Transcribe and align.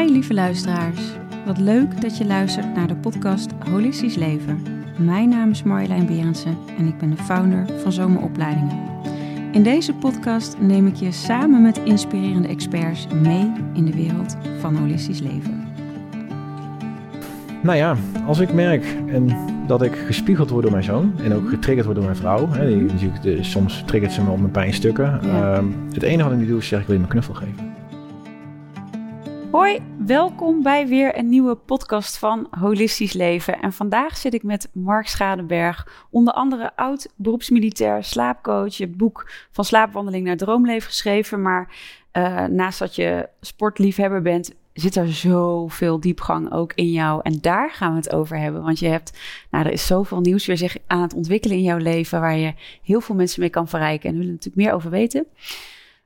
Hi 0.00 0.12
lieve 0.12 0.34
luisteraars. 0.34 1.00
Wat 1.46 1.58
leuk 1.58 2.00
dat 2.00 2.18
je 2.18 2.26
luistert 2.26 2.74
naar 2.74 2.86
de 2.86 2.96
podcast 2.96 3.50
Holistisch 3.70 4.14
Leven. 4.14 4.62
Mijn 4.98 5.28
naam 5.28 5.50
is 5.50 5.62
Marjolein 5.62 6.06
Berensen 6.06 6.56
en 6.78 6.86
ik 6.86 6.98
ben 6.98 7.10
de 7.10 7.16
founder 7.16 7.66
van 7.82 7.92
Zomeropleidingen. 7.92 8.78
In 9.52 9.62
deze 9.62 9.94
podcast 9.94 10.56
neem 10.60 10.86
ik 10.86 10.94
je 10.94 11.12
samen 11.12 11.62
met 11.62 11.80
inspirerende 11.84 12.48
experts 12.48 13.06
mee 13.22 13.52
in 13.74 13.84
de 13.84 13.94
wereld 13.94 14.36
van 14.58 14.76
holistisch 14.76 15.20
leven. 15.20 15.68
Nou 17.62 17.76
ja, 17.76 17.96
als 18.26 18.38
ik 18.38 18.52
merk 18.52 18.96
en 19.06 19.36
dat 19.66 19.82
ik 19.82 19.96
gespiegeld 19.96 20.50
word 20.50 20.62
door 20.62 20.72
mijn 20.72 20.84
zoon 20.84 21.12
en 21.22 21.34
ook 21.34 21.48
getriggerd 21.48 21.84
word 21.86 21.96
door 21.96 22.06
mijn 22.06 22.18
vrouw. 22.18 22.48
Hè, 22.48 22.66
die, 22.68 22.82
natuurlijk, 22.82 23.22
de- 23.22 23.42
soms 23.44 23.82
triggert 23.86 24.12
ze 24.12 24.22
me 24.22 24.30
op 24.30 24.38
mijn 24.38 24.50
pijnstukken. 24.50 25.20
Ja. 25.22 25.54
Ehm, 25.54 25.66
het 25.92 26.02
enige 26.02 26.22
wat 26.24 26.32
ik 26.32 26.38
nu 26.38 26.46
doe 26.46 26.58
is 26.58 26.68
zeggen, 26.68 26.80
ik 26.80 26.86
wil 26.86 26.94
je 26.94 27.00
mijn 27.00 27.12
knuffel 27.12 27.34
geven. 27.34 27.69
Hoi, 29.50 29.80
welkom 30.06 30.62
bij 30.62 30.86
weer 30.86 31.18
een 31.18 31.28
nieuwe 31.28 31.54
podcast 31.54 32.18
van 32.18 32.46
Holistisch 32.50 33.12
Leven. 33.12 33.60
En 33.60 33.72
vandaag 33.72 34.16
zit 34.16 34.34
ik 34.34 34.42
met 34.42 34.68
Mark 34.72 35.06
Schadenberg, 35.06 36.06
onder 36.10 36.34
andere 36.34 36.76
oud 36.76 37.12
beroepsmilitair, 37.16 38.04
slaapcoach. 38.04 38.76
Je 38.76 38.84
hebt 38.84 38.96
boek 38.96 39.30
van 39.50 39.64
slaapwandeling 39.64 40.26
naar 40.26 40.36
droomleven 40.36 40.88
geschreven. 40.88 41.42
Maar 41.42 41.76
eh, 42.10 42.44
naast 42.44 42.78
dat 42.78 42.94
je 42.94 43.28
sportliefhebber 43.40 44.22
bent, 44.22 44.54
zit 44.72 44.96
er 44.96 45.12
zoveel 45.12 46.00
diepgang 46.00 46.52
ook 46.52 46.72
in 46.74 46.90
jou. 46.90 47.20
En 47.22 47.38
daar 47.40 47.70
gaan 47.70 47.90
we 47.90 47.96
het 47.96 48.12
over 48.12 48.38
hebben. 48.38 48.62
Want 48.62 48.78
je 48.78 48.88
hebt, 48.88 49.18
nou, 49.50 49.66
er 49.66 49.72
is 49.72 49.86
zoveel 49.86 50.20
nieuws 50.20 50.46
weer 50.46 50.58
zich 50.58 50.76
aan 50.86 51.02
het 51.02 51.14
ontwikkelen 51.14 51.56
in 51.56 51.62
jouw 51.62 51.78
leven, 51.78 52.20
waar 52.20 52.36
je 52.36 52.54
heel 52.82 53.00
veel 53.00 53.14
mensen 53.14 53.40
mee 53.40 53.50
kan 53.50 53.68
verrijken. 53.68 54.10
En 54.10 54.16
willen 54.16 54.32
natuurlijk 54.32 54.64
meer 54.64 54.72
over 54.72 54.90
weten. 54.90 55.26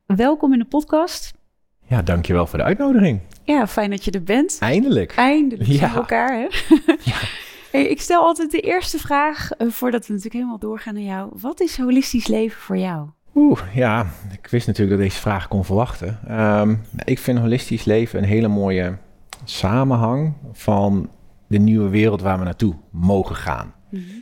Welkom 0.06 0.52
in 0.52 0.58
de 0.58 0.64
podcast. 0.64 1.42
Ja, 1.86 2.02
dankjewel 2.02 2.46
voor 2.46 2.58
de 2.58 2.64
uitnodiging. 2.64 3.20
Ja, 3.44 3.66
fijn 3.66 3.90
dat 3.90 4.04
je 4.04 4.10
er 4.10 4.22
bent. 4.22 4.56
Eindelijk. 4.60 5.12
Eindelijk 5.16 5.68
Ja. 5.70 5.94
elkaar, 5.94 6.32
hè? 6.38 6.46
Ja. 7.02 7.14
Hey, 7.72 7.86
ik 7.86 8.00
stel 8.00 8.22
altijd 8.22 8.50
de 8.50 8.60
eerste 8.60 8.98
vraag, 8.98 9.50
eh, 9.50 9.68
voordat 9.70 10.00
we 10.00 10.06
natuurlijk 10.08 10.34
helemaal 10.34 10.58
doorgaan 10.58 10.94
naar 10.94 11.02
jou. 11.02 11.30
Wat 11.40 11.60
is 11.60 11.78
holistisch 11.78 12.26
leven 12.26 12.60
voor 12.60 12.76
jou? 12.78 13.08
Oeh, 13.34 13.60
ja, 13.74 14.06
ik 14.32 14.46
wist 14.50 14.66
natuurlijk 14.66 14.96
dat 14.96 15.06
deze 15.08 15.20
vraag 15.20 15.48
kon 15.48 15.64
verwachten. 15.64 16.18
Ehm, 16.28 16.74
ik 17.04 17.18
vind 17.18 17.38
holistisch 17.38 17.84
leven 17.84 18.18
een 18.18 18.28
hele 18.28 18.48
mooie 18.48 18.96
samenhang 19.44 20.32
van 20.52 21.08
de 21.46 21.58
nieuwe 21.58 21.88
wereld 21.88 22.20
waar 22.22 22.38
we 22.38 22.44
naartoe 22.44 22.74
mogen 22.90 23.36
gaan. 23.36 23.72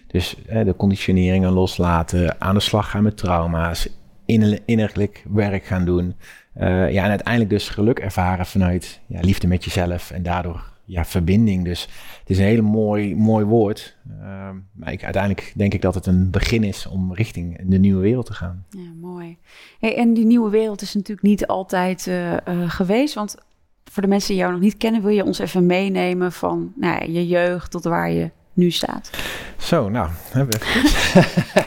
Dus 0.06 0.36
eh, 0.46 0.64
de 0.64 0.76
conditioneringen 0.76 1.52
loslaten, 1.52 2.40
aan 2.40 2.54
de 2.54 2.60
slag 2.60 2.90
gaan 2.90 3.02
met 3.02 3.16
trauma's, 3.16 3.88
inner- 4.26 4.58
innerlijk 4.64 5.24
werk 5.30 5.64
gaan 5.64 5.84
doen. 5.84 6.14
Eh, 6.54 6.92
ja, 6.92 7.04
en 7.04 7.10
uiteindelijk 7.10 7.50
dus 7.50 7.68
geluk 7.68 7.98
ervaren 7.98 8.46
vanuit 8.46 9.00
ja, 9.06 9.20
liefde 9.20 9.46
met 9.46 9.64
jezelf 9.64 10.10
en 10.10 10.22
daardoor 10.22 10.72
ja, 10.84 11.04
verbinding. 11.04 11.64
Dus 11.64 11.88
het 12.20 12.30
is 12.30 12.38
een 12.38 12.44
hele 12.44 12.62
mooi, 12.62 13.16
mooi 13.16 13.44
woord. 13.44 13.96
Ehm, 14.20 14.56
maar 14.72 14.92
ik, 14.92 15.04
uiteindelijk 15.04 15.52
denk 15.56 15.74
ik 15.74 15.82
dat 15.82 15.94
het 15.94 16.06
een 16.06 16.30
begin 16.30 16.64
is 16.64 16.86
om 16.86 17.14
richting 17.14 17.60
de 17.62 17.78
nieuwe 17.78 18.00
wereld 18.00 18.26
te 18.26 18.34
gaan. 18.34 18.64
Ja, 18.70 18.90
mooi. 19.00 19.38
Hey, 19.80 19.96
en 19.96 20.14
die 20.14 20.24
nieuwe 20.24 20.50
wereld 20.50 20.82
is 20.82 20.94
natuurlijk 20.94 21.26
niet 21.26 21.46
altijd 21.46 22.06
eh, 22.06 22.32
eh, 22.32 22.70
geweest. 22.70 23.14
Want 23.14 23.36
voor 23.84 24.02
de 24.02 24.08
mensen 24.08 24.28
die 24.28 24.38
jou 24.38 24.52
nog 24.52 24.60
niet 24.60 24.76
kennen, 24.76 25.02
wil 25.02 25.10
je 25.10 25.24
ons 25.24 25.38
even 25.38 25.66
meenemen 25.66 26.32
van 26.32 26.72
nou, 26.76 27.10
je 27.10 27.26
jeugd 27.26 27.70
tot 27.70 27.84
waar 27.84 28.10
je 28.10 28.30
nu 28.52 28.70
staat. 28.70 29.10
Zo, 29.56 29.88
nou, 29.88 30.10
hebben 30.30 30.60
we 30.60 30.64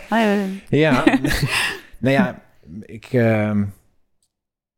ja, 0.70 0.78
Ja, 0.78 1.04
nou 2.00 2.14
ja, 2.14 2.42
ik, 2.82 3.06
ehm, 3.12 3.64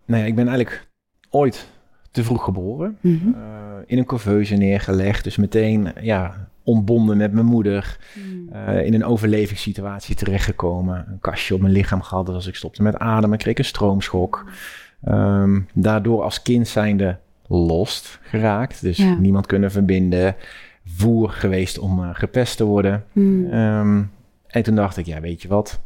nou 0.07 0.21
ja, 0.21 0.27
ik 0.27 0.35
ben 0.35 0.47
eigenlijk 0.47 0.87
ooit 1.29 1.67
te 2.11 2.23
vroeg 2.23 2.43
geboren. 2.43 2.97
mhm. 3.01 3.27
Eh, 3.33 3.43
in 3.85 3.97
een 3.97 4.05
couveuse 4.05 4.55
neergelegd, 4.55 5.23
dus 5.23 5.35
meteen 5.37 5.91
ja, 6.01 6.47
ontbonden 6.63 7.17
met 7.17 7.31
mijn 7.31 7.45
moeder. 7.45 7.97
Mm. 8.15 8.49
eh, 8.49 8.85
in 8.85 8.93
een 8.93 9.05
overlevingssituatie 9.05 10.15
terechtgekomen. 10.15 11.05
Een 11.07 11.19
kastje 11.19 11.53
op 11.53 11.61
mijn 11.61 11.73
lichaam 11.73 12.01
gehad, 12.01 12.25
dus 12.25 12.35
als 12.35 12.47
ik 12.47 12.55
stopte 12.55 12.83
met 12.83 12.97
ademen, 12.97 13.37
kreeg 13.37 13.51
ik 13.51 13.57
een 13.59 13.65
stroomschok. 13.65 14.45
Ehm, 15.03 15.59
daardoor 15.73 16.23
als 16.23 16.41
kind 16.41 16.67
zijnde 16.67 17.17
lost 17.47 18.19
geraakt, 18.21 18.81
dus 18.81 18.97
Ja. 18.97 19.13
niemand 19.19 19.45
kunnen 19.45 19.71
verbinden. 19.71 20.35
Voer 20.85 21.29
geweest 21.29 21.79
om 21.79 22.03
eh, 22.03 22.09
gepest 22.13 22.57
te 22.57 22.63
worden. 22.63 23.03
Mm. 23.11 23.45
Ehm, 23.51 24.03
en 24.47 24.63
toen 24.63 24.75
dacht 24.75 24.97
ik, 24.97 25.05
ja, 25.05 25.21
weet 25.21 25.41
je 25.41 25.47
wat? 25.47 25.79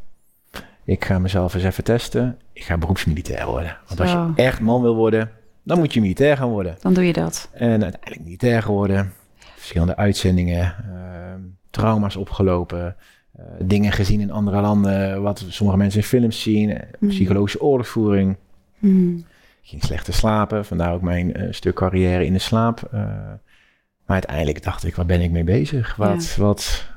Ik 0.86 1.06
ga 1.06 1.20
mezelf 1.20 1.54
eens 1.54 1.64
even 1.64 1.84
testen. 1.84 2.38
Ik 2.54 2.64
ga 2.64 2.78
beroepsmilitair 2.78 3.46
worden. 3.46 3.78
Want 3.88 4.00
als 4.00 4.12
je 4.12 4.32
echt 4.36 4.60
man 4.60 4.82
wil 4.82 4.96
worden, 4.96 5.30
dan 5.64 5.78
moet 5.80 5.94
je 5.94 6.02
militair 6.02 6.38
gaan 6.38 6.50
worden. 6.50 6.76
Dan 6.80 6.94
doe 6.94 7.06
je 7.06 7.14
dat. 7.14 7.50
En 7.54 7.84
uiteindelijk 7.84 8.24
militair 8.24 8.62
geworden. 8.62 9.14
Verschillende 9.56 9.96
uitzendingen, 9.96 10.76
ehm, 10.92 11.40
trauma's 11.70 12.16
opgelopen. 12.16 12.96
eh, 13.38 13.46
dingen 13.60 13.92
gezien 13.92 14.20
in 14.22 14.32
andere 14.32 14.62
landen, 14.62 15.22
wat 15.22 15.46
sommige 15.48 15.78
mensen 15.78 16.00
in 16.02 16.06
films 16.08 16.42
zien. 16.42 16.70
eh, 16.78 16.88
Mm. 17.00 17.10
Psychologische 17.10 17.62
oorlogsvoering. 17.62 18.36
Mm. 18.80 19.26
Ging 19.62 19.84
slecht 19.84 20.06
te 20.06 20.12
slapen, 20.12 20.66
vandaar 20.66 20.94
ook 20.94 21.02
mijn 21.02 21.34
eh, 21.34 21.48
stuk 21.54 21.76
carrière 21.76 22.26
in 22.26 22.34
de 22.34 22.40
slaap. 22.40 22.90
Maar 24.12 24.20
uiteindelijk 24.20 24.64
dacht 24.64 24.86
ik, 24.86 24.96
waar 24.96 25.06
ben 25.06 25.22
ik 25.22 25.32
mee 25.32 25.44
bezig? 25.44 25.96
Wat, 25.96 26.36
wat 26.38 26.88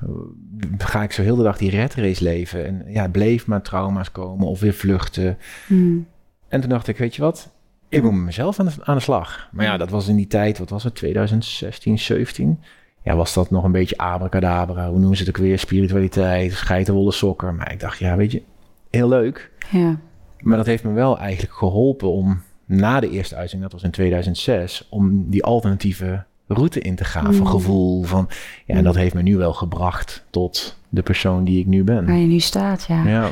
ga 0.79 1.03
ik 1.03 1.13
zo 1.13 1.23
heel 1.23 1.37
de 1.37 1.43
dag 1.43 1.59
die 1.59 1.71
red 1.71 1.95
race 1.95 2.23
leven? 2.23 2.67
En 2.67 2.85
ja, 2.87 3.09
bleef 3.09 3.47
maar 3.47 3.63
trauma's 3.63 4.13
komen 4.13 4.47
of 4.47 4.61
weer 4.61 4.73
vluchten. 4.73 5.39
Mm. 5.69 6.07
En 6.49 6.61
toen 6.61 6.71
dacht 6.71 6.89
ik, 6.89 6.97
weet 6.97 7.15
je 7.15 7.23
wat? 7.23 7.51
Ik 7.89 8.03
moet 8.03 8.13
met 8.13 8.25
mezelf 8.25 8.61
aan 8.61 8.67
de, 8.67 8.73
aan 8.81 8.97
de 8.97 9.03
slag. 9.03 9.49
Maar 9.53 9.65
ja, 9.65 9.77
dat 9.77 9.91
was 9.91 10.09
in 10.09 10.17
die 10.17 10.27
tijd, 10.27 10.59
wat 10.59 10.71
was 10.71 10.85
het, 10.85 10.95
2016, 10.95 11.99
17? 11.99 12.61
Ja, 13.03 13.17
was 13.17 13.35
dat 13.35 13.51
nog 13.51 13.65
een 13.65 13.73
beetje 13.73 13.97
abracadabra, 13.97 14.89
hoe 14.89 14.99
noemen 14.99 15.17
ze 15.17 15.25
het 15.25 15.37
ook 15.37 15.43
weer? 15.43 15.59
Spiritualiteit, 15.59 16.53
geitenwolle 16.53 17.13
sokken. 17.13 17.57
Maar 17.57 17.73
ik 17.73 17.81
dacht, 17.81 17.99
ja, 17.99 18.17
weet 18.17 18.33
je, 18.33 18.43
heel 18.91 19.09
leuk. 19.09 19.51
Ja. 19.71 19.99
Maar 20.41 20.57
dat 20.57 20.67
heeft 20.67 20.85
me 20.85 20.93
wel 20.93 21.19
eigenlijk 21.19 21.55
geholpen 21.55 22.11
om 22.11 22.43
na 22.65 23.01
de 23.01 23.11
eerste 23.11 23.37
uitzending, 23.37 23.71
dat 23.71 23.81
was 23.81 23.89
in 23.89 23.95
2006, 23.95 24.87
om 24.91 25.31
die 25.31 25.45
alternatieve 25.45 26.25
route 26.47 26.81
in 26.81 26.95
te 26.95 27.05
gaan 27.05 27.25
van 27.35 27.35
Mm. 27.35 27.47
gevoel. 27.47 28.03
Van, 28.03 28.29
ja, 28.67 28.75
en 28.75 28.85
dat 28.85 28.95
heeft 28.95 29.15
me 29.15 29.23
nu 29.23 29.37
wel 29.37 29.53
gebracht 29.53 30.25
tot 30.31 30.77
de 30.89 31.03
persoon 31.03 31.45
die 31.45 31.59
ik 31.61 31.67
nu 31.67 31.85
ben. 31.85 32.07
Waar 32.07 32.17
je 32.17 32.27
nu 32.27 32.39
staat, 32.41 32.85
ja. 32.89 33.05
Ja, 33.07 33.29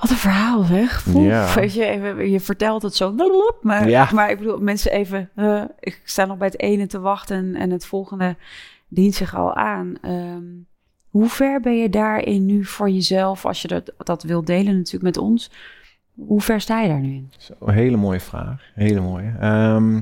Wat 0.00 0.10
een 0.10 0.16
verhaal 0.16 0.62
zeg. 0.64 1.04
Ja. 1.14 1.54
Weet 1.54 1.74
je, 1.74 1.84
even, 1.84 2.30
je 2.30 2.40
vertelt 2.40 2.82
het 2.82 2.94
zo. 2.94 3.14
Maar, 3.60 3.88
Ja. 3.88 4.08
maar 4.12 4.30
ik 4.30 4.38
bedoel, 4.38 4.58
mensen 4.58 4.92
even... 4.92 5.30
ik 5.80 6.00
sta 6.04 6.24
nog 6.24 6.36
bij 6.38 6.46
het 6.46 6.60
ene 6.60 6.86
te 6.86 7.00
wachten 7.00 7.54
en, 7.54 7.70
het 7.70 7.86
volgende 7.86 8.36
dient 8.88 9.14
zich 9.14 9.36
al 9.36 9.54
aan. 9.54 9.94
Ehm, 10.02 10.42
hoe 11.10 11.28
ver 11.28 11.60
ben 11.60 11.76
je 11.78 11.90
daarin 11.90 12.46
nu 12.46 12.64
voor 12.64 12.90
jezelf, 12.90 13.44
als 13.46 13.62
je 13.62 13.68
dat, 13.68 13.92
dat 13.98 14.22
wilt 14.22 14.46
delen 14.46 14.76
natuurlijk 14.76 15.04
met 15.04 15.16
ons? 15.16 15.50
Hoe 16.14 16.40
ver 16.40 16.60
sta 16.60 16.80
je 16.80 16.88
daar 16.88 17.00
nu 17.00 17.12
in? 17.14 17.30
Zo, 17.38 17.52
een 17.60 17.74
hele 17.74 17.96
mooie 17.96 18.20
vraag. 18.20 18.62
Hele 18.74 19.00
mooie. 19.00 19.32
Ehm, 19.40 20.00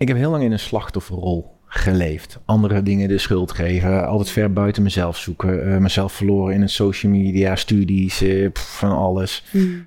ik 0.00 0.08
heb 0.08 0.16
heel 0.16 0.30
lang 0.30 0.42
in 0.42 0.52
een 0.52 0.58
slachtofferrol 0.58 1.58
geleefd. 1.66 2.38
Andere 2.44 2.82
dingen 2.82 3.08
de 3.08 3.18
schuld 3.18 3.52
geven. 3.52 4.06
Altijd 4.06 4.30
ver 4.30 4.52
buiten 4.52 4.82
mezelf 4.82 5.16
zoeken. 5.16 5.72
eh, 5.72 5.78
mezelf 5.78 6.12
verloren 6.12 6.54
in 6.54 6.60
het 6.60 6.70
social 6.70 7.12
media, 7.12 7.56
studies, 7.56 8.20
eh, 8.22 8.50
pff, 8.52 8.78
van 8.78 8.90
alles. 8.90 9.44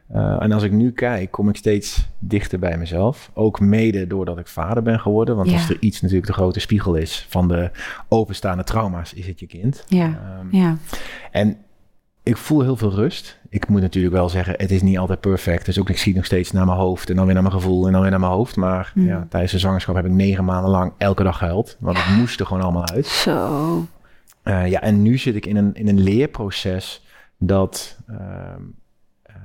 Eh, 0.08 0.36
en 0.42 0.52
als 0.52 0.64
ik 0.64 0.72
nu 0.72 0.92
kijk, 0.92 1.32
kom 1.32 1.50
ik 1.50 1.56
steeds 1.56 2.08
dichter 2.20 2.60
bij 2.60 2.78
mezelf. 2.78 3.32
Ook 3.34 3.60
mede 3.60 4.08
doordat 4.08 4.38
ik 4.38 4.48
vader 4.48 4.84
ben 4.84 5.00
geworden. 5.00 5.36
Want 5.36 5.50
Ja. 5.50 5.56
als 5.56 5.70
er 5.70 5.78
iets 5.80 6.02
natuurlijk 6.02 6.28
de 6.28 6.34
grote 6.34 6.60
spiegel 6.60 6.96
is 6.96 7.26
van 7.30 7.48
de 7.48 7.72
openstaande 8.10 8.64
trauma's, 8.64 9.14
is 9.14 9.28
het 9.28 9.40
je 9.40 9.48
kind. 9.48 9.84
Ja, 9.88 10.06
Ehm, 10.06 10.56
ja. 10.56 10.78
en 11.32 11.58
ik 12.24 12.38
voel 12.38 12.62
heel 12.62 12.76
veel 12.78 12.92
rust. 12.92 13.40
Ik 13.50 13.68
moet 13.68 13.82
natuurlijk 13.82 14.14
wel 14.14 14.30
zeggen, 14.30 14.54
het 14.58 14.72
is 14.72 14.82
niet 14.82 14.98
altijd 14.98 15.20
perfect. 15.20 15.66
Dus 15.66 15.80
ook 15.80 15.90
ik 15.90 15.98
zie 15.98 16.16
nog 16.16 16.26
steeds 16.26 16.52
naar 16.52 16.66
mijn 16.66 16.78
hoofd 16.78 17.10
en 17.10 17.16
dan 17.16 17.26
weer 17.26 17.34
naar 17.34 17.44
mijn 17.44 17.56
gevoel 17.56 17.86
en 17.86 17.92
dan 17.92 18.02
weer 18.02 18.10
naar 18.12 18.20
mijn 18.20 18.32
hoofd. 18.32 18.56
Maar 18.56 18.92
Mm. 18.96 19.06
ja, 19.06 19.28
tijdens 19.30 19.52
de 19.52 19.60
zwangerschap 19.60 19.96
heb 19.96 20.06
ik 20.06 20.12
negen 20.12 20.46
maanden 20.46 20.72
lang 20.72 20.94
elke 20.98 21.24
dag 21.24 21.38
gehuild. 21.38 21.78
Want 21.80 21.98
het 21.98 22.18
moest 22.18 22.40
er 22.40 22.46
gewoon 22.46 22.64
allemaal 22.64 22.88
uit. 22.88 23.06
Zo. 23.06 23.86
Eh, 24.44 24.68
ja, 24.68 24.82
en 24.82 25.02
nu 25.02 25.18
zit 25.18 25.36
ik 25.36 25.46
in 25.46 25.56
een, 25.56 25.74
in 25.74 25.88
een 25.88 26.00
leerproces 26.00 27.06
dat 27.38 27.98
ehm, 28.08 28.62
eh, 29.24 29.36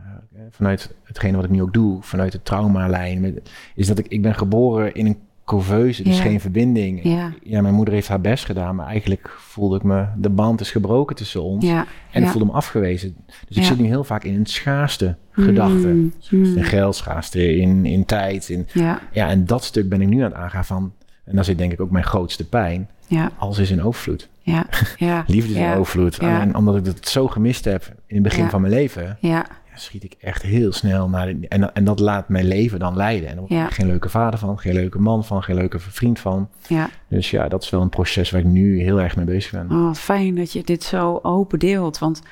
vanuit 0.51 0.95
hetgene 1.05 1.37
wat 1.37 1.45
ik 1.45 1.51
nu 1.51 1.63
ook 1.63 1.73
doe, 1.73 2.03
vanuit 2.03 2.33
de 2.33 2.43
traumalijn, 2.43 3.41
is 3.75 3.87
dat 3.87 3.99
ik, 3.99 4.07
ik 4.09 4.23
ben 4.23 4.35
geboren 4.35 4.95
in 4.95 5.07
een 5.07 5.19
couveuse, 5.49 6.03
dus 6.03 6.17
Ja. 6.17 6.23
geen 6.23 6.41
verbinding. 6.41 7.01
Ja, 7.03 7.33
Ja, 7.43 7.61
mijn 7.61 7.75
moeder 7.75 7.95
heeft 7.95 8.09
haar 8.09 8.21
best 8.21 8.45
gedaan, 8.45 8.75
maar 8.77 8.87
eigenlijk 8.87 9.31
voelde 9.39 9.77
ik 9.77 9.83
me, 9.83 10.05
de 10.17 10.29
band 10.31 10.61
is 10.61 10.71
gebroken 10.71 11.17
tussen 11.17 11.43
ons. 11.43 11.65
ja. 11.67 11.87
En 12.11 12.23
ik 12.23 12.29
voelde 12.29 12.47
me 12.47 12.53
afgewezen. 12.53 13.17
Dus 13.49 13.57
ik 13.57 13.63
zit 13.65 13.79
nu 13.79 13.87
heel 13.87 14.05
vaak 14.05 14.25
in 14.25 14.35
een 14.35 14.47
schaarste 14.47 15.17
gedachte. 15.31 15.87
Mm, 15.87 16.13
mm. 16.31 16.57
In 16.57 16.65
geld, 16.65 16.97
schaarste, 16.97 17.57
in, 17.57 17.87
in 17.87 18.05
tijd. 18.05 18.49
In, 18.49 18.67
Ja, 18.73 19.01
ja, 19.13 19.29
en 19.29 19.47
dat 19.47 19.65
stuk 19.65 19.89
ben 19.89 20.01
ik 20.01 20.09
nu 20.09 20.19
aan 20.19 20.31
het 20.31 20.35
aangaan 20.35 20.65
van... 20.65 20.93
En 21.25 21.35
daar 21.35 21.45
zit 21.45 21.59
denk 21.59 21.73
ik 21.73 21.81
ook 21.81 21.91
mijn 21.91 22.05
grootste 22.05 22.49
pijn. 22.49 22.89
ja, 23.07 23.31
Alles 23.37 23.59
is 23.59 23.71
in 23.71 23.83
overvloed. 23.83 24.29
ja, 24.41 24.67
ja. 24.97 25.25
Liefde 25.27 25.53
is 25.53 25.59
in 25.59 25.73
overvloed. 25.73 26.17
Ja. 26.21 26.41
En 26.41 26.55
omdat 26.57 26.77
ik 26.77 26.85
dat 26.85 27.09
zo 27.09 27.27
gemist 27.29 27.65
heb 27.65 27.93
in 28.07 28.15
het 28.15 28.23
begin 28.25 28.49
van 28.49 28.61
mijn 28.61 28.73
leven... 28.73 29.17
Ja, 29.21 29.47
schiet 29.81 30.05
ik 30.05 30.17
echt 30.21 30.43
heel 30.43 30.73
snel 30.73 31.09
naar... 31.09 31.27
De, 31.27 31.49
en, 31.49 31.75
en 31.75 31.85
dat 31.85 32.01
laat 32.01 32.29
mijn 32.29 32.47
leven 32.47 32.79
dan 32.79 32.97
leiden. 32.97 33.29
En 33.29 33.37
dan 33.37 33.47
word 33.49 33.69
ik 33.69 33.75
geen 33.75 33.87
leuke 33.87 34.09
vader 34.09 34.39
van, 34.39 34.59
geen 34.59 34.75
leuke 34.75 34.99
man 34.99 35.25
van, 35.25 35.43
geen 35.43 35.57
leuke 35.57 35.79
vriend 35.79 36.19
van. 36.19 36.49
Ja. 36.67 36.91
Dus 37.09 37.31
ja, 37.31 37.49
dat 37.49 37.63
is 37.63 37.71
wel 37.71 37.81
een 37.81 37.89
proces 37.89 38.31
waar 38.31 38.41
ik 38.41 38.47
nu 38.47 38.83
heel 38.83 39.01
erg 39.01 39.17
mee 39.17 39.25
bezig 39.25 39.51
ben. 39.51 39.71
Oh, 39.71 39.95
fijn 39.95 40.35
dat 40.35 40.53
je 40.53 40.63
dit 40.65 40.83
zo 40.83 41.19
open 41.23 41.59
deelt, 41.59 41.99
want 41.99 42.23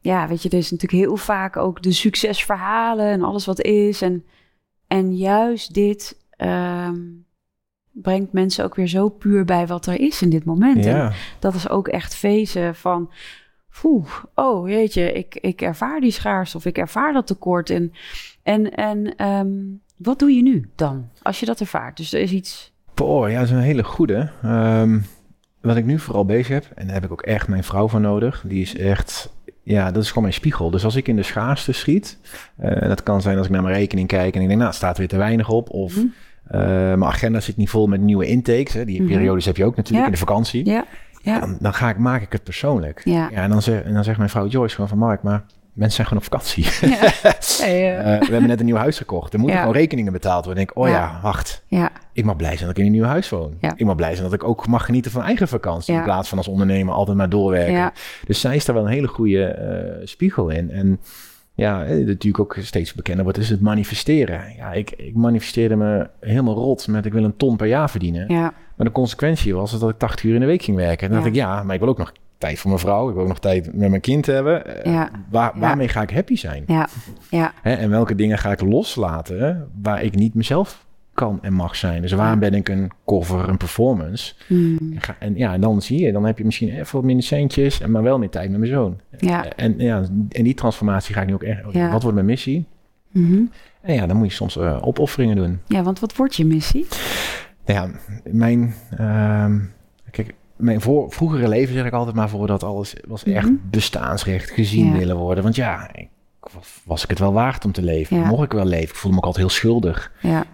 ja, 0.00 0.28
weet 0.28 0.42
je, 0.42 0.48
er 0.48 0.58
is 0.58 0.70
natuurlijk 0.70 1.02
heel 1.02 1.16
vaak 1.16 1.56
ook 1.56 1.82
de 1.82 1.92
succesverhalen 1.92 3.06
en 3.06 3.22
alles 3.22 3.46
wat 3.46 3.60
is. 3.60 4.02
En, 4.02 4.24
en 4.86 5.16
juist 5.16 5.74
dit 5.74 6.16
ehm, 6.30 6.96
brengt 7.92 8.32
mensen 8.32 8.64
ook 8.64 8.74
weer 8.74 8.88
zo 8.88 9.08
puur 9.08 9.44
bij 9.44 9.66
wat 9.66 9.86
er 9.86 10.00
is 10.00 10.22
in 10.22 10.30
dit 10.30 10.44
moment. 10.44 10.84
Ja. 10.84 11.04
En 11.04 11.12
dat 11.38 11.54
is 11.54 11.68
ook 11.68 11.88
echt 11.88 12.14
fezen 12.14 12.74
van, 12.74 13.10
oeh, 13.84 14.06
oh 14.34 14.68
jeetje, 14.68 15.12
ik, 15.12 15.34
ik 15.40 15.62
ervaar 15.62 16.00
die 16.00 16.10
schaars 16.10 16.54
of 16.54 16.64
ik 16.64 16.78
ervaar 16.78 17.12
dat 17.12 17.26
tekort. 17.26 17.70
En, 17.70 17.92
en, 18.42 18.74
en 18.74 19.16
ehm, 19.16 19.50
wat 19.96 20.18
doe 20.18 20.30
je 20.30 20.42
nu 20.42 20.70
dan, 20.74 21.08
als 21.22 21.40
je 21.40 21.46
dat 21.46 21.60
ervaart? 21.60 21.96
Dus 21.96 22.12
er 22.12 22.20
is 22.20 22.32
iets... 22.32 22.72
Boah, 22.94 23.30
ja, 23.30 23.38
dat 23.38 23.46
is 23.46 23.50
een 23.50 23.58
hele 23.58 23.84
goede. 23.84 24.30
Um, 24.44 25.04
wat 25.60 25.76
ik 25.76 25.84
nu 25.84 25.98
vooral 25.98 26.24
bezig 26.24 26.48
heb, 26.48 26.68
en 26.74 26.84
daar 26.84 26.94
heb 26.94 27.04
ik 27.04 27.12
ook 27.12 27.22
echt 27.22 27.48
mijn 27.48 27.64
vrouw 27.64 27.88
voor 27.88 28.00
nodig, 28.00 28.44
die 28.46 28.62
is 28.62 28.76
echt 28.76 29.30
ja, 29.62 29.90
dat 29.90 30.02
is 30.02 30.08
gewoon 30.08 30.22
mijn 30.22 30.34
spiegel. 30.34 30.70
Dus 30.70 30.84
als 30.84 30.96
ik 30.96 31.08
in 31.08 31.16
de 31.16 31.22
schaarste 31.22 31.72
schiet, 31.72 32.18
uh, 32.60 32.80
dat 32.80 33.02
kan 33.02 33.22
zijn 33.22 33.36
als 33.36 33.46
ik 33.46 33.52
naar 33.52 33.62
mijn 33.62 33.74
rekening 33.74 34.08
kijk 34.08 34.34
en 34.34 34.40
ik 34.40 34.46
denk, 34.46 34.58
nou, 34.58 34.70
het 34.70 34.78
staat 34.78 34.98
weer 34.98 35.08
te 35.08 35.16
weinig 35.16 35.48
op. 35.48 35.70
Of 35.70 35.96
mm. 35.96 36.12
uh, 36.50 36.60
mijn 36.60 37.04
agenda 37.04 37.40
zit 37.40 37.56
niet 37.56 37.70
vol 37.70 37.86
met 37.86 38.00
nieuwe 38.00 38.26
intakes. 38.26 38.72
Hè. 38.72 38.84
Die 38.84 39.00
mm 39.00 39.06
-hmm. 39.06 39.16
periodes 39.16 39.44
heb 39.44 39.56
je 39.56 39.64
ook 39.64 39.76
natuurlijk 39.76 40.00
ja. 40.00 40.06
in 40.06 40.12
de 40.12 40.26
vakantie. 40.26 40.66
Ja. 40.66 40.84
Ja. 41.22 41.40
Dan, 41.40 41.56
dan, 41.60 41.74
ga 41.74 41.88
ik, 41.88 41.98
maak 41.98 42.22
ik 42.22 42.32
het 42.32 42.44
persoonlijk. 42.44 43.00
Ja. 43.04 43.28
ja 43.30 43.42
en, 43.42 43.50
dan 43.50 43.62
zeg, 43.62 43.82
en 43.82 43.94
dan 43.94 44.04
zegt 44.04 44.18
mijn 44.18 44.30
vrouw 44.30 44.46
Joyce 44.46 44.74
gewoon 44.74 44.88
van 44.88 44.98
Mark, 44.98 45.22
maar 45.22 45.44
mensen 45.72 45.94
zijn 45.94 46.06
gewoon 46.06 46.22
op 46.22 46.30
vakantie. 46.30 46.88
Ja. 46.90 47.10
Hey, 47.66 47.92
uh. 47.92 47.98
uh, 47.98 48.18
we 48.20 48.32
hebben 48.32 48.46
net 48.46 48.60
een 48.60 48.66
nieuw 48.66 48.76
huis 48.76 48.96
gekocht. 48.96 49.32
Er 49.32 49.38
moeten 49.38 49.56
ja. 49.56 49.62
gewoon 49.62 49.78
rekeningen 49.78 50.12
betaald 50.12 50.44
worden. 50.44 50.64
denk 50.64 50.70
ik, 50.70 50.82
oh 50.82 50.88
ja, 50.88 50.94
ja 50.94 51.20
wacht. 51.22 51.62
Ja. 51.66 51.90
Ik 52.12 52.24
mag 52.24 52.36
blij 52.36 52.56
zijn 52.56 52.68
dat 52.68 52.70
ik 52.70 52.78
in 52.78 52.84
een 52.84 52.92
nieuw 52.92 53.04
huis 53.04 53.28
woon. 53.28 53.56
Ik 53.76 53.84
mag 53.84 53.94
blij 53.94 54.10
zijn 54.10 54.24
dat 54.24 54.32
ik 54.32 54.44
ook 54.44 54.66
mag 54.66 54.84
genieten 54.84 55.10
van 55.10 55.22
eigen 55.22 55.48
vakantie. 55.48 55.94
In 55.94 56.02
plaats 56.02 56.28
van 56.28 56.38
als 56.38 56.48
ondernemer 56.48 56.94
altijd 56.94 57.16
maar 57.16 57.28
doorwerken. 57.28 57.92
Dus 58.26 58.40
zij 58.40 58.56
is 58.56 58.64
daar 58.64 58.74
wel 58.74 58.84
een 58.84 58.92
hele 58.92 59.08
goede 59.08 59.58
uh, 60.00 60.06
spiegel 60.06 60.48
in. 60.48 60.70
En 60.70 61.00
ja, 61.60 61.84
natuurlijk 61.84 62.38
ook 62.38 62.56
steeds 62.60 62.94
bekender 62.94 63.24
wordt, 63.24 63.38
is 63.38 63.50
het 63.50 63.60
manifesteren. 63.60 64.42
Ja, 64.56 64.72
ik, 64.72 64.90
ik 64.90 65.14
manifesteerde 65.14 65.76
me 65.76 66.08
helemaal 66.20 66.54
rot 66.54 66.88
met 66.88 67.06
ik 67.06 67.12
wil 67.12 67.24
een 67.24 67.36
ton 67.36 67.56
per 67.56 67.66
jaar 67.66 67.90
verdienen. 67.90 68.32
Ja. 68.32 68.52
Maar 68.76 68.86
de 68.86 68.92
consequentie 68.92 69.54
was 69.54 69.78
dat 69.78 69.90
ik 69.90 69.98
80 69.98 70.24
uur 70.24 70.34
in 70.34 70.40
de 70.40 70.46
week 70.46 70.62
ging 70.62 70.76
werken. 70.76 71.06
En 71.06 71.12
dan 71.12 71.22
dacht 71.22 71.34
ik, 71.34 71.40
ja, 71.40 71.62
maar 71.62 71.74
ik 71.74 71.80
wil 71.80 71.88
ook 71.88 71.98
nog 71.98 72.12
tijd 72.38 72.58
voor 72.58 72.70
mijn 72.70 72.82
vrouw. 72.82 73.08
Ik 73.08 73.14
wil 73.14 73.22
ook 73.22 73.28
nog 73.28 73.38
tijd 73.38 73.74
met 73.74 73.88
mijn 73.88 74.00
kind 74.00 74.26
hebben. 74.26 74.62
Ja. 74.84 75.10
Waar, 75.30 75.52
waarmee 75.54 75.88
ga 75.88 76.02
ik 76.02 76.10
happy 76.10 76.36
zijn? 76.36 76.64
Ja. 76.66 76.88
Ja. 77.30 77.52
Hè, 77.62 77.74
en 77.74 77.90
welke 77.90 78.14
dingen 78.14 78.38
ga 78.38 78.52
ik 78.52 78.60
loslaten 78.60 79.70
waar 79.82 80.02
ik 80.02 80.14
niet 80.14 80.34
mezelf 80.34 80.86
kan 81.20 81.38
en 81.42 81.52
mag 81.52 81.76
zijn? 81.76 82.02
Dus 82.02 82.12
waarom 82.12 82.38
ben 82.38 82.54
ik 82.54 82.68
een 82.68 82.90
cover, 83.06 83.48
een 83.48 83.56
performance? 83.56 84.34
Mm. 84.46 84.78
En, 84.94 85.00
ga, 85.00 85.16
en, 85.18 85.36
ja, 85.36 85.52
en 85.52 85.60
dan 85.60 85.82
zie 85.82 86.00
je, 86.00 86.12
dan 86.12 86.24
heb 86.24 86.38
je 86.38 86.44
misschien 86.44 86.68
even 86.68 86.96
wat 86.96 87.04
minder 87.04 87.24
centjes, 87.24 87.80
en 87.80 87.90
maar 87.90 88.02
wel 88.02 88.18
meer 88.18 88.30
tijd 88.30 88.50
met 88.50 88.58
mijn 88.58 88.72
zoon. 88.72 89.00
Ja. 89.18 89.48
En, 89.56 89.74
ja, 89.78 90.02
en 90.28 90.44
die 90.44 90.54
transformatie 90.54 91.14
ga 91.14 91.20
ik 91.20 91.26
nu 91.26 91.34
ook 91.34 91.42
echt. 91.42 91.60
Ja. 91.70 91.90
Wat 91.90 92.02
wordt 92.02 92.14
mijn 92.14 92.26
missie? 92.26 92.66
Mm 93.12 93.26
-hmm. 93.26 93.50
En 93.80 93.94
ja, 93.94 94.06
dan 94.06 94.16
moet 94.16 94.28
je 94.28 94.34
soms 94.34 94.56
uh, 94.56 94.78
opofferingen 94.80 95.36
doen. 95.36 95.60
Ja, 95.66 95.82
want 95.82 96.00
wat 96.00 96.16
wordt 96.16 96.36
je 96.36 96.44
missie? 96.44 96.86
Ja, 97.64 97.90
mijn. 98.30 98.74
Uh, 99.00 99.46
kijk, 100.10 100.34
mijn 100.56 100.80
voor, 100.80 101.12
vroegere 101.12 101.48
leven 101.48 101.74
zeg 101.74 101.86
ik 101.86 101.92
altijd 101.92 102.16
maar 102.16 102.28
voor 102.28 102.46
dat 102.46 102.62
alles 102.62 102.94
was 103.08 103.24
echt 103.24 103.44
mm 103.44 103.60
-hmm. 103.60 103.70
bestaansrecht 103.70 104.50
gezien 104.50 104.86
Ja. 104.86 104.98
willen 104.98 105.16
worden. 105.16 105.42
Want 105.42 105.56
ja, 105.56 105.90
ik, 105.94 106.08
was 106.84 107.02
ik 107.02 107.10
het 107.10 107.18
wel 107.18 107.32
waard 107.32 107.64
om 107.64 107.72
te 107.72 107.82
leven? 107.82 108.16
Ja. 108.16 108.26
Mocht 108.26 108.44
ik 108.44 108.52
wel 108.52 108.64
leven? 108.64 108.88
Ik 108.88 108.94
voelde 108.94 109.16
me 109.16 109.22
ook 109.22 109.26
altijd 109.26 109.46
heel 109.46 109.54
schuldig. 109.54 110.12
Ja. 110.20 110.44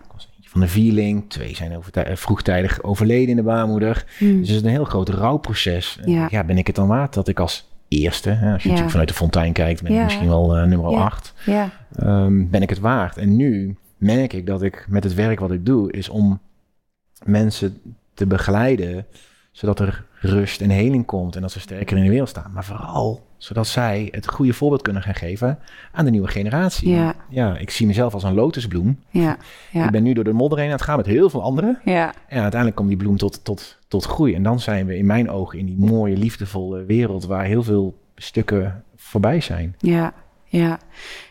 Van 0.56 0.64
de 0.66 0.72
vierling. 0.72 1.24
Twee 1.28 1.56
zijn 1.56 1.76
over, 1.76 2.16
vroegtijdig 2.16 2.82
overleden 2.82 3.28
in 3.28 3.36
de 3.36 3.42
baarmoeder. 3.42 4.04
Mm. 4.18 4.38
Dus 4.38 4.48
het 4.48 4.56
is 4.56 4.62
een 4.62 4.68
heel 4.70 4.84
groot 4.84 5.08
rouwproces. 5.08 5.98
Ja. 6.04 6.28
ja, 6.30 6.44
ben 6.44 6.58
ik 6.58 6.66
het 6.66 6.76
dan 6.76 6.88
waard 6.88 7.14
dat 7.14 7.28
ik 7.28 7.40
als 7.40 7.68
eerste, 7.88 8.30
hè, 8.30 8.52
als 8.52 8.62
je 8.62 8.68
Ja. 8.68 8.74
natuurlijk 8.74 8.90
vanuit 8.90 9.08
de 9.08 9.14
fontein 9.14 9.52
kijkt, 9.52 9.82
ben 9.82 9.92
ik 9.92 10.02
misschien 10.02 10.28
wel 10.28 10.58
uh, 10.58 10.64
nummer 10.64 10.90
Ja. 10.90 10.96
acht. 10.96 11.34
Ja. 11.44 11.70
Um, 12.02 12.50
ben 12.50 12.62
ik 12.62 12.70
het 12.70 12.78
waard? 12.78 13.16
En 13.16 13.36
nu 13.36 13.76
merk 13.96 14.32
ik 14.32 14.46
dat 14.46 14.62
ik 14.62 14.86
met 14.88 15.04
het 15.04 15.14
werk 15.14 15.40
wat 15.40 15.50
ik 15.50 15.66
doe, 15.66 15.92
is 15.92 16.08
om 16.08 16.40
mensen 17.24 17.80
te 18.14 18.26
begeleiden, 18.26 19.06
zodat 19.52 19.80
er 19.80 20.04
rust 20.20 20.60
en 20.60 20.70
heling 20.70 21.06
komt 21.06 21.36
en 21.36 21.42
dat 21.42 21.52
ze 21.52 21.60
sterker 21.60 21.96
in 21.96 22.02
de 22.02 22.10
wereld 22.10 22.28
staan. 22.28 22.50
Maar 22.52 22.64
vooral 22.64 23.25
zodat 23.38 23.66
zij 23.66 24.08
het 24.10 24.28
goede 24.28 24.52
voorbeeld 24.52 24.82
kunnen 24.82 25.02
gaan 25.02 25.14
geven 25.14 25.58
aan 25.92 26.04
de 26.04 26.10
nieuwe 26.10 26.28
generatie. 26.28 26.90
Ja. 26.90 27.14
ja 27.28 27.56
ik 27.58 27.70
zie 27.70 27.86
mezelf 27.86 28.14
als 28.14 28.22
een 28.22 28.34
lotusbloem. 28.34 28.98
Ja. 29.10 29.36
Ja. 29.70 29.84
Ik 29.84 29.90
ben 29.90 30.02
nu 30.02 30.12
door 30.12 30.24
de 30.24 30.32
modder 30.32 30.58
heen 30.58 30.68
aan 30.68 30.74
het 30.74 30.82
gaan 30.82 30.96
met 30.96 31.06
heel 31.06 31.30
veel 31.30 31.42
anderen. 31.42 31.80
Ja. 31.84 32.14
En 32.28 32.40
uiteindelijk 32.40 32.74
komt 32.74 32.88
die 32.88 32.96
bloem 32.96 33.16
tot, 33.16 33.44
tot, 33.44 33.78
tot 33.88 34.04
groei. 34.04 34.34
En 34.34 34.42
dan 34.42 34.60
zijn 34.60 34.86
we 34.86 34.96
in 34.96 35.06
mijn 35.06 35.30
ogen 35.30 35.58
in 35.58 35.66
die 35.66 35.78
mooie, 35.78 36.16
liefdevolle 36.16 36.84
wereld 36.84 37.26
waar 37.26 37.44
heel 37.44 37.62
veel 37.62 37.98
stukken 38.16 38.84
voorbij 38.96 39.40
zijn. 39.40 39.74
Ja, 39.78 40.12
ja. 40.44 40.78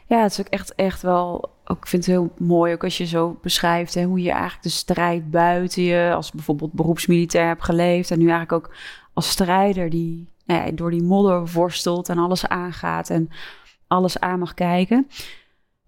Ja, 0.07 0.21
het 0.21 0.31
is 0.31 0.39
ook 0.39 0.47
echt, 0.47 0.75
echt 0.75 1.01
wel... 1.01 1.53
Ook, 1.67 1.77
ik 1.77 1.87
vind 1.87 2.05
het 2.05 2.15
heel 2.15 2.31
mooi 2.37 2.73
ook 2.73 2.83
als 2.83 2.97
je 2.97 3.05
zo 3.05 3.39
beschrijft... 3.41 3.93
Hè, 3.93 4.03
hoe 4.03 4.21
je 4.21 4.31
eigenlijk 4.31 4.63
de 4.63 4.69
strijd 4.69 5.31
buiten 5.31 5.83
je... 5.83 6.11
als 6.13 6.31
bijvoorbeeld 6.31 6.73
beroepsmilitair 6.73 7.47
hebt 7.47 7.63
geleefd... 7.63 8.11
en 8.11 8.19
nu 8.19 8.29
eigenlijk 8.29 8.65
ook 8.65 8.75
als 9.13 9.29
strijder 9.29 9.89
die 9.89 10.27
nou 10.45 10.65
ja, 10.65 10.71
door 10.71 10.91
die 10.91 11.03
modder 11.03 11.47
worstelt... 11.51 12.09
en 12.09 12.17
alles 12.17 12.47
aangaat 12.47 13.09
en 13.09 13.29
alles 13.87 14.19
aan 14.19 14.39
mag 14.39 14.53
kijken. 14.53 15.07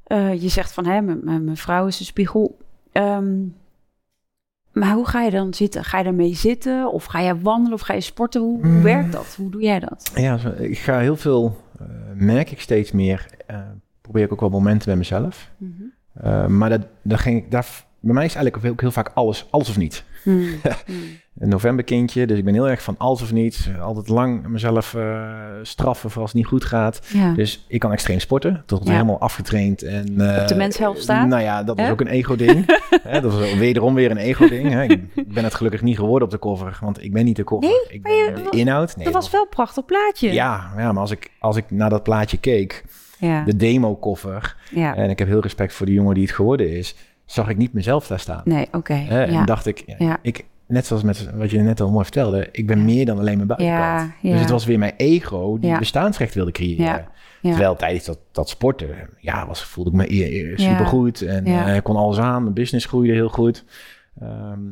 Uh, 0.07 0.41
je 0.41 0.49
zegt 0.49 0.73
van, 0.73 0.85
hè, 0.85 1.01
mijn 1.01 1.57
vrouw 1.57 1.87
is 1.87 1.99
een 1.99 2.05
spiegel... 2.05 2.57
Um, 2.93 3.55
maar 4.71 4.93
hoe 4.93 5.07
ga 5.07 5.21
je 5.21 5.31
dan 5.31 5.53
zitten? 5.53 5.83
Ga 5.83 5.97
je 5.97 6.03
daarmee 6.03 6.35
zitten? 6.35 6.91
Of 6.91 7.05
ga 7.05 7.19
je 7.19 7.39
wandelen? 7.39 7.73
Of 7.73 7.81
ga 7.81 7.93
je 7.93 8.01
sporten? 8.01 8.41
Hoe, 8.41 8.65
hoe 8.65 8.81
werkt 8.81 9.11
dat? 9.11 9.35
Hoe 9.37 9.51
doe 9.51 9.61
jij 9.61 9.79
dat? 9.79 10.11
Ja, 10.15 10.39
ik 10.57 10.77
ga 10.77 10.99
heel 10.99 11.17
veel... 11.17 11.61
Uh, 11.81 11.87
merk 12.13 12.51
ik 12.51 12.61
steeds 12.61 12.91
meer... 12.91 13.25
Uh, 13.51 13.59
probeer 14.01 14.23
ik 14.23 14.31
ook 14.31 14.39
wel 14.39 14.49
momenten 14.49 14.87
bij 14.87 14.97
mezelf. 14.97 15.51
Mhm. 15.57 15.71
Mm 15.71 15.91
-hmm. 16.13 16.57
maar 16.57 16.69
dat, 16.69 16.81
dat 17.01 17.19
ging 17.19 17.37
ik, 17.37 17.51
daar, 17.51 17.67
bij 17.99 18.13
mij 18.13 18.25
is 18.25 18.35
eigenlijk 18.35 18.67
ook 18.71 18.81
heel 18.81 18.91
vaak 18.91 19.11
alles, 19.13 19.47
alles 19.49 19.69
of 19.69 19.77
niet. 19.77 20.03
Mm. 20.27 20.47
een 21.39 21.49
novemberkindje, 21.49 22.27
dus 22.27 22.37
ik 22.37 22.43
ben 22.45 22.53
heel 22.53 22.69
erg 22.69 22.81
van 22.81 22.95
alles 22.97 23.21
of 23.21 23.31
niet. 23.31 23.69
Altijd 23.81 24.07
lang 24.07 24.47
mezelf 24.47 24.93
uh, 24.93 25.31
straffen 25.61 26.09
voor 26.11 26.21
als 26.21 26.31
het 26.31 26.39
niet 26.39 26.49
goed 26.49 26.65
gaat. 26.65 26.99
Ja. 27.13 27.33
Dus 27.33 27.65
ik 27.67 27.79
kan 27.79 27.91
extreem 27.91 28.19
sporten, 28.19 28.63
tot 28.65 28.85
Ja. 28.85 28.91
helemaal 28.91 29.19
afgetraind. 29.19 29.81
En, 29.83 30.13
uh, 30.17 30.37
Op 30.41 30.47
de 30.47 30.55
menshelft 30.55 31.01
staan? 31.01 31.29
Nou 31.29 31.41
ja, 31.41 31.63
dat 31.63 31.79
is 31.79 31.89
ook 31.89 32.01
een 32.01 32.07
ego-ding. 32.07 32.65
Dat 33.21 33.33
is 33.33 33.55
wederom 33.57 33.93
weer 33.93 34.11
een 34.11 34.17
ego-ding. 34.17 34.81
Ik 35.15 35.33
ben 35.33 35.43
het 35.43 35.53
gelukkig 35.53 35.81
niet 35.81 35.97
geworden 35.97 36.27
op 36.27 36.33
de 36.33 36.39
cover, 36.39 36.77
want 36.81 37.03
ik 37.03 37.13
ben 37.13 37.25
niet 37.25 37.35
de 37.35 37.43
cover. 37.43 37.69
Nee, 37.69 37.85
ik 37.95 38.03
ben 38.03 38.15
je- 38.15 38.47
de 38.51 38.57
inhoud. 38.57 38.95
Nee, 38.95 39.05
dat 39.05 39.13
was 39.13 39.29
wel 39.31 39.41
een 39.41 39.49
prachtig 39.49 39.85
plaatje. 39.85 40.33
Ja, 40.33 40.71
ja, 40.77 40.91
maar 40.91 41.01
als 41.01 41.11
ik, 41.11 41.31
als 41.39 41.55
ik 41.57 41.63
naar 41.71 41.89
dat 41.89 42.03
plaatje 42.03 42.37
keek, 42.37 42.83
Ja. 43.19 43.43
de 43.43 43.55
demo-koffer, 43.55 44.55
ja. 44.71 44.95
en 44.95 45.09
ik 45.09 45.19
heb 45.19 45.27
heel 45.27 45.39
respect 45.41 45.73
voor 45.73 45.85
de 45.85 45.93
jongen 45.93 46.13
die 46.13 46.23
het 46.23 46.33
geworden 46.33 46.69
is, 46.77 46.95
zag 47.27 47.49
ik 47.49 47.57
niet 47.57 47.73
mezelf 47.73 48.07
daar 48.07 48.19
staan. 48.19 48.41
Nee, 48.45 48.67
oké. 48.71 48.93
Ja. 49.09 49.25
En 49.25 49.45
dacht 49.45 49.65
ik, 49.65 49.83
ja, 49.85 49.95
Ja. 49.97 50.17
ik, 50.21 50.45
net 50.67 50.85
zoals 50.85 51.03
met 51.03 51.29
wat 51.35 51.51
je 51.51 51.59
net 51.59 51.81
al 51.81 51.91
mooi 51.91 52.03
vertelde, 52.03 52.49
ik 52.51 52.67
ben 52.67 52.85
meer 52.85 53.05
dan 53.05 53.19
alleen 53.19 53.35
mijn 53.35 53.47
buitenkant. 53.47 53.81
Ja, 53.81 54.11
ja. 54.21 54.31
Dus 54.31 54.39
het 54.41 54.49
was 54.49 54.65
weer 54.65 54.79
mijn 54.79 54.93
ego 54.97 55.57
die 55.59 55.69
Ja. 55.69 55.79
bestaansrecht 55.79 56.33
wilde 56.33 56.51
creëren. 56.51 56.85
Ja, 56.85 57.07
ja. 57.41 57.49
Terwijl 57.49 57.75
tijdens 57.75 58.05
dat, 58.05 58.19
dat 58.31 58.49
sporten, 58.49 58.87
ja, 59.19 59.47
was, 59.47 59.63
voelde 59.63 59.89
ik 59.89 59.95
me 59.95 60.13
e- 60.13 60.23
e- 60.23 60.49
Ja. 60.49 60.57
supergoed. 60.57 61.21
En 61.21 61.45
Ja. 61.45 61.75
eh, 61.75 61.81
kon 61.81 61.95
alles 61.95 62.17
aan, 62.17 62.41
mijn 62.41 62.53
business 62.53 62.85
groeide 62.85 63.13
heel 63.13 63.29
goed. 63.29 63.63
Ehm, 64.19 64.63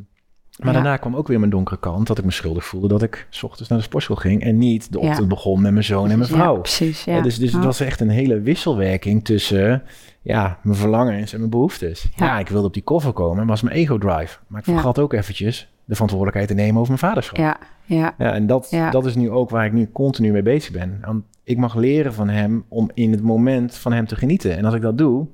maar 0.58 0.66
Ja. 0.66 0.72
daarna 0.72 0.96
kwam 0.96 1.16
ook 1.16 1.28
weer 1.28 1.38
mijn 1.38 1.50
donkere 1.50 1.78
kant, 1.80 2.06
dat 2.06 2.18
ik 2.18 2.24
me 2.24 2.30
schuldig 2.30 2.64
voelde 2.64 2.88
dat 2.88 3.02
ik 3.02 3.26
s 3.30 3.42
ochtends 3.42 3.68
naar 3.68 3.78
de 3.78 3.84
sportschool 3.84 4.16
ging 4.16 4.42
en 4.42 4.58
niet 4.58 4.92
de 4.92 4.98
Ja. 5.00 5.08
ochtend 5.08 5.28
begon 5.28 5.60
met 5.62 5.72
mijn 5.72 5.84
zoon 5.84 6.10
en 6.10 6.18
mijn 6.18 6.30
Ja, 6.30 6.36
vrouw. 6.36 6.60
precies. 6.60 7.04
Ja. 7.04 7.16
Ja, 7.16 7.22
dus 7.22 7.38
dus 7.38 7.50
Ja. 7.50 7.56
het 7.56 7.64
was 7.64 7.80
echt 7.80 8.00
een 8.00 8.08
hele 8.08 8.40
wisselwerking 8.40 9.24
tussen 9.24 9.82
ja, 10.26 10.58
mijn 10.62 10.76
verlangens 10.76 11.32
en 11.32 11.38
mijn 11.38 11.50
behoeftes. 11.50 12.08
Ja. 12.16 12.26
Ja, 12.26 12.38
ik 12.38 12.48
wilde 12.48 12.66
op 12.66 12.74
die 12.74 12.82
koffer 12.82 13.12
komen, 13.12 13.46
was 13.46 13.62
mijn 13.62 13.76
ego-drive. 13.76 14.38
Maar 14.46 14.60
ik 14.60 14.66
Ja. 14.66 14.72
vergat 14.72 14.98
ook 14.98 15.12
eventjes 15.12 15.72
de 15.84 15.92
verantwoordelijkheid 15.94 16.48
te 16.48 16.54
nemen 16.54 16.76
over 16.80 16.86
mijn 16.88 16.98
vaderschap. 16.98 17.36
Ja, 17.36 17.56
ja, 17.84 18.14
ja, 18.18 18.32
en 18.32 18.46
dat, 18.46 18.76
dat 18.90 19.06
is 19.06 19.14
nu 19.14 19.30
ook 19.30 19.50
waar 19.50 19.64
ik 19.66 19.72
nu 19.72 19.90
continu 19.92 20.32
mee 20.32 20.42
bezig 20.42 20.72
ben. 20.72 20.98
Want 21.04 21.24
ik 21.44 21.56
mag 21.58 21.74
leren 21.74 22.14
van 22.14 22.28
hem 22.28 22.64
om 22.68 22.90
in 22.94 23.10
het 23.12 23.22
moment 23.22 23.74
van 23.76 23.92
hem 23.92 24.06
te 24.06 24.16
genieten. 24.16 24.56
En 24.56 24.64
als 24.64 24.74
ik 24.74 24.82
dat 24.82 24.98
doe, 24.98 25.26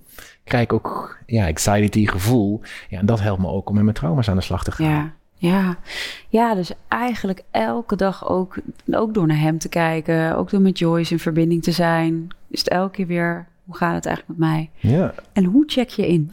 krijg 0.45 0.65
ik 0.65 0.73
ook 0.73 1.19
ja, 1.27 1.47
anxiety, 1.47 2.07
gevoel. 2.07 2.61
Ja, 2.89 2.99
en 2.99 3.07
dat 3.07 3.21
helpt 3.21 3.41
me 3.41 3.49
ook 3.49 3.69
om 3.69 3.75
met 3.75 3.85
mijn 3.85 3.97
trauma's 3.97 4.29
aan 4.29 4.37
de 4.37 4.43
slag 4.43 4.65
te 4.65 4.73
gaan. 4.73 4.87
ja. 4.91 5.13
Ja, 5.35 5.77
ja, 6.29 6.55
dus 6.55 6.73
eigenlijk 6.89 7.43
elke 7.51 7.97
dag 7.97 8.29
ook, 8.29 8.55
ook 8.91 9.15
door 9.15 9.27
naar 9.27 9.39
hem 9.41 9.59
te 9.59 9.69
kijken, 9.69 10.37
ook 10.37 10.51
door 10.51 10.61
met 10.61 10.79
Joyce 10.79 11.13
in 11.13 11.19
verbinding 11.19 11.63
te 11.63 11.73
zijn, 11.73 12.29
is 12.49 12.59
het 12.59 12.69
elke 12.69 12.91
keer 12.93 13.07
weer, 13.07 13.47
hoe 13.65 13.77
gaat 13.77 13.95
het 13.95 14.07
eigenlijk 14.07 14.39
met 14.39 14.49
mij? 14.49 14.71
Ja. 14.75 15.15
En 15.33 15.45
hoe 15.45 15.65
check 15.67 15.89
je 15.89 16.07
in? 16.07 16.33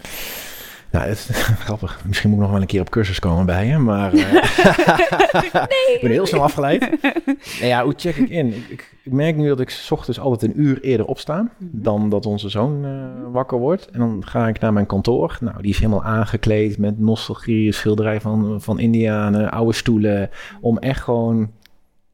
Nou, 0.92 1.08
het 1.08 1.18
is 1.18 1.30
grappig. 1.66 2.02
Misschien 2.06 2.30
moet 2.30 2.38
ik 2.40 2.44
nog 2.44 2.54
wel 2.54 2.62
een 2.62 2.68
keer 2.68 2.82
op 2.82 2.90
cursus 2.90 3.20
komen 3.20 3.46
bij 3.46 3.68
je, 3.68 3.78
maar 3.78 4.14
uh, 4.14 4.32
nee. 4.32 5.94
ik 5.96 6.00
ben 6.02 6.12
heel 6.12 6.26
snel 6.26 6.44
afgeleid. 6.44 6.80
nou 6.80 7.66
ja, 7.66 7.84
hoe 7.84 7.94
check 7.98 8.16
ik 8.16 8.30
in? 8.30 8.48
Ik, 8.48 8.68
ik, 8.70 8.96
ik, 9.04 9.12
merk 9.12 9.36
nu 9.36 9.48
dat 9.48 9.60
ik 9.60 9.70
s 9.70 9.92
ochtends 9.92 10.20
altijd 10.20 10.52
een 10.52 10.62
uur 10.62 10.82
eerder 10.82 11.06
opsta 11.06 11.42
mm 11.42 11.50
-hmm. 11.58 11.70
dan 11.72 12.10
dat 12.10 12.26
onze 12.26 12.50
zoon 12.50 12.86
uh, 12.86 13.06
wakker 13.32 13.58
wordt. 13.58 13.90
En 13.90 14.00
dan 14.00 14.22
ga 14.26 14.48
ik 14.48 14.60
naar 14.60 14.74
mijn 14.74 14.86
kantoor. 14.86 15.38
Nou, 15.42 15.62
die 15.62 15.72
is 15.72 15.78
helemaal 15.78 16.04
aangekleed 16.04 16.78
met 16.78 17.00
nostalgie, 17.00 17.72
schilderij 17.72 18.22
van, 18.22 18.62
van 18.62 18.80
Indianen, 18.80 19.52
oude 19.52 19.74
stoelen. 19.74 20.30
Om 20.62 20.78
echt 20.78 21.02
gewoon 21.02 21.52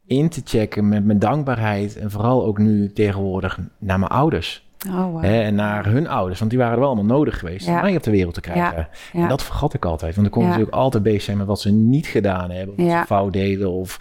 in 0.05 0.29
te 0.29 0.41
checken 0.43 0.89
met 0.89 1.05
mijn 1.05 1.19
dankbaarheid. 1.19 1.97
En 1.97 2.11
vooral 2.11 2.45
ook 2.45 2.57
nu 2.57 2.93
tegenwoordig 2.93 3.59
naar 3.79 3.99
mijn 3.99 4.11
ouders. 4.11 4.64
Oh, 4.87 5.11
wow. 5.11 5.23
Hè, 5.23 5.41
en 5.41 5.55
naar 5.55 5.85
hun 5.85 6.07
ouders, 6.07 6.39
want 6.39 6.51
die 6.51 6.59
waren 6.59 6.73
er 6.73 6.79
wel 6.79 6.89
allemaal 6.89 7.17
nodig 7.17 7.39
geweest 7.39 7.67
om 7.67 7.73
mij 7.73 7.95
op 7.95 8.03
de 8.03 8.11
wereld 8.11 8.33
te 8.33 8.41
krijgen. 8.41 8.87
En 9.13 9.27
dat 9.27 9.43
vergat 9.43 9.73
ik 9.73 9.85
altijd, 9.85 10.15
want 10.15 10.27
ik 10.27 10.33
kon 10.33 10.41
Ja. 10.43 10.47
natuurlijk 10.49 10.75
altijd 10.75 11.03
bezig 11.03 11.21
zijn 11.21 11.37
met 11.37 11.47
wat 11.47 11.61
ze 11.61 11.71
niet 11.71 12.07
gedaan 12.07 12.51
hebben, 12.51 12.75
wat 12.75 12.85
Ja. 12.85 12.99
ze 12.99 13.05
fout 13.05 13.33
deden. 13.33 13.71
Of, 13.71 13.99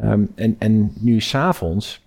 ehm, 0.00 0.22
en, 0.34 0.56
en 0.58 0.92
nu 1.00 1.20
s'avonds 1.20 2.00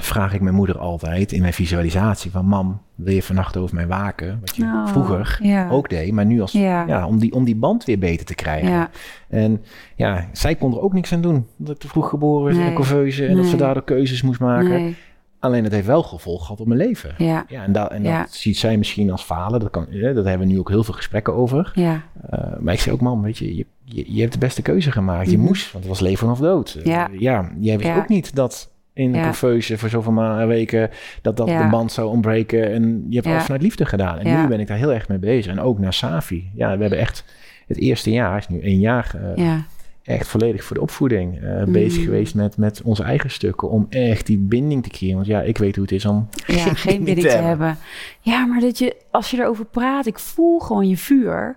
vraag 0.00 0.34
ik 0.34 0.40
mijn 0.40 0.54
moeder 0.54 0.78
altijd 0.78 1.32
in 1.32 1.40
mijn 1.40 1.52
visualisatie 1.52 2.30
van... 2.30 2.44
mam, 2.46 2.80
wil 2.94 3.14
je 3.14 3.22
vannacht 3.22 3.56
over 3.56 3.74
mij 3.74 3.86
waken? 3.86 4.38
Wat 4.40 4.56
je 4.56 4.62
Oh, 4.62 4.86
vroeger 4.86 5.38
ook 5.70 5.88
deed, 5.88 6.12
maar 6.12 6.26
nu 6.26 6.40
als, 6.40 6.52
Ja. 6.52 6.84
ja. 6.86 7.06
om, 7.06 7.18
die, 7.18 7.32
om 7.32 7.44
die 7.44 7.56
band 7.56 7.84
weer 7.84 7.98
beter 7.98 8.26
te 8.26 8.34
krijgen. 8.34 8.88
En 9.28 9.62
ja, 9.96 10.28
zij 10.32 10.54
kon 10.54 10.72
er 10.72 10.80
ook 10.80 10.92
niks 10.92 11.12
aan 11.12 11.20
doen. 11.20 11.46
Dat 11.56 11.74
ik 11.74 11.80
te 11.80 11.88
vroeg 11.88 12.08
geboren 12.08 12.52
in 12.52 12.58
Nee. 12.58 13.28
en 13.28 13.36
dat 13.36 13.46
ze 13.46 13.56
daardoor 13.56 13.84
keuzes 13.84 14.22
moest 14.22 14.40
maken. 14.40 14.68
Nee. 14.70 14.96
Alleen 15.40 15.64
het 15.64 15.72
heeft 15.72 15.86
wel 15.86 16.02
gevolg 16.02 16.42
gehad 16.42 16.60
op 16.60 16.66
mijn 16.66 16.78
leven. 16.80 17.14
Ja. 17.18 17.44
Ja, 17.48 17.64
en, 17.64 17.72
dat, 17.72 17.90
en 17.90 18.02
dat 18.02 18.30
ziet 18.30 18.56
zij 18.58 18.76
misschien 18.76 19.10
als 19.10 19.22
falen. 19.22 19.60
Dat, 19.60 19.70
kan, 19.70 19.86
dat 19.90 20.24
hebben 20.24 20.38
we 20.46 20.52
nu 20.52 20.58
ook 20.58 20.68
heel 20.68 20.84
veel 20.84 20.94
gesprekken 20.94 21.34
over. 21.34 21.72
Ja. 21.74 22.02
Uh, 22.34 22.40
maar 22.60 22.74
ik 22.74 22.80
zeg 22.80 22.92
ook, 22.94 23.00
man, 23.00 23.22
weet 23.22 23.38
je, 23.38 23.56
je, 23.56 23.66
je, 24.14 24.20
hebt 24.20 24.32
de 24.32 24.38
beste 24.38 24.62
keuze 24.62 24.92
gemaakt. 24.92 25.30
Je 25.30 25.36
Mhm. 25.36 25.46
moest, 25.46 25.72
want 25.72 25.84
het 25.84 25.92
was 25.92 26.00
leven 26.08 26.30
of 26.30 26.38
dood. 26.38 26.74
Uh, 26.78 26.84
Ja. 26.84 27.08
ja, 27.18 27.50
jij 27.60 27.78
wist 27.78 27.96
ook 27.96 28.08
niet 28.08 28.34
dat 28.34 28.70
in 28.92 29.10
Ja. 29.12 29.16
een 29.16 29.22
couveuse 29.22 29.78
voor 29.78 29.88
zoveel 29.88 30.12
ma- 30.12 30.46
weken... 30.46 30.90
dat 31.22 31.36
dat 31.36 31.48
Ja. 31.48 31.62
de 31.64 31.68
band 31.70 31.92
zou 31.92 32.08
ontbreken. 32.08 32.72
En 32.72 33.06
je 33.08 33.14
hebt 33.14 33.26
Ja. 33.26 33.32
alles 33.32 33.44
vanuit 33.44 33.62
liefde 33.62 33.84
gedaan. 33.86 34.18
En 34.18 34.28
Ja. 34.28 34.42
nu 34.42 34.48
ben 34.48 34.60
ik 34.60 34.66
daar 34.66 34.76
heel 34.78 34.92
erg 34.92 35.08
mee 35.08 35.18
bezig. 35.18 35.52
En 35.52 35.60
ook 35.60 35.78
naar 35.78 35.92
Safi. 35.92 36.50
Ja, 36.54 36.74
we 36.74 36.80
hebben 36.80 36.98
echt... 36.98 37.24
Het 37.66 37.78
eerste 37.78 38.10
jaar, 38.10 38.36
is 38.38 38.48
nu 38.48 38.60
één 38.60 38.78
jaar... 38.80 39.12
uh, 39.36 39.44
Ja. 39.44 39.64
Echt 40.10 40.28
volledig 40.28 40.64
voor 40.64 40.76
de 40.76 40.82
opvoeding 40.82 41.42
uh, 41.42 41.64
Mm. 41.64 41.72
bezig 41.72 42.04
geweest 42.04 42.34
met, 42.34 42.56
met 42.56 42.82
onze 42.82 43.02
eigen 43.02 43.30
stukken. 43.30 43.70
Om 43.70 43.86
echt 43.88 44.26
die 44.26 44.38
binding 44.38 44.82
te 44.82 44.90
creëren. 44.90 45.16
Want 45.16 45.28
ja, 45.28 45.42
ik 45.42 45.58
weet 45.58 45.74
hoe 45.74 45.84
het 45.84 45.92
is 45.92 46.04
om 46.04 46.28
Ja, 46.46 46.74
geen 46.84 47.04
binding 47.04 47.28
te 47.28 47.36
hebben. 47.36 47.78
Ja, 48.20 48.46
maar 48.46 48.60
dat 48.60 48.78
je, 48.78 48.96
als 49.10 49.30
je 49.30 49.38
erover 49.38 49.64
praat, 49.64 50.06
ik 50.06 50.18
voel 50.18 50.58
gewoon 50.58 50.88
je 50.88 50.96
vuur. 50.96 51.56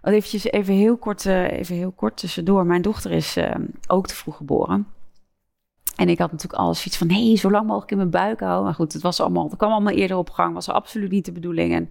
Want 0.00 0.16
eventjes 0.16 0.44
even 0.44 0.74
heel 0.74 0.96
kort, 0.96 1.24
uh, 1.24 1.50
even 1.50 1.76
heel 1.76 1.92
kort 1.92 2.16
tussendoor. 2.16 2.66
Mijn 2.66 2.82
dochter 2.82 3.10
is 3.10 3.36
uh, 3.36 3.54
ook 3.86 4.06
te 4.06 4.14
vroeg 4.14 4.36
geboren. 4.36 4.86
En 5.96 6.08
ik 6.08 6.18
had 6.18 6.32
natuurlijk 6.32 6.62
alles 6.62 6.78
zoiets 6.78 6.96
van, 6.96 7.06
nee, 7.06 7.36
zo 7.36 7.50
lang 7.50 7.66
mogelijk 7.66 7.90
in 7.90 7.96
mijn 7.96 8.10
buik 8.10 8.40
houden. 8.40 8.64
Maar 8.64 8.74
goed, 8.74 8.92
het, 8.92 9.02
was 9.02 9.20
allemaal, 9.20 9.48
het 9.48 9.56
kwam 9.56 9.70
allemaal 9.70 9.94
eerder 9.94 10.16
op 10.16 10.30
gang. 10.30 10.54
Was 10.54 10.68
absoluut 10.68 11.10
niet 11.10 11.24
de 11.24 11.32
bedoeling. 11.32 11.74
En 11.74 11.90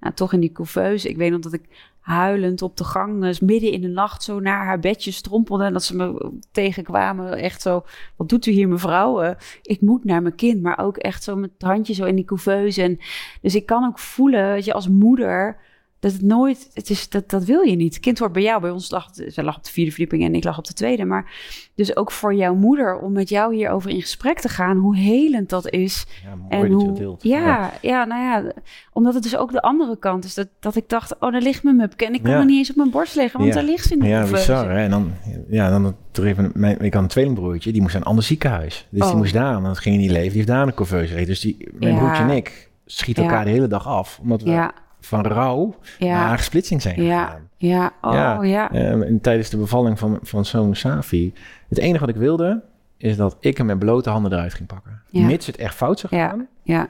nou, 0.00 0.14
toch 0.14 0.32
in 0.32 0.40
die 0.40 0.52
couveuse. 0.52 1.08
Ik 1.08 1.16
weet 1.16 1.30
nog 1.30 1.40
dat 1.40 1.52
ik 1.52 1.89
huilend 2.00 2.62
op 2.62 2.76
de 2.76 2.84
gang, 2.84 3.20
dus 3.20 3.40
midden 3.40 3.72
in 3.72 3.80
de 3.80 3.88
nacht, 3.88 4.22
zo 4.22 4.40
naar 4.40 4.64
haar 4.64 4.78
bedje 4.78 5.10
strompelde. 5.10 5.64
En 5.64 5.72
dat 5.72 5.84
ze 5.84 5.96
me 5.96 6.32
tegenkwamen. 6.52 7.32
Echt 7.32 7.62
zo, 7.62 7.84
wat 8.16 8.28
doet 8.28 8.46
u 8.46 8.50
hier 8.50 8.68
mevrouw? 8.68 9.22
Uh, 9.22 9.30
ik 9.62 9.80
moet 9.80 10.04
naar 10.04 10.22
mijn 10.22 10.34
kind. 10.34 10.62
Maar 10.62 10.78
ook 10.78 10.96
echt 10.96 11.22
zo 11.22 11.36
met 11.36 11.50
het 11.52 11.62
handje 11.62 11.94
zo 11.94 12.04
in 12.04 12.16
die 12.16 12.24
couveuse. 12.24 12.82
En, 12.82 12.98
dus 13.40 13.54
ik 13.54 13.66
kan 13.66 13.84
ook 13.84 13.98
voelen, 13.98 14.54
dat 14.54 14.64
je 14.64 14.72
als 14.72 14.88
moeder 14.88 15.56
dat 16.00 16.12
het 16.12 16.22
nooit, 16.22 16.70
het 16.74 16.90
is, 16.90 17.08
dat, 17.08 17.30
dat 17.30 17.44
wil 17.44 17.60
je 17.62 17.76
niet. 17.76 17.94
Het 17.94 18.02
kind 18.02 18.18
hoort 18.18 18.32
bij 18.32 18.42
jou. 18.42 18.60
Bij 18.60 18.70
ons 18.70 18.90
lag, 18.90 19.08
zij 19.12 19.44
lag 19.44 19.56
op 19.56 19.64
de 19.64 19.70
vierde 19.70 19.90
verdieping 19.90 20.24
en 20.24 20.34
ik 20.34 20.44
lag 20.44 20.58
op 20.58 20.66
de 20.66 20.72
tweede. 20.72 21.04
Maar 21.04 21.32
dus 21.74 21.96
ook 21.96 22.10
voor 22.10 22.34
jouw 22.34 22.54
moeder 22.54 22.98
om 22.98 23.12
met 23.12 23.28
jou 23.28 23.54
hierover 23.54 23.90
in 23.90 24.00
gesprek 24.00 24.40
te 24.40 24.48
gaan, 24.48 24.76
hoe 24.76 24.96
helend 24.96 25.48
dat 25.48 25.70
is. 25.70 26.06
Ja, 26.24 26.34
mooi 26.34 26.64
en 26.64 26.70
dat 26.72 26.80
hoe, 26.80 27.00
dat. 27.00 27.22
Ja, 27.22 27.38
ja, 27.40 27.72
ja, 27.82 28.04
nou 28.04 28.22
ja, 28.22 28.52
omdat 28.92 29.14
het 29.14 29.22
dus 29.22 29.36
ook 29.36 29.52
de 29.52 29.62
andere 29.62 29.98
kant 29.98 30.24
is. 30.24 30.34
Dat, 30.34 30.48
dat 30.60 30.76
ik 30.76 30.88
dacht, 30.88 31.14
oh, 31.18 31.32
daar 31.32 31.42
ligt 31.42 31.62
mijn 31.62 31.76
mupke. 31.76 32.06
En 32.06 32.14
ik 32.14 32.22
kon 32.22 32.30
Ja. 32.30 32.38
er 32.38 32.44
niet 32.44 32.58
eens 32.58 32.70
op 32.70 32.76
mijn 32.76 32.90
borst 32.90 33.14
liggen, 33.16 33.40
want 33.40 33.52
daar 33.52 33.64
ligt 33.64 33.86
ze 33.86 33.92
in 33.92 33.98
de 33.98 34.06
Ja, 34.06 34.26
bizar. 34.30 34.70
Hè? 34.70 34.78
En 34.82 34.90
dan, 34.90 35.12
ja, 35.48 35.70
dan 35.70 35.96
even, 36.22 36.50
mijn, 36.54 36.78
ik 36.80 36.94
had 36.94 37.02
een 37.02 37.08
tweelingbroertje, 37.08 37.72
die 37.72 37.80
moest 37.80 37.92
naar 37.92 38.02
een 38.02 38.08
ander 38.08 38.24
ziekenhuis. 38.24 38.86
Dus 38.90 39.02
Oh. 39.02 39.08
die 39.08 39.16
moest 39.16 39.32
daar, 39.32 39.56
en 39.56 39.62
dat 39.62 39.78
ging 39.78 39.96
niet 39.96 40.10
leven. 40.10 40.28
Die 40.28 40.36
heeft 40.36 40.46
daar 40.46 40.66
een 40.66 40.74
couveuse. 40.74 41.24
Dus 41.24 41.40
die, 41.40 41.68
mijn 41.78 41.96
broertje 41.96 42.22
en 42.22 42.30
ik 42.30 42.70
schieten 42.86 43.22
elkaar 43.24 43.44
de 43.44 43.50
hele 43.50 43.66
dag 43.68 43.86
af. 43.86 44.18
Omdat 44.22 44.42
we 44.42 44.50
Ja, 44.50 44.72
van 45.00 45.26
rouw 45.26 45.74
ja, 45.98 46.26
naar 46.26 46.38
splitsing 46.38 46.82
zijn 46.82 47.02
ja, 47.02 47.24
gegaan. 47.24 47.48
ja, 47.56 47.92
oh 48.00 48.12
ja. 48.12 48.42
Ja. 48.42 48.72
Eh, 48.72 48.90
en 48.90 49.20
tijdens 49.20 49.50
de 49.50 49.56
bevalling 49.56 49.98
van, 49.98 50.18
van 50.22 50.44
zo'n 50.44 50.74
Safi. 50.74 51.32
Het 51.68 51.78
enige 51.78 52.00
wat 52.00 52.08
ik 52.14 52.20
wilde, 52.20 52.62
is 52.96 53.16
dat 53.16 53.36
ik 53.40 53.56
hem 53.56 53.66
met 53.66 53.78
blote 53.78 54.10
handen 54.10 54.32
eruit 54.32 54.54
ging 54.54 54.68
pakken. 54.68 55.02
Ja. 55.08 55.26
Mits 55.26 55.46
het 55.46 55.56
echt 55.56 55.74
fout 55.74 55.98
zou 55.98 56.14
gaan. 56.16 56.46
ja. 56.62 56.88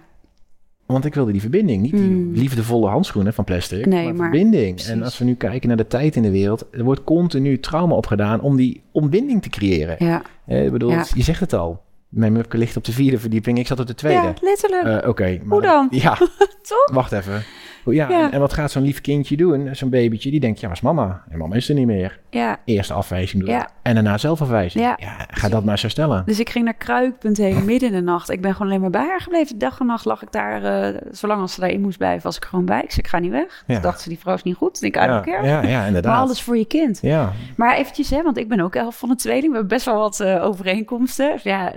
Want 0.87 1.05
ik 1.05 1.14
wilde 1.14 1.33
die 1.33 1.40
verbinding, 1.40 1.83
niet 1.83 1.93
die 1.93 2.11
Mm. 2.11 2.33
liefdevolle 2.33 2.88
handschoenen 2.88 3.35
van 3.35 3.45
plastic, 3.45 3.87
Nee, 3.87 4.05
maar, 4.05 4.14
maar- 4.14 4.31
verbinding. 4.31 4.75
precies. 4.75 4.90
En 4.93 5.02
als 5.02 5.19
we 5.19 5.25
nu 5.25 5.35
kijken 5.35 5.69
naar 5.69 5.76
de 5.76 5.87
tijd 5.87 6.17
in 6.17 6.23
de 6.23 6.31
wereld, 6.31 6.67
er 6.73 6.85
wordt 6.85 7.05
continu 7.05 7.61
trauma 7.61 7.95
opgedaan 7.95 8.40
om 8.40 8.57
die 8.57 8.83
ontbinding 8.93 9.43
te 9.43 9.49
creëren. 9.49 9.97
ja. 9.99 10.23
Eh, 10.47 10.64
ik 10.64 10.73
bedoel, 10.73 10.90
je 10.90 11.23
zegt 11.23 11.40
het 11.40 11.52
al. 11.52 11.83
Mijn 12.09 12.33
mupke 12.33 12.59
ligt 12.59 12.76
op 12.76 12.85
de 12.85 12.93
vierde 12.93 13.19
verdieping, 13.19 13.59
ik 13.59 13.67
zat 13.67 13.81
op 13.81 13.87
de 13.87 13.95
tweede. 13.95 14.23
Ja, 14.23 14.35
letterlijk. 14.40 15.02
Eh, 15.02 15.09
Oké. 15.09 15.40
Hoe 15.49 15.62
dan? 15.62 15.87
Ja, 15.90 16.14
Toch? 16.69 16.90
wacht 16.93 17.12
even. 17.12 17.43
Ja, 17.85 18.09
Ja. 18.09 18.25
En, 18.25 18.33
en 18.33 18.41
wat 18.41 18.53
gaat 18.53 18.71
zo'n 18.71 18.83
lief 18.83 19.01
kindje 19.01 19.37
doen? 19.37 19.75
Zo'n 19.75 19.91
babytje, 19.91 20.31
die 20.31 20.41
denkt, 20.41 20.61
ja, 20.61 20.67
waar 20.67 20.77
is 20.77 20.83
mama? 20.83 21.23
En 21.31 21.39
mama 21.39 21.55
is 21.55 21.69
er 21.69 21.75
niet 21.75 21.87
meer. 21.87 22.19
Ja. 22.31 22.57
Eerste 22.65 22.93
afwijzing 22.95 23.43
doen. 23.43 23.53
Ja. 23.53 23.69
En 23.83 23.95
daarna 23.95 24.19
zelfafwijzing. 24.19 24.85
Ja. 24.85 24.97
Ja. 25.01 25.27
ga 25.31 25.49
dat 25.49 25.65
maar 25.65 25.79
zo 25.79 25.89
stellen. 25.89 26.23
Dus 26.27 26.41
ik 26.41 26.51
ging 26.51 26.65
naar 26.65 26.75
Kruikpunt 26.75 27.37
heen 27.37 27.65
midden 27.71 27.89
in 27.89 27.95
de 27.95 28.01
nacht. 28.03 28.31
Ik 28.31 28.41
ben 28.41 28.53
gewoon 28.53 28.69
alleen 28.69 28.81
maar 28.81 28.91
bij 28.91 29.07
haar 29.07 29.21
gebleven. 29.21 29.59
Dag 29.59 29.81
en 29.81 29.87
nacht 29.87 30.05
lag 30.05 30.23
ik 30.23 30.33
daar. 30.33 30.65
eh, 30.65 31.01
zolang 31.11 31.41
als 31.41 31.55
ze 31.55 31.61
daarin 31.61 31.81
moest 31.81 31.99
blijven, 31.99 32.23
was 32.23 32.37
ik 32.37 32.45
gewoon 32.45 32.65
bij. 32.65 32.83
Ik 32.83 32.91
zei, 32.91 33.01
ik 33.03 33.07
ga 33.09 33.19
niet 33.19 33.31
weg. 33.31 33.65
Ja. 33.67 33.75
Toen 33.75 33.83
dacht 33.83 34.01
ze, 34.01 34.09
die 34.09 34.19
vrouw 34.19 34.35
is 34.35 34.43
niet 34.43 34.57
goed. 34.57 34.83
Ik 34.83 34.97
uit 34.97 35.09
ja, 35.11 35.17
elkaar. 35.17 35.45
ja, 35.45 35.63
ja, 35.63 35.79
Maar 35.79 35.87
inderdaad. 35.87 36.19
alles 36.23 36.43
voor 36.43 36.57
je 36.57 36.65
kind. 36.67 36.99
Ja, 37.03 37.33
Maar 37.57 37.77
eventjes, 37.77 38.11
hè, 38.11 38.23
want 38.23 38.37
ik 38.39 38.49
ben 38.49 38.61
ook 38.61 38.75
elf 38.75 38.99
van 38.99 39.11
een 39.11 39.17
tweeling. 39.17 39.47
We 39.49 39.59
hebben 39.59 39.69
best 39.77 39.85
wel 39.85 39.99
wat 39.99 40.21
eh, 40.21 40.45
overeenkomsten. 40.45 41.39
Ja, 41.43 41.73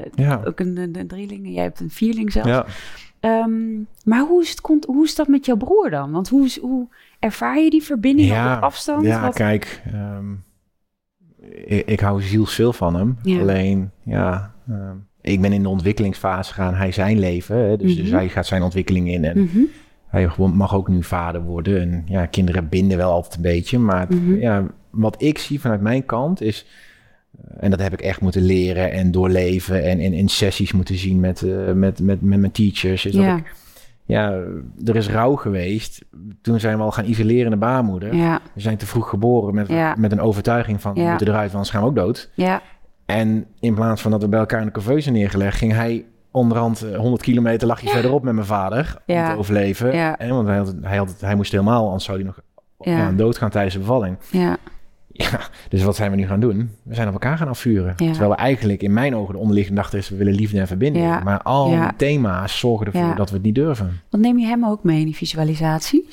ook 0.46 0.60
een, 0.60 0.78
een, 0.78 0.96
een 1.00 1.08
drieling 1.08 1.48
jij 1.54 1.64
hebt 1.64 1.80
een 1.80 1.90
vierling 1.92 2.32
zelfs. 2.32 2.48
ja. 2.50 2.66
Ehm, 3.24 3.74
maar 4.06 4.20
hoe 4.27 4.42
is, 4.42 4.50
het, 4.50 4.86
hoe 4.86 5.03
is 5.03 5.15
dat 5.15 5.27
met 5.27 5.46
jouw 5.46 5.56
broer 5.56 5.89
dan? 5.89 6.12
Want 6.12 6.30
hoe, 6.30 6.46
is, 6.46 6.60
hoe 6.60 6.88
ervaar 7.20 7.60
je 7.60 7.70
die 7.70 7.84
verbinding 7.84 8.27
Ja, 8.30 8.58
op 8.58 8.63
afstand? 8.63 9.06
Ja, 9.06 9.22
Wat- 9.22 9.34
kijk, 9.36 9.82
ehm, 9.94 10.32
ik, 11.65 11.86
ik 11.88 12.00
hou 12.00 12.22
zielsveel 12.22 12.74
van 12.74 12.96
hem. 12.96 13.18
Ja. 13.24 13.39
Alleen, 13.39 13.92
ja, 14.03 14.53
ehm, 14.68 14.96
ik 15.22 15.42
ben 15.42 15.53
in 15.53 15.62
de 15.63 15.70
ontwikkelingsfase 15.70 16.53
gaan. 16.53 16.74
Hij 16.74 16.92
zijn 16.92 17.20
leven, 17.20 17.58
hè, 17.58 17.77
dus, 17.77 17.96
dus 17.96 18.06
Mhm. 18.08 18.15
hij 18.15 18.30
gaat 18.30 18.46
zijn 18.46 18.62
ontwikkeling 18.62 19.10
in. 19.12 19.24
En 19.25 19.39
Mhm, 19.42 19.60
hij 20.08 20.30
mag 20.38 20.75
ook 20.75 20.88
nu 20.88 21.03
vader 21.03 21.42
worden. 21.42 21.82
En 21.82 22.03
ja, 22.06 22.25
kinderen 22.25 22.70
binden 22.70 22.98
wel 22.98 23.12
altijd 23.12 23.36
een 23.36 23.42
beetje. 23.42 23.80
Maar 23.80 24.08
Mhm. 24.10 24.36
ja, 24.36 24.65
wat 24.89 25.22
ik 25.22 25.38
zie 25.38 25.60
vanuit 25.60 25.82
mijn 25.82 26.06
kant 26.06 26.42
is... 26.42 26.65
eh, 27.38 27.63
En 27.63 27.70
dat 27.70 27.80
heb 27.80 27.94
ik 27.94 28.02
echt 28.02 28.22
moeten 28.22 28.42
leren 28.42 28.92
en 28.92 29.12
doorleven. 29.12 29.84
En 29.84 30.00
in, 30.00 30.13
in 30.13 30.28
sessies 30.30 30.72
moeten 30.72 30.98
zien 30.98 31.20
met, 31.20 31.42
eh, 31.44 31.72
met, 31.72 32.00
met, 32.00 32.22
met 32.22 32.40
mijn 32.40 32.52
teachers. 32.52 33.06
Is 33.06 33.13
Ja. 33.13 33.30
dat 33.30 33.38
ik, 33.40 33.54
ja, 34.06 34.32
er 34.86 34.96
is 34.96 35.10
rouw 35.10 35.36
geweest. 35.36 36.06
Toen 36.42 36.60
zijn 36.60 36.78
we 36.78 36.84
al 36.84 36.92
gaan 36.92 37.06
isoleren 37.06 37.46
in 37.46 37.52
de 37.52 37.58
baarmoeder. 37.58 38.16
ja, 38.16 38.40
We 38.54 38.62
zijn 38.62 38.78
te 38.78 38.86
vroeg 38.86 39.10
geboren 39.10 39.56
met, 39.56 39.68
Ja. 39.68 39.96
met 39.98 40.12
een 40.12 40.20
overtuiging 40.22 40.82
van... 40.82 40.94
we 40.94 41.02
moeten 41.02 41.28
eruit, 41.28 41.52
want 41.52 41.54
anders 41.54 41.70
gaan 41.70 41.82
we 41.82 41.88
ook 41.88 41.96
dood. 41.96 42.30
ja, 42.34 42.62
En 43.06 43.46
in 43.60 43.74
plaats 43.74 44.02
van 44.02 44.12
dat 44.12 44.22
we 44.22 44.28
bij 44.28 44.40
elkaar 44.40 44.60
in 44.60 44.66
de 44.66 44.72
couveuse 44.72 45.12
neergelegd... 45.12 45.58
ging 45.58 45.72
hij 45.74 46.06
onderhand 46.32 46.82
eh, 46.82 46.98
100 46.98 47.22
kilometer 47.22 47.68
lag 47.68 47.82
hij 47.82 47.92
verderop 47.92 48.24
met 48.24 48.34
mijn 48.34 48.46
vader... 48.46 48.96
om 49.08 49.25
te 49.25 49.36
overleven. 49.38 49.94
Ja. 49.96 50.18
En, 50.18 50.30
want 50.30 50.48
hij, 50.48 50.58
had, 50.58 50.75
hij, 50.82 50.98
had, 50.98 51.16
hij 51.20 51.36
moest 51.36 51.52
helemaal... 51.52 51.86
anders 51.86 52.04
zou 52.04 52.18
hij 52.18 52.25
nog 52.25 52.40
ja, 52.80 53.12
doodgaan 53.12 53.50
tijdens 53.50 53.74
de 53.74 53.80
bevalling. 53.80 54.18
ja, 54.32 54.58
Ja, 55.15 55.39
dus 55.70 55.84
wat 55.84 55.96
zijn 55.96 56.12
we 56.12 56.17
nu 56.17 56.27
gaan 56.27 56.39
doen? 56.39 56.70
We 56.84 56.96
zijn 56.96 57.08
op 57.08 57.13
elkaar 57.13 57.38
gaan 57.38 57.48
afvuren. 57.48 57.93
Ja. 57.98 58.10
Terwijl 58.10 58.29
we 58.29 58.36
eigenlijk 58.36 58.82
in 58.82 58.93
mijn 58.93 59.15
ogen 59.15 59.34
de 59.34 59.39
onderliggende 59.39 59.82
gedachte 59.82 59.98
is... 59.98 60.10
we 60.10 60.15
willen 60.15 60.34
liefde 60.34 60.60
en 60.60 60.67
verbinding. 60.67 61.05
Ja. 61.05 61.20
Maar 61.24 61.41
al 61.41 61.70
die 61.70 61.96
thema's 61.98 62.60
zorgen 62.60 62.86
ervoor 62.86 63.15
dat 63.15 63.29
we 63.29 63.36
het 63.36 63.46
niet 63.46 63.55
durven. 63.55 64.01
Dan 64.10 64.20
neem 64.20 64.39
je 64.39 64.46
hem 64.46 64.65
ook 64.65 64.84
mee 64.84 65.00
in 65.00 65.05
die 65.05 65.15
visualisatie. 65.15 66.08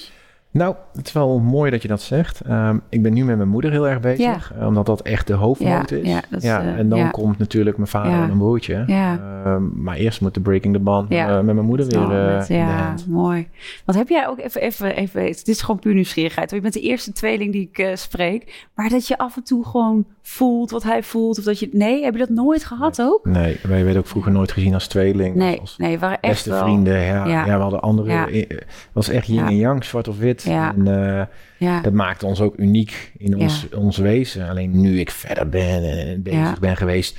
Nou, 0.53 0.75
het 0.97 1.07
is 1.07 1.13
wel 1.13 1.39
mooi 1.39 1.71
dat 1.71 1.83
je 1.83 1.89
dat 1.89 2.01
zegt. 2.03 2.41
Ehm, 2.41 2.79
ik 2.89 3.03
ben 3.03 3.13
nu 3.13 3.25
met 3.25 3.37
mijn 3.37 3.49
moeder 3.49 3.71
heel 3.71 3.89
erg 3.89 4.01
bezig, 4.01 4.53
eh, 4.59 4.67
omdat 4.67 4.87
dat 4.87 5.03
echt 5.03 5.27
de 5.27 5.33
hoofdmoot 5.33 5.91
Ja, 5.91 5.97
is. 5.97 6.07
ja, 6.09 6.23
is, 6.37 6.45
eh, 6.45 6.79
en 6.79 6.89
dan 6.89 6.99
ja. 6.99 7.11
komt 7.11 7.39
natuurlijk 7.39 7.77
mijn 7.77 7.89
vader 7.89 8.13
en 8.13 8.19
mijn 8.27 8.39
broertje. 8.39 8.75
Ehm, 8.75 9.83
maar 9.83 9.97
eerst 9.97 10.21
moet 10.21 10.35
de 10.35 10.41
breaking 10.41 10.75
the 10.75 10.81
band 10.81 11.11
eh, 11.11 11.35
met 11.35 11.55
mijn 11.55 11.67
moeder 11.67 11.87
weer 11.87 12.09
met- 12.09 12.49
ja, 12.49 12.95
mooi. 13.09 13.49
Want 13.85 13.99
heb 13.99 14.09
jij 14.09 14.29
ook 14.29 14.39
even, 14.39 14.61
even, 14.61 14.97
even, 14.97 15.23
dit 15.23 15.49
is 15.49 15.61
gewoon 15.63 15.81
puur 15.81 15.95
nieuwsgierigheid. 15.95 16.51
hoor. 16.51 16.59
Je 16.59 16.71
bent 16.71 16.83
de 16.83 16.89
eerste 16.89 17.13
tweeling 17.13 17.53
die 17.53 17.71
ik 17.73 17.91
spreek. 17.97 18.67
Maar 18.75 18.89
dat 18.89 19.07
je 19.07 19.19
af 19.19 19.37
en 19.37 19.45
toe 19.45 19.65
gewoon 19.65 20.05
voelt 20.23 20.71
wat 20.71 20.83
hij 20.83 21.03
voelt. 21.03 21.39
Of 21.39 21.45
dat 21.45 21.59
je, 21.59 21.69
nee, 21.73 22.03
heb 22.05 22.13
je 22.13 22.19
dat 22.19 22.29
nooit 22.29 22.65
gehad 22.65 23.03
ook? 23.03 23.25
Nee, 23.25 23.57
wij 23.63 23.85
werden 23.85 24.03
ook 24.03 24.09
vroeger 24.09 24.33
nooit 24.33 24.53
gezien 24.53 24.75
als 24.75 24.87
tweeling. 24.87 25.35
Nee, 25.35 25.61
als 25.61 25.77
nee, 25.77 25.93
we 25.93 25.99
waren 25.99 26.21
echt 26.21 26.33
beste 26.33 26.51
wel... 26.51 26.63
vrienden. 26.63 27.01
Ja, 27.01 27.27
Ja. 27.27 27.45
ja. 27.47 27.57
we 27.57 27.63
hadden 27.63 27.81
andere... 27.81 28.11
Ja. 28.13 28.27
Het 28.31 28.65
was 28.93 29.09
echt 29.09 29.27
yin 29.27 29.45
en 29.47 29.57
yang, 29.57 29.85
zwart 29.85 30.09
of 30.09 30.19
wit. 30.19 30.45
En 30.45 30.87
eh, 31.19 31.27
Ja. 31.59 31.81
dat 31.81 31.93
maakt 31.93 32.23
ons 32.23 32.41
ook 32.41 32.57
uniek 32.57 33.13
in 33.19 33.39
ons, 33.39 33.67
ons 33.77 33.97
wezen. 33.97 34.49
Alleen 34.49 34.81
nu 34.81 34.99
ik 35.01 35.11
verder 35.11 35.49
ben 35.49 35.83
en 35.91 36.23
bezig 36.23 36.59
ben 36.59 36.77
geweest, 36.77 37.19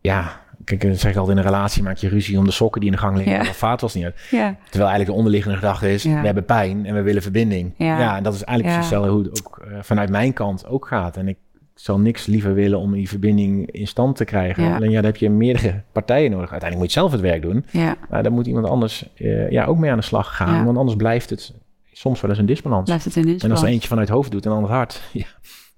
ja, 0.00 0.40
kijk, 0.64 0.84
ik 0.84 0.98
zeg 0.98 1.16
altijd 1.16 1.38
in 1.38 1.44
een 1.44 1.50
relatie 1.50 1.82
maak 1.82 1.96
je 1.96 2.08
ruzie 2.08 2.38
om 2.38 2.44
de 2.44 2.50
sokken 2.50 2.80
die 2.80 2.90
in 2.90 2.96
de 2.96 3.02
gang 3.02 3.16
liggen. 3.16 3.34
Ja. 3.44 3.44
Vaat 3.44 3.80
was 3.80 3.94
niet 3.94 4.04
uit. 4.04 4.20
ja. 4.30 4.56
Terwijl 4.62 4.90
eigenlijk 4.90 5.06
de 5.10 5.16
onderliggende 5.16 5.56
gedachte 5.56 5.92
is, 5.92 6.02
Ja. 6.02 6.20
we 6.20 6.24
hebben 6.26 6.44
pijn 6.44 6.86
en 6.86 6.94
we 6.94 7.02
willen 7.02 7.22
verbinding. 7.22 7.74
Ja. 7.76 8.16
En 8.16 8.22
dat 8.22 8.34
is 8.34 8.44
eigenlijk 8.44 8.78
precies 8.78 8.90
hetzelfde 8.92 9.10
hoe 9.10 9.22
het 9.22 9.46
ook 9.46 9.58
eh, 9.58 9.78
vanuit 9.82 10.10
mijn 10.10 10.32
kant 10.32 10.66
ook 10.66 10.86
gaat. 10.86 11.16
En 11.16 11.28
ik 11.28 11.36
zal 11.80 11.98
niks 11.98 12.26
liever 12.26 12.54
willen 12.54 12.78
om 12.78 12.92
die 12.92 13.08
verbinding 13.08 13.70
in 13.70 13.86
stand 13.86 14.16
te 14.16 14.24
krijgen. 14.24 14.62
Ja. 14.64 14.74
Alleen 14.76 14.90
ja, 14.90 14.96
dan 14.96 15.04
heb 15.04 15.16
je 15.16 15.30
meerdere 15.30 15.82
partijen 15.92 16.30
nodig. 16.30 16.50
Uiteindelijk 16.50 16.80
moet 16.80 16.92
je 16.94 16.98
zelf 17.00 17.12
het 17.12 17.20
werk 17.20 17.42
doen. 17.42 17.64
ja. 17.70 17.96
Maar 18.10 18.22
dan 18.22 18.32
moet 18.32 18.46
iemand 18.46 18.66
anders 18.66 19.08
eh, 19.14 19.50
ja, 19.50 19.64
ook 19.64 19.78
mee 19.78 19.90
aan 19.90 19.96
de 19.98 20.02
slag 20.04 20.36
gaan. 20.36 20.54
Ja. 20.54 20.64
Want 20.64 20.76
anders 20.78 20.96
blijft 20.96 21.30
het 21.30 21.54
soms 21.92 22.20
wel 22.20 22.30
eens 22.30 22.38
een 22.38 22.46
disbalans. 22.46 22.84
Blijft 22.84 23.04
het 23.04 23.16
in 23.16 23.22
En 23.22 23.28
als 23.32 23.42
er 23.42 23.48
disbalans. 23.48 23.72
eentje 23.72 23.88
vanuit 23.88 24.08
het 24.08 24.16
hoofd 24.16 24.30
doet 24.30 24.44
en 24.44 24.50
dan 24.50 24.62
het 24.62 24.70
hart, 24.70 25.02
ja, 25.12 25.24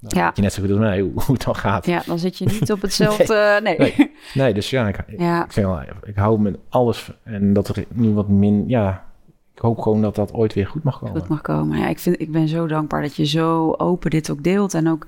dan 0.00 0.10
Ja. 0.22 0.30
je 0.34 0.42
net 0.42 0.52
zo 0.52 0.60
goed 0.62 0.70
als 0.70 0.78
mij 0.80 1.00
hoe, 1.00 1.12
hoe 1.14 1.34
het 1.34 1.44
dan 1.44 1.56
gaat. 1.56 1.86
Ja, 1.86 2.02
dan 2.06 2.18
zit 2.18 2.38
je 2.38 2.44
niet 2.44 2.72
op 2.72 2.82
hetzelfde... 2.86 3.60
Nee. 3.62 3.78
Nee. 3.78 4.10
Nee, 4.34 4.54
dus 4.54 4.70
ja, 4.70 4.88
ik, 4.88 5.04
Ja. 5.18 5.44
ik, 5.44 5.52
zeg 5.52 5.64
wel, 5.64 5.80
ik 6.04 6.16
hou 6.16 6.40
met 6.40 6.56
alles 6.68 7.10
en 7.24 7.52
dat 7.52 7.68
er 7.68 7.84
nu 7.88 8.12
wat 8.12 8.28
min, 8.28 8.64
ja, 8.66 9.04
ik 9.54 9.60
hoop 9.60 9.78
gewoon 9.78 10.02
dat 10.02 10.14
dat 10.14 10.32
ooit 10.32 10.54
weer 10.54 10.66
goed 10.66 10.82
mag 10.82 10.98
komen. 10.98 11.20
goed 11.20 11.28
mag 11.28 11.40
komen. 11.40 11.78
Ja, 11.78 11.88
ik, 11.88 11.98
vind, 11.98 12.20
ik 12.20 12.32
ben 12.32 12.48
zo 12.48 12.66
dankbaar 12.66 13.02
dat 13.02 13.16
je 13.16 13.26
zo 13.26 13.72
open 13.76 14.10
dit 14.10 14.30
ook 14.30 14.42
deelt. 14.42 14.74
En 14.74 14.88
ook 14.88 15.06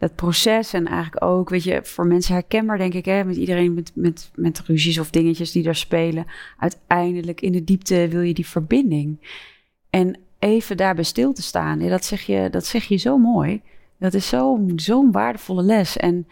dat 0.00 0.14
proces 0.14 0.72
en 0.72 0.86
eigenlijk 0.86 1.24
ook, 1.24 1.48
weet 1.48 1.64
je, 1.64 1.80
voor 1.82 2.06
mensen 2.06 2.34
herkenbaar 2.34 2.78
denk 2.78 2.94
ik, 2.94 3.04
hè, 3.04 3.24
met 3.24 3.36
iedereen 3.36 3.74
met, 3.74 3.92
met, 3.94 4.30
met 4.34 4.60
ruzies 4.60 4.98
of 4.98 5.10
dingetjes 5.10 5.52
die 5.52 5.62
daar 5.62 5.74
spelen. 5.74 6.26
Uiteindelijk 6.58 7.40
in 7.40 7.52
de 7.52 7.64
diepte 7.64 8.08
wil 8.08 8.20
je 8.20 8.34
die 8.34 8.46
verbinding. 8.46 9.18
En 9.90 10.18
even 10.38 10.76
daarbij 10.76 11.04
stil 11.04 11.32
te 11.32 11.42
staan, 11.42 11.80
ja, 11.80 11.88
dat, 11.88 12.04
zeg 12.04 12.22
je, 12.22 12.48
dat 12.50 12.66
zeg 12.66 12.84
je 12.84 12.96
zo 12.96 13.18
mooi. 13.18 13.62
Dat 13.98 14.14
is 14.14 14.28
zo'n 14.28 14.72
zo'n 14.76 15.12
waardevolle 15.12 15.62
les. 15.62 15.96
En 15.96 16.26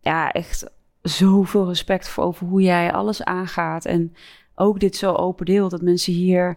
ja, 0.00 0.30
echt 0.30 0.70
zoveel 1.02 1.68
respect 1.68 2.08
voor 2.08 2.24
over 2.24 2.46
hoe 2.46 2.62
jij 2.62 2.92
alles 2.92 3.24
aangaat. 3.24 3.84
En 3.84 4.14
ook 4.54 4.80
dit 4.80 4.96
zo 4.96 5.12
open 5.12 5.46
deelt, 5.46 5.70
dat 5.70 5.82
mensen 5.82 6.12
hier 6.12 6.56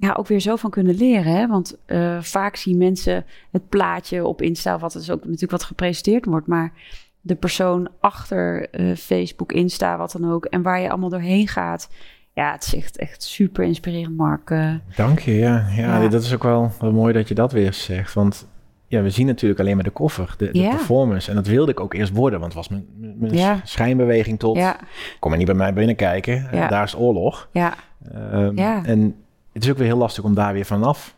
ja, 0.00 0.12
ook 0.18 0.26
weer 0.26 0.40
zo 0.40 0.56
van 0.56 0.70
kunnen 0.70 0.94
leren. 0.94 1.32
Hè? 1.32 1.46
Want 1.46 1.76
eh, 1.86 2.20
vaak 2.20 2.56
zien 2.56 2.78
mensen 2.78 3.24
het 3.50 3.68
plaatje 3.68 4.26
op 4.26 4.42
Insta, 4.42 4.78
wat 4.78 4.94
is 4.94 5.10
ook 5.10 5.24
natuurlijk 5.24 5.50
wat 5.50 5.62
gepresenteerd 5.64 6.24
wordt, 6.24 6.46
maar 6.46 6.72
de 7.20 7.34
persoon 7.34 7.88
achter 8.00 8.68
eh, 8.70 8.96
Facebook, 8.96 9.52
Insta, 9.52 9.96
wat 9.96 10.12
dan 10.12 10.32
ook, 10.32 10.44
en 10.44 10.62
waar 10.62 10.80
je 10.80 10.88
allemaal 10.90 11.08
doorheen 11.08 11.48
gaat. 11.48 11.90
Ja, 12.34 12.52
het 12.52 12.64
is 12.64 12.74
echt, 12.74 12.96
echt 12.96 13.22
super 13.22 13.64
inspirerend, 13.64 14.16
Mark. 14.16 14.50
Eh, 14.50 14.74
Dank 14.96 15.18
je, 15.18 15.34
ja. 15.34 15.66
ja. 15.76 16.02
Ja. 16.02 16.08
Dat 16.08 16.22
is 16.22 16.34
ook 16.34 16.42
wel, 16.42 16.72
wel 16.80 16.92
mooi 16.92 17.12
dat 17.12 17.28
je 17.28 17.34
dat 17.34 17.52
weer 17.52 17.72
zegt. 17.72 18.14
Want 18.14 18.48
ja, 18.86 19.02
we 19.02 19.10
zien 19.10 19.26
natuurlijk 19.26 19.60
alleen 19.60 19.74
maar 19.74 19.84
de 19.84 19.90
koffer, 19.90 20.34
de, 20.38 20.50
de 20.52 20.68
performance. 20.68 21.30
En 21.30 21.36
dat 21.36 21.46
wilde 21.46 21.70
ik 21.70 21.80
ook 21.80 21.94
eerst 21.94 22.12
worden, 22.12 22.40
want 22.40 22.54
het 22.54 22.68
was 22.68 22.78
mijn, 22.78 22.86
mijn- 23.18 23.60
schijnbeweging 23.64 24.38
tot... 24.38 24.56
ja, 24.56 24.76
Kom 25.18 25.28
maar 25.30 25.38
niet 25.38 25.46
bij 25.48 25.56
mij 25.56 25.72
binnenkijken, 25.72 26.48
Ja. 26.52 26.68
daar 26.68 26.84
is 26.84 26.96
oorlog. 26.96 27.48
ja, 27.52 27.74
Ja. 28.54 28.84
En 28.84 29.14
het 29.52 29.64
is 29.64 29.70
ook 29.70 29.76
weer 29.76 29.86
heel 29.86 29.96
lastig 29.96 30.24
om 30.24 30.34
daar 30.34 30.52
weer 30.52 30.64
vanaf 30.64 31.16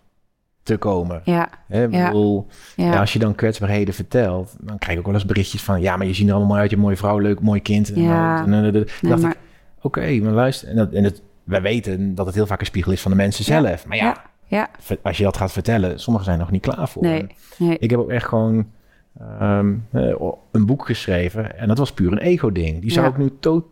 te 0.63 0.77
komen. 0.77 1.21
ja, 1.25 1.49
Hè, 1.67 1.89
bedoel, 1.89 2.47
ja, 2.77 2.93
ja, 2.93 3.01
als 3.01 3.13
je 3.13 3.19
dan 3.19 3.35
kwetsbaarheden 3.35 3.95
vertelt, 3.95 4.57
dan 4.61 4.79
krijg 4.79 4.93
ik 4.93 4.99
ook 4.99 5.07
wel 5.07 5.15
eens 5.15 5.25
berichtjes 5.27 5.63
van... 5.63 5.81
ja, 5.81 5.97
maar 5.97 6.07
je 6.07 6.15
ziet 6.15 6.27
er 6.27 6.31
allemaal 6.33 6.49
mooi 6.51 6.61
uit, 6.61 6.71
je 6.71 6.77
mooie 6.77 6.97
vrouw, 6.97 7.19
leuk, 7.19 7.41
mooi 7.41 7.63
kind. 7.63 7.93
En 7.93 8.03
Ja. 8.03 8.43
en 8.45 8.51
Nee, 8.51 8.85
dacht 9.01 9.23
maar, 9.23 9.31
ik, 9.31 9.37
oké, 9.81 10.15
maar 10.23 10.33
luister... 10.33 10.69
En, 10.69 10.77
dat, 10.77 10.93
en 10.93 11.05
het, 11.05 11.23
wij 11.45 11.63
weten 11.63 12.15
dat 12.15 12.27
het 12.27 12.35
heel 12.35 12.47
vaak 12.47 12.61
een 12.61 12.67
spiegel 12.67 12.93
is 12.93 13.01
van 13.01 13.11
de 13.11 13.17
mensen 13.17 13.55
Ja. 13.55 13.61
zelf. 13.63 13.87
Maar 13.87 13.97
ja, 13.97 14.23
Ja. 14.47 14.71
als 15.03 15.17
je 15.19 15.25
dat 15.25 15.37
gaat 15.37 15.53
vertellen, 15.53 16.01
sommigen 16.01 16.27
zijn 16.29 16.39
nog 16.39 16.51
niet 16.51 16.63
klaar 16.63 16.89
voor. 16.89 17.03
nee, 17.03 17.27
Ik 17.79 17.91
heb 17.91 17.99
ook 18.01 18.11
echt 18.11 18.27
gewoon 18.27 18.67
ehm, 19.39 19.75
eh, 19.91 20.15
een 20.53 20.67
boek 20.67 20.87
geschreven 20.87 21.59
en 21.59 21.69
dat 21.69 21.79
was 21.79 21.93
puur 21.93 22.13
een 22.13 22.19
ego-ding. 22.19 22.81
Die 22.81 22.93
zou 22.93 23.07
ik 23.09 23.17
nu 23.17 23.33
totaal 23.41 23.71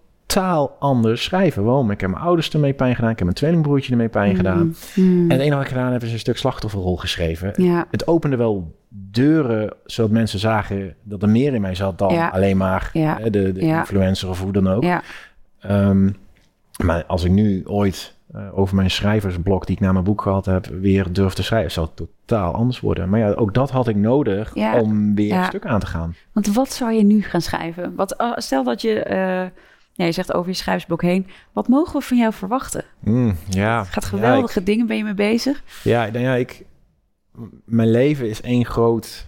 anders 0.78 1.24
schrijven. 1.24 1.64
Waarom? 1.64 1.90
Ik 1.90 2.00
heb 2.00 2.10
mijn 2.10 2.22
ouders 2.22 2.50
ermee 2.50 2.72
pijn 2.72 2.94
gedaan, 2.94 3.10
ik 3.10 3.16
heb 3.16 3.24
mijn 3.24 3.38
tweelingbroertje 3.38 3.90
ermee 3.92 4.08
pijn 4.08 4.36
gedaan. 4.36 4.74
Mm, 4.94 5.04
mm, 5.04 5.22
En 5.22 5.30
het 5.30 5.40
enige 5.40 5.54
wat 5.54 5.62
ik 5.64 5.68
gedaan 5.72 5.92
heb 5.92 6.02
is 6.02 6.12
een 6.12 6.18
stuk 6.18 6.36
slachtofferrol 6.38 6.96
geschreven. 6.96 7.52
ja, 7.56 7.86
Het 7.90 8.06
opende 8.06 8.36
wel 8.36 8.78
deuren, 8.88 9.72
zodat 9.84 10.10
mensen 10.10 10.38
zagen 10.38 10.94
dat 11.02 11.22
er 11.22 11.28
meer 11.28 11.54
in 11.54 11.60
mij 11.60 11.74
zat 11.74 11.98
dan 11.98 12.12
Ja. 12.14 12.28
alleen 12.28 12.56
maar 12.56 12.90
Ja. 12.92 13.18
eh, 13.18 13.24
de, 13.24 13.52
de 13.52 13.60
influencer 13.60 14.28
of 14.28 14.40
hoe 14.42 14.52
dan 14.52 14.68
ook. 14.68 14.82
ja, 14.82 15.02
Ehm, 15.60 16.10
maar 16.84 17.04
als 17.06 17.24
ik 17.24 17.30
nu 17.30 17.62
ooit 17.66 18.18
eh, 18.34 18.58
over 18.58 18.76
mijn 18.76 18.90
schrijversblok 18.90 19.66
die 19.66 19.76
ik 19.76 19.82
na 19.82 19.92
mijn 19.92 20.04
boek 20.04 20.22
gehad 20.22 20.46
heb, 20.46 20.66
weer 20.66 21.12
durf 21.12 21.32
te 21.34 21.42
schrijven, 21.42 21.70
zou 21.70 21.86
het 21.86 21.96
totaal 22.26 22.52
anders 22.54 22.80
worden. 22.80 23.08
Maar 23.08 23.20
ja, 23.20 23.30
ook 23.32 23.54
dat 23.54 23.70
had 23.70 23.88
ik 23.88 23.96
nodig 23.96 24.54
om 24.80 25.14
weer 25.14 25.34
een 25.36 25.44
stuk 25.44 25.66
aan 25.66 25.80
te 25.80 25.86
gaan. 25.86 26.14
Want 26.32 26.52
wat 26.54 26.72
zou 26.72 26.92
je 26.92 27.02
nu 27.04 27.22
gaan 27.22 27.40
schrijven? 27.40 27.94
Wat, 27.94 28.18
ah, 28.18 28.36
stel 28.36 28.64
dat 28.64 28.82
je, 28.82 29.02
eh, 29.02 29.42
ja, 30.00 30.06
je 30.06 30.12
zegt 30.12 30.32
over 30.34 30.50
je 30.50 30.56
schrijversblok 30.56 31.02
heen. 31.02 31.26
Wat 31.52 31.68
mogen 31.68 31.98
we 32.00 32.06
van 32.06 32.16
jou 32.16 32.32
verwachten? 32.32 32.84
Mm, 33.00 33.36
ja. 33.48 33.78
Het 33.78 33.88
gaat 33.88 34.02
Ja, 34.02 34.08
geweldige 34.08 34.62
dingen, 34.62 34.86
ben 34.86 34.96
je 34.96 35.04
mee 35.04 35.14
bezig? 35.14 35.62
Ja, 35.84 36.06
nou 36.06 36.24
ja, 36.24 36.34
ik, 36.34 36.64
mijn 37.64 37.90
leven 37.90 38.28
is 38.28 38.40
één 38.40 38.66
groot 38.66 39.26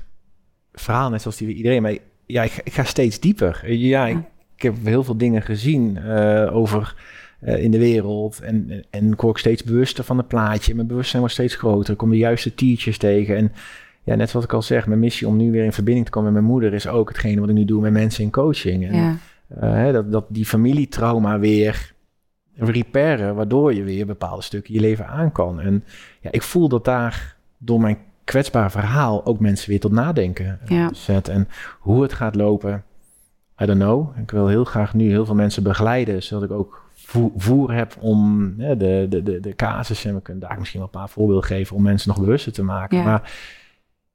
verhaal, 0.73 1.11
net 1.11 1.23
zoals 1.23 1.37
die 1.37 1.55
iedereen. 1.55 1.83
Maar 1.83 1.97
ja, 2.27 2.43
ik, 2.43 2.61
ik 2.65 2.73
ga 2.73 2.85
steeds 2.85 3.21
dieper. 3.21 3.73
Ja, 3.73 4.07
ik, 4.07 4.15
Ja. 4.15 4.29
ik 4.57 4.63
heb 4.63 4.75
heel 4.85 5.05
veel 5.05 5.17
dingen 5.17 5.43
gezien 5.43 5.97
eh, 5.97 6.57
over 6.57 6.95
eh, 7.41 7.63
in 7.63 7.71
de 7.71 7.79
wereld. 7.79 8.41
En, 8.41 8.85
en, 8.91 9.13
ik 9.13 9.21
word 9.21 9.39
steeds 9.39 9.65
bewuster 9.65 10.05
van 10.05 10.17
het 10.17 10.29
plaatje. 10.29 10.75
Mijn 10.75 10.87
bewustzijn 10.87 11.21
wordt 11.21 11.35
steeds 11.35 11.55
groter. 11.55 11.93
Ik 11.93 11.99
kom 11.99 12.11
de 12.11 12.17
juiste 12.17 12.55
teachers 12.55 12.99
tegen. 12.99 13.37
En 13.37 13.53
ja, 14.03 14.15
net 14.15 14.33
wat 14.33 14.45
ik 14.45 14.53
al 14.53 14.63
zeg, 14.63 14.87
mijn 14.87 15.01
missie 15.01 15.27
om 15.27 15.37
nu 15.37 15.51
weer 15.51 15.65
in 15.65 15.73
verbinding 15.73 16.05
te 16.07 16.13
komen 16.13 16.33
met 16.33 16.43
mijn 16.43 16.53
moeder 16.53 16.75
is 16.75 16.87
ook 16.87 17.09
hetgene 17.09 17.41
wat 17.41 17.49
ik 17.49 17.55
nu 17.55 17.65
doe 17.65 17.81
met 17.81 17.93
mensen 17.93 18.25
in 18.25 18.31
coaching. 18.31 18.87
En, 18.89 18.95
Ja, 18.95 19.17
eh, 19.61 19.93
dat, 19.93 20.13
dat 20.13 20.25
die 20.29 20.47
familietrauma 20.47 21.39
weer 21.39 21.95
repairen, 22.55 23.35
waardoor 23.35 23.75
je 23.75 23.83
weer 23.83 24.07
bepaalde 24.07 24.43
stukken 24.43 24.75
je 24.75 24.81
leven 24.81 25.07
aan 25.07 25.33
kan. 25.33 25.61
En 25.61 25.85
ja, 26.21 26.31
ik 26.33 26.43
voel 26.43 26.69
dat 26.69 26.85
daar 26.85 27.37
door 27.59 27.81
mijn 27.81 27.99
kwetsbaar 28.25 28.71
verhaal 28.71 29.27
ook 29.27 29.41
mensen 29.41 29.71
weer 29.71 29.81
tot 29.81 29.93
nadenken 29.93 30.59
eh, 30.65 30.69
Ja. 30.77 30.91
zet. 30.95 31.29
En 31.29 31.49
hoe 31.81 32.03
het 32.03 32.13
gaat 32.13 32.35
lopen, 32.35 32.85
I 33.63 33.67
don't 33.67 33.79
know. 33.81 34.19
Ik 34.19 34.31
wil 34.31 34.47
heel 34.49 34.65
graag 34.65 34.95
nu 34.95 35.09
heel 35.09 35.25
veel 35.27 35.35
mensen 35.35 35.63
begeleiden, 35.63 36.23
zodat 36.23 36.51
ik 36.51 36.57
ook 36.57 36.83
vo- 36.95 37.33
voer 37.37 37.73
heb 37.73 37.97
om 38.01 38.55
hè, 38.59 38.77
de, 38.77 39.07
de, 39.09 39.23
de, 39.23 39.41
de 39.41 39.55
casus, 39.55 40.05
en 40.05 40.15
we 40.15 40.21
kunnen 40.23 40.49
daar 40.49 40.59
misschien 40.59 40.81
wel 40.81 40.89
een 40.93 40.99
paar 41.01 41.09
voorbeelden 41.09 41.45
geven 41.45 41.77
om 41.77 41.83
mensen 41.83 42.09
nog 42.09 42.21
bewuster 42.21 42.53
te 42.53 42.63
maken. 42.63 42.99
Ja. 42.99 43.05
Maar 43.05 43.33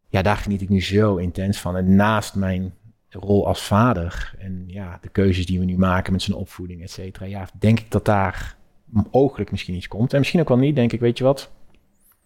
ja, 0.10 0.22
daar 0.22 0.38
geniet 0.38 0.62
ik 0.62 0.70
nu 0.70 0.82
zo 0.82 1.16
intens 1.16 1.60
van. 1.60 1.78
En 1.78 1.96
naast 1.96 2.36
mijn 2.36 2.74
rol 3.10 3.48
als 3.48 3.62
vader 3.62 4.34
en 4.40 4.64
ja, 4.68 4.98
de 5.02 5.10
keuzes 5.10 5.46
die 5.46 5.60
we 5.60 5.66
nu 5.66 5.78
maken 5.78 6.12
met 6.14 6.22
zijn 6.22 6.38
opvoeding, 6.38 6.82
et 6.82 6.92
cetera, 6.92 7.26
ja, 7.26 7.48
denk 7.60 7.80
ik 7.80 7.92
dat 7.92 8.06
daar 8.06 8.56
mogelijk 9.12 9.52
misschien 9.52 9.76
iets 9.76 9.88
komt. 9.88 10.14
En 10.14 10.20
misschien 10.20 10.40
ook 10.40 10.48
wel 10.50 10.58
niet, 10.58 10.76
denk 10.76 10.92
ik, 10.94 11.00
weet 11.00 11.18
je 11.18 11.24
wat? 11.24 11.52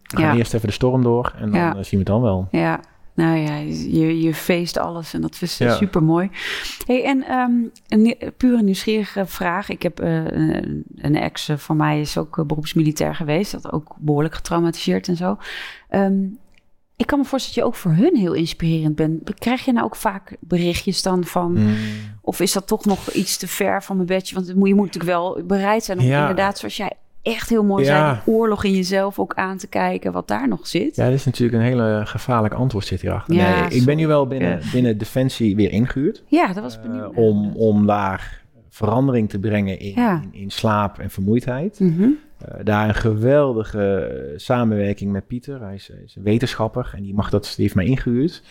We 0.04 0.18
gaan 0.18 0.32
Ja. 0.32 0.36
eerst 0.38 0.54
even 0.54 0.68
de 0.68 0.74
storm 0.74 1.04
door 1.04 1.34
en 1.38 1.52
dan 1.52 1.60
Ja. 1.60 1.70
eh, 1.70 1.76
zien 1.76 1.90
we 1.92 1.98
het 1.98 2.06
dan 2.06 2.22
wel. 2.22 2.48
ja. 2.52 2.80
Nou 3.14 3.38
ja, 3.38 3.56
je, 3.90 4.22
je 4.22 4.34
feest 4.34 4.78
alles 4.78 5.14
en 5.14 5.22
dat 5.22 5.38
is 5.42 5.58
Ja. 5.58 5.76
super 5.76 6.04
mooi. 6.04 6.30
Hey, 6.86 7.04
en 7.06 7.24
ehm, 7.24 7.52
een 7.88 8.16
pure 8.38 8.62
nieuwsgierige 8.64 9.26
vraag. 9.26 9.70
Ik 9.70 9.82
heb 9.84 10.00
eh, 10.00 10.26
een, 10.26 10.84
een 10.96 11.16
ex 11.16 11.50
eh, 11.50 11.58
van 11.58 11.78
mij 11.78 12.00
is 12.02 12.18
ook 12.18 12.38
eh, 12.38 12.46
beroepsmilitair 12.46 13.16
geweest. 13.16 13.52
Dat 13.52 13.72
ook 13.72 13.96
behoorlijk 14.00 14.36
getraumatiseerd 14.36 15.08
en 15.08 15.16
zo. 15.16 15.38
Ehm, 15.90 16.14
ik 17.02 17.08
kan 17.08 17.20
me 17.20 17.26
voorstellen 17.26 17.56
dat 17.70 17.76
je 17.76 17.88
ook 17.90 17.96
voor 17.96 18.04
hun 18.06 18.16
heel 18.16 18.34
inspirerend 18.34 18.96
bent. 18.96 19.34
Krijg 19.40 19.66
je 19.66 19.72
nou 19.72 19.86
ook 19.86 19.96
vaak 19.96 20.36
berichtjes 20.40 21.02
dan 21.02 21.24
van... 21.24 21.52
Mm. 21.52 21.76
Of 22.22 22.40
is 22.40 22.52
dat 22.52 22.68
toch 22.68 22.86
nog 22.86 23.10
iets 23.12 23.38
te 23.38 23.48
ver 23.48 23.84
van 23.84 23.96
mijn 23.96 24.08
bedje? 24.08 24.36
Want 24.36 24.48
je 24.48 24.54
moet 24.56 24.76
natuurlijk 24.86 25.04
wel 25.04 25.42
bereid 25.46 25.84
zijn 25.84 26.00
om 26.00 26.06
Ja. 26.06 26.20
inderdaad, 26.20 26.58
zoals 26.58 26.78
jij 26.78 26.92
echt 27.22 27.50
heel 27.50 27.64
mooi 27.64 27.86
Ja. 27.86 28.22
die 28.26 28.34
oorlog 28.34 28.64
in 28.64 28.72
jezelf 28.72 29.20
ook 29.20 29.34
aan 29.34 29.58
te 29.58 29.68
kijken, 29.68 30.12
wat 30.12 30.28
daar 30.28 30.48
nog 30.48 30.68
zit. 30.68 30.96
Ja, 30.96 31.06
dat 31.06 31.14
is 31.14 31.26
natuurlijk 31.26 31.58
een 31.58 31.68
hele 31.68 32.02
gevaarlijk 32.06 32.54
antwoord 32.54 32.86
zit 32.86 33.02
hierachter. 33.02 33.36
Ja, 33.36 33.60
nee, 33.60 33.70
ik 33.70 33.86
ben 33.86 33.98
nu 33.98 34.08
wel 34.08 34.28
binnen, 34.28 34.60
binnen 34.72 34.98
Defensie 34.98 35.56
weer 35.56 35.72
ingehuurd. 35.72 36.24
Ja, 36.28 36.48
dat 36.54 36.64
was 36.64 36.76
eh, 36.76 36.82
benieuwd. 36.82 37.16
om, 37.16 37.52
om 37.56 37.86
daar 37.86 38.41
verandering 38.86 39.30
te 39.30 39.40
brengen 39.40 39.80
in, 39.80 39.94
Ja. 39.96 40.22
in, 40.32 40.40
in 40.42 40.50
slaap 40.52 41.00
en 41.00 41.10
vermoeidheid. 41.10 41.80
Mhm. 41.80 42.04
Eh, 42.38 42.60
daar 42.64 42.88
een 42.88 42.96
geweldige 42.96 43.96
eh, 43.96 44.38
samenwerking 44.38 45.12
met 45.12 45.28
Pieter. 45.28 45.62
Hij 45.62 45.76
is, 45.76 45.88
hij 45.94 46.04
is 46.06 46.16
een 46.16 46.24
wetenschapper 46.24 46.92
en 46.96 47.04
die, 47.04 47.14
mag 47.14 47.30
dat, 47.30 47.44
die 47.44 47.64
heeft 47.64 47.76
mij 47.76 47.86
ingehuurd. 47.86 48.44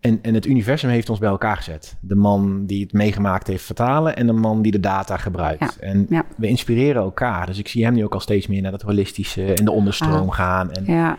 En, 0.00 0.18
en 0.22 0.34
het 0.34 0.46
universum 0.46 0.90
heeft 0.90 1.10
ons 1.10 1.18
bij 1.18 1.28
elkaar 1.28 1.56
gezet. 1.56 1.96
De 2.00 2.14
man 2.14 2.66
die 2.66 2.82
het 2.82 2.92
meegemaakt 2.92 3.46
heeft 3.46 3.64
vertalen 3.64 4.16
en 4.16 4.26
de 4.26 4.32
man 4.32 4.62
die 4.62 4.72
de 4.72 4.80
data 4.80 5.16
gebruikt. 5.16 5.78
En 5.78 6.06
ja. 6.08 6.24
we 6.36 6.46
inspireren 6.46 7.02
elkaar. 7.02 7.46
Dus 7.46 7.58
ik 7.58 7.68
zie 7.68 7.84
hem 7.84 7.94
nu 7.94 8.04
ook 8.04 8.14
al 8.14 8.20
steeds 8.20 8.46
meer 8.46 8.62
naar 8.62 8.70
dat 8.70 8.82
holistische 8.82 9.52
en 9.54 9.64
de 9.64 9.70
onderstroom 9.70 10.28
Ah. 10.28 10.34
gaan. 10.34 10.72
En 10.72 10.84
Ja, 10.84 11.18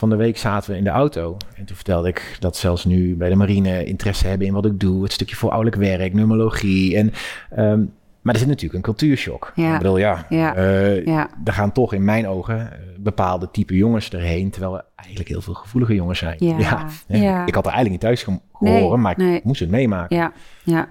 van 0.00 0.10
de 0.10 0.16
week 0.16 0.38
zaten 0.38 0.70
we 0.70 0.76
in 0.76 0.84
de 0.84 0.90
auto. 0.90 1.36
En 1.56 1.64
toen 1.64 1.76
vertelde 1.76 2.08
ik 2.08 2.36
dat 2.38 2.56
zelfs 2.56 2.84
nu 2.84 3.16
bij 3.16 3.28
de 3.28 3.34
marine 3.36 3.84
interesse 3.84 4.26
hebben 4.26 4.46
in 4.46 4.52
wat 4.52 4.64
ik 4.66 4.80
doe. 4.80 5.02
Het 5.02 5.12
stukje 5.12 5.36
voorouderlijk 5.36 5.82
werk, 5.82 6.12
numerologie. 6.14 6.96
En 6.96 7.12
ehm, 7.50 7.82
maar 8.20 8.34
er 8.34 8.40
zit 8.40 8.48
natuurlijk 8.48 8.74
een 8.74 8.94
cultuurshock. 8.94 9.52
Ja. 9.54 9.72
Ik 9.72 9.78
bedoel, 9.78 9.96
ja, 9.98 10.26
Ja. 10.28 10.54
eh, 10.54 11.04
Ja. 11.04 11.30
er 11.44 11.52
gaan 11.52 11.72
toch 11.72 11.92
in 11.92 12.04
mijn 12.04 12.28
ogen 12.28 12.72
eh, 12.72 12.78
bepaalde 12.98 13.48
type 13.50 13.76
jongens 13.76 14.10
erheen, 14.10 14.50
terwijl 14.50 14.76
er 14.76 14.84
eigenlijk 14.96 15.28
heel 15.28 15.40
veel 15.40 15.54
gevoelige 15.54 15.94
jongens 15.94 16.18
zijn. 16.18 16.36
Ja. 16.38 16.86
Ik 17.46 17.54
had 17.54 17.66
er 17.66 17.72
eigenlijk 17.72 17.90
niet 17.90 18.00
thuis 18.00 18.26
Nee, 18.26 18.38
gehoord, 18.78 19.00
maar 19.00 19.12
ik 19.12 19.16
nee. 19.16 19.40
moest 19.44 19.60
het 19.60 19.70
meemaken. 19.70 20.16
Ja. 20.16 20.32
Ja. 20.62 20.88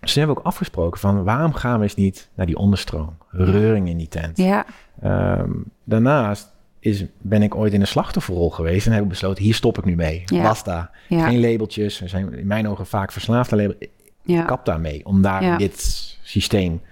Dus 0.00 0.12
toen 0.12 0.18
hebben 0.22 0.34
we 0.34 0.40
ook 0.40 0.46
afgesproken 0.46 1.00
van 1.00 1.24
waarom 1.24 1.52
gaan 1.52 1.76
we 1.76 1.82
eens 1.82 1.94
niet 1.94 2.28
naar 2.34 2.46
die 2.46 2.56
onderstroom, 2.56 3.16
reuring 3.30 3.88
in 3.88 3.96
die 3.96 4.08
tent. 4.08 4.36
Ja. 4.36 4.64
Ehm, 5.00 5.50
daarnaast 5.84 6.49
is, 6.80 7.04
ben 7.18 7.42
ik 7.42 7.54
ooit 7.54 7.72
in 7.72 7.80
een 7.80 7.86
slachtofferrol 7.86 8.50
geweest 8.50 8.86
en 8.86 8.92
heb 8.92 9.02
ik 9.02 9.08
besloten, 9.08 9.44
hier 9.44 9.54
stop 9.54 9.78
ik 9.78 9.84
nu 9.84 9.96
mee. 9.96 10.22
Ja. 10.24 10.42
Basta. 10.42 10.90
Ja. 11.08 11.28
Geen 11.28 11.40
labeltjes. 11.40 11.98
We 11.98 12.08
zijn 12.08 12.32
in 12.32 12.46
mijn 12.46 12.68
ogen 12.68 12.86
vaak 12.86 13.12
verslaafd 13.12 13.52
aan 13.52 13.58
labels. 13.58 13.76
Ik 14.24 14.46
kap 14.46 14.64
daarmee, 14.64 15.06
om 15.06 15.22
daar 15.22 15.58
dit 15.58 15.80
systeem. 16.22 16.82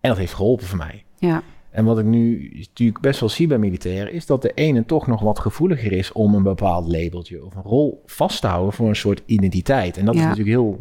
En 0.00 0.08
dat 0.08 0.18
heeft 0.18 0.34
geholpen 0.34 0.66
voor 0.66 0.78
mij. 0.78 1.04
Ja. 1.18 1.42
En 1.72 1.84
wat 1.84 1.98
ik 1.98 2.04
nu 2.04 2.50
natuurlijk 2.58 3.00
best 3.00 3.20
wel 3.20 3.28
zie 3.28 3.46
bij 3.46 3.58
militairen, 3.58 4.12
is 4.12 4.26
dat 4.26 4.42
de 4.42 4.52
ene 4.54 4.84
toch 4.84 5.06
nog 5.06 5.20
wat 5.20 5.38
gevoeliger 5.38 5.92
is 5.92 6.12
om 6.12 6.34
een 6.34 6.42
bepaald 6.42 6.88
labeltje 6.92 7.44
of 7.44 7.54
een 7.54 7.62
rol 7.62 8.02
vast 8.06 8.40
te 8.40 8.46
houden 8.46 8.72
voor 8.72 8.88
een 8.88 8.96
soort 8.96 9.22
identiteit. 9.26 9.96
En 9.96 10.04
dat 10.04 10.14
is 10.14 10.20
natuurlijk 10.20 10.48
heel. 10.48 10.78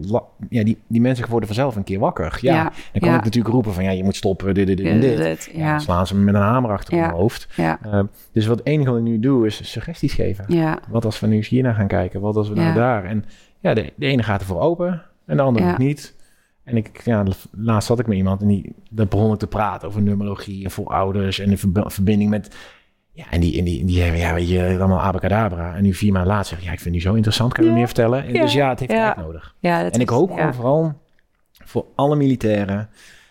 Ja, 0.50 0.64
die, 0.64 0.78
die 0.88 1.02
mensen 1.02 1.30
worden 1.30 1.48
vanzelf 1.48 1.76
een 1.76 1.84
keer 1.84 2.00
wakker. 2.00 2.38
Ja, 2.42 2.54
Ja, 2.54 2.64
dan 2.64 3.02
kan 3.02 3.10
ja. 3.10 3.18
ik 3.18 3.24
natuurlijk 3.24 3.54
roepen 3.54 3.74
van 3.74 3.84
ja, 3.84 3.90
je 3.92 4.04
moet 4.04 4.16
stoppen, 4.16 4.54
dit, 4.54 4.68
dit, 4.68 4.78
dit 4.78 4.86
en 4.88 5.00
dit. 5.00 5.50
Ja, 5.54 5.72
dan 5.72 5.82
slaan 5.82 6.08
ze 6.08 6.16
me 6.16 6.24
met 6.24 6.36
een 6.36 6.42
hamer 6.42 6.72
achter 6.72 6.98
mijn 6.98 7.12
hoofd. 7.12 7.48
Ja. 7.56 7.80
Ehm, 7.84 8.06
dus 8.32 8.46
wat 8.46 8.58
het 8.58 8.68
enige 8.68 8.90
wat 8.90 9.00
ik 9.00 9.06
nu 9.06 9.20
doe 9.20 9.46
is 9.46 9.72
suggesties 9.72 10.14
geven. 10.14 10.46
Ja. 10.48 10.80
Wat 10.90 11.06
als 11.06 11.20
we 11.20 11.28
nu 11.28 11.36
eens 11.36 11.48
hiernaar 11.48 11.74
gaan 11.76 11.88
kijken? 11.88 12.22
Wat 12.22 12.36
als 12.36 12.50
we 12.50 12.56
nou 12.56 12.68
Ja. 12.68 12.74
daar? 12.74 13.04
En 13.06 13.26
ja, 13.60 13.74
de, 13.74 13.94
de 13.96 14.06
ene 14.06 14.24
gaat 14.24 14.40
ervoor 14.42 14.60
open 14.60 15.02
en 15.26 15.38
de 15.38 15.44
andere 15.44 15.78
niet. 15.78 16.16
En 16.72 16.78
ik, 16.78 17.02
ja, 17.06 17.24
laatst 17.52 17.88
zat 17.88 18.00
ik 18.00 18.08
met 18.08 18.18
iemand 18.18 18.42
en 18.42 18.48
die, 18.48 18.76
daar 18.90 19.08
begon 19.08 19.34
ik 19.34 19.40
te 19.40 19.48
praten 19.48 19.88
over 19.88 20.02
numerologie 20.02 20.64
en 20.64 20.72
voorouders 20.72 21.40
en 21.40 21.50
de 21.50 21.58
verb- 21.58 21.92
verbinding 21.92 22.30
met... 22.30 22.56
Ja, 23.14 23.26
en 23.30 23.40
die, 23.40 23.58
en 23.58 23.64
die, 23.64 23.86
die 23.86 24.02
hebben, 24.02 24.20
ja, 24.20 24.34
weet 24.34 24.50
je, 24.50 24.76
allemaal 24.80 25.00
abacadabra. 25.02 25.76
En 25.76 25.84
nu 25.84 25.94
vier 25.94 26.12
maanden 26.12 26.32
later 26.34 26.46
zeg 26.56 26.64
ja, 26.66 26.72
ik 26.72 26.80
vind 26.80 26.94
die 26.94 27.04
zo 27.04 27.14
interessant, 27.14 27.54
kan 27.54 27.64
je 27.64 27.70
Ja. 27.70 27.76
meer 27.76 27.86
vertellen? 27.86 28.24
En 28.24 28.34
Ja. 28.34 28.42
Dus 28.42 28.54
ja, 28.54 28.70
het 28.70 28.80
heeft 28.80 28.92
tijd 28.92 29.16
nodig. 29.18 29.56
Ja, 29.60 29.84
dat 29.84 29.94
En 29.94 30.00
ik 30.00 30.10
hoop 30.10 30.40
vooral 30.54 30.94
voor 31.66 31.86
alle 31.96 32.16
militairen 32.16 32.90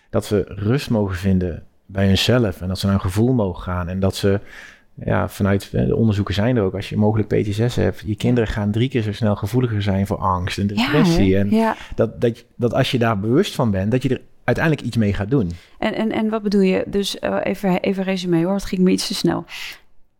dat 0.09 0.25
ze 0.25 0.43
rust 0.47 0.89
mogen 0.89 1.15
vinden 1.15 1.63
bij 1.85 2.07
hunzelf. 2.07 2.61
En 2.61 2.67
dat 2.67 2.79
ze 2.79 2.85
naar 2.85 2.95
een 2.95 3.01
gevoel 3.01 3.33
mogen 3.33 3.63
gaan. 3.63 3.87
En 3.87 3.99
dat 3.99 4.15
ze, 4.15 4.39
ja, 5.05 5.29
vanuit 5.29 5.69
eh, 5.73 5.85
de 5.85 5.95
onderzoeken 5.95 6.33
zijn 6.33 6.57
er 6.57 6.63
ook, 6.63 6.75
als 6.75 6.89
je 6.89 6.97
mogelijk 6.97 7.27
PTSS 7.27 7.75
hebt, 7.75 8.03
je 8.05 8.15
kinderen 8.15 8.49
gaan 8.49 8.71
drie 8.71 8.89
keer 8.89 9.01
zo 9.01 9.13
snel 9.13 9.35
gevoeliger 9.35 9.81
zijn 9.81 10.07
voor 10.07 10.17
angst 10.17 10.57
en 10.57 10.67
depressie. 10.67 11.37
en 11.37 11.49
ja. 11.49 11.75
dat, 11.95 12.21
dat, 12.21 12.45
dat 12.55 12.73
als 12.73 12.91
je 12.91 12.99
daar 12.99 13.19
bewust 13.19 13.55
van 13.55 13.71
bent, 13.71 13.91
dat 13.91 14.03
je 14.03 14.09
er 14.09 14.21
uiteindelijk 14.43 14.85
iets 14.85 14.97
mee 14.97 15.13
gaat 15.13 15.29
doen. 15.29 15.51
En, 15.79 15.93
en, 15.93 16.11
en 16.11 16.29
wat 16.29 16.43
bedoel 16.43 16.61
je? 16.61 16.83
Dus 16.87 17.19
eh, 17.19 17.37
even, 17.43 17.79
even 17.79 18.03
resume 18.03 18.43
hoor, 18.43 18.53
het 18.53 18.65
ging 18.65 18.81
me 18.81 18.91
iets 18.91 19.07
te 19.07 19.13
snel. 19.13 19.45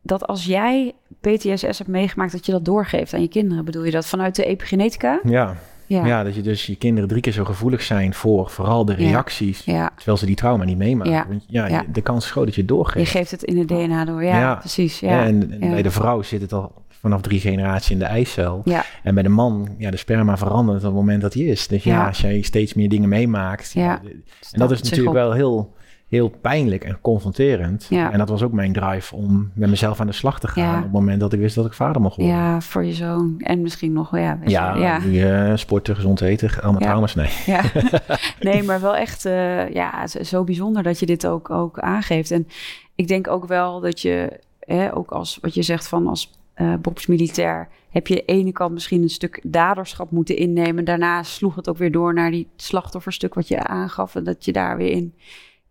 Dat 0.02 0.28
als 0.28 0.46
jij 0.46 0.94
PTSS 1.22 1.78
hebt 1.78 1.88
meegemaakt, 1.88 2.32
dat 2.32 2.46
je 2.46 2.52
dat 2.52 2.66
doorgeeft 2.66 3.14
aan 3.14 3.22
je 3.22 3.28
kinderen. 3.28 3.66
Bedoel 3.66 3.84
je 3.84 3.92
dat 3.92 4.08
vanuit 4.08 4.36
de 4.36 4.46
epigenetica? 4.46 5.20
Ja, 5.24 5.58
Ja. 5.92 6.06
ja. 6.06 6.24
dat 6.24 6.36
je 6.36 6.42
dus 6.42 6.66
je 6.66 6.76
kinderen 6.76 7.10
drie 7.10 7.22
keer 7.22 7.34
zo 7.34 7.44
gevoelig 7.46 7.82
zijn 7.82 8.14
voor 8.14 8.50
vooral 8.50 8.86
de 8.86 8.94
reacties, 8.94 9.64
Ja. 9.66 9.92
terwijl 9.96 10.18
ze 10.18 10.26
die 10.26 10.36
trauma 10.36 10.64
niet 10.64 10.78
meemaken. 10.78 11.12
Ja. 11.14 11.26
Want 11.28 11.44
ja, 11.48 11.84
de 11.92 12.02
kans 12.02 12.26
is 12.26 12.32
groot 12.32 12.46
dat 12.46 12.56
je 12.56 12.62
het 12.62 12.70
doorgeeft. 12.70 13.12
Je 13.12 13.18
geeft 13.18 13.32
het 13.32 13.44
in 13.44 13.58
het 13.58 13.68
DNA 13.68 14.06
door. 14.06 14.24
Ja, 14.24 14.56
precies. 14.56 15.00
Ja. 15.00 15.24
En, 15.26 15.58
bij 15.60 15.82
de 15.82 15.92
vrouw 15.92 16.22
zit 16.22 16.42
het 16.42 16.54
al 16.54 16.72
vanaf 16.90 17.22
drie 17.22 17.40
generaties 17.40 17.90
in 17.92 18.00
de 18.00 18.06
eicel. 18.06 18.62
Ja. 18.66 18.86
En 19.04 19.14
bij 19.14 19.24
de 19.24 19.30
man, 19.30 19.70
ja, 19.78 19.92
de 19.92 19.98
sperma 19.98 20.38
verandert 20.38 20.78
op 20.78 20.84
het 20.84 20.94
moment 20.94 21.22
dat 21.22 21.34
hij 21.34 21.44
is. 21.44 21.68
Dus 21.68 21.84
ja, 21.84 22.08
als 22.08 22.20
jij 22.22 22.42
steeds 22.42 22.74
meer 22.74 22.90
dingen 22.90 23.10
meemaakt. 23.10 23.72
Ja. 23.72 24.00
de- 24.04 24.10
en 24.52 24.60
dat 24.60 24.72
is 24.72 24.82
natuurlijk 24.82 25.08
op. 25.10 25.14
wel 25.14 25.32
heel, 25.32 25.74
heel 26.12 26.30
pijnlijk 26.42 26.84
en 26.84 26.98
confronterend. 27.02 27.86
Ja. 27.90 28.12
En 28.12 28.18
dat 28.18 28.30
was 28.30 28.42
ook 28.44 28.52
mijn 28.52 28.74
drive 28.74 29.16
om 29.16 29.52
met 29.54 29.70
mezelf 29.70 30.00
aan 30.00 30.08
de 30.08 30.14
slag 30.14 30.40
te 30.40 30.48
gaan. 30.48 30.64
Ja. 30.64 30.78
Op 30.78 30.84
het 30.84 30.92
moment 30.92 31.20
dat 31.20 31.34
ik 31.34 31.40
wist 31.40 31.56
dat 31.56 31.66
ik 31.66 31.74
vader 31.74 32.02
mocht 32.02 32.16
worden. 32.16 32.36
Ja, 32.36 32.62
voor 32.62 32.86
je 32.86 32.94
zoon. 32.94 33.36
En 33.40 33.62
misschien 33.62 33.94
nog, 33.94 34.18
ja. 34.18 34.40
Ja, 34.46 35.00
nu 35.04 35.20
eh, 35.22 35.52
sporten, 35.56 35.96
gezond 35.96 36.22
eten, 36.22 36.62
allemaal 36.62 36.82
trauma's, 36.82 37.16
nee. 37.16 37.30
Ja, 37.46 37.62
nee, 38.40 38.64
maar 38.64 38.82
wel 38.82 38.96
echt 38.96 39.26
eh, 39.26 39.70
ja, 39.70 40.08
zo- 40.08 40.24
zo 40.24 40.44
bijzonder 40.44 40.84
dat 40.84 41.00
je 41.00 41.06
dit 41.06 41.28
ook, 41.28 41.50
ook 41.50 41.80
aangeeft. 41.80 42.32
En 42.32 42.48
ik 42.96 43.08
denk 43.08 43.28
ook 43.28 43.46
wel 43.48 43.80
dat 43.80 44.02
je, 44.02 44.40
hè, 44.60 44.96
ook 44.96 45.12
als 45.12 45.38
wat 45.42 45.54
je 45.54 45.62
zegt 45.64 45.88
van 45.88 46.08
als 46.08 46.32
eh 46.54 46.74
beroepsmilitair, 46.82 47.68
heb 47.90 48.08
je 48.08 48.16
de 48.16 48.26
ene 48.26 48.52
kant 48.52 48.74
misschien 48.74 49.02
een 49.02 49.10
stuk 49.10 49.40
daderschap 49.44 50.12
moeten 50.12 50.36
innemen. 50.38 50.86
Daarna 50.86 51.24
sloeg 51.24 51.56
het 51.56 51.70
ook 51.70 51.78
weer 51.78 51.92
door 51.92 52.14
naar 52.14 52.32
die 52.32 52.48
slachtofferstuk 52.56 53.34
wat 53.34 53.48
je 53.48 53.64
aangaf. 53.64 54.16
En 54.16 54.24
dat 54.24 54.46
je 54.46 54.52
daar 54.52 54.78
weer 54.78 54.90
in, 54.92 55.14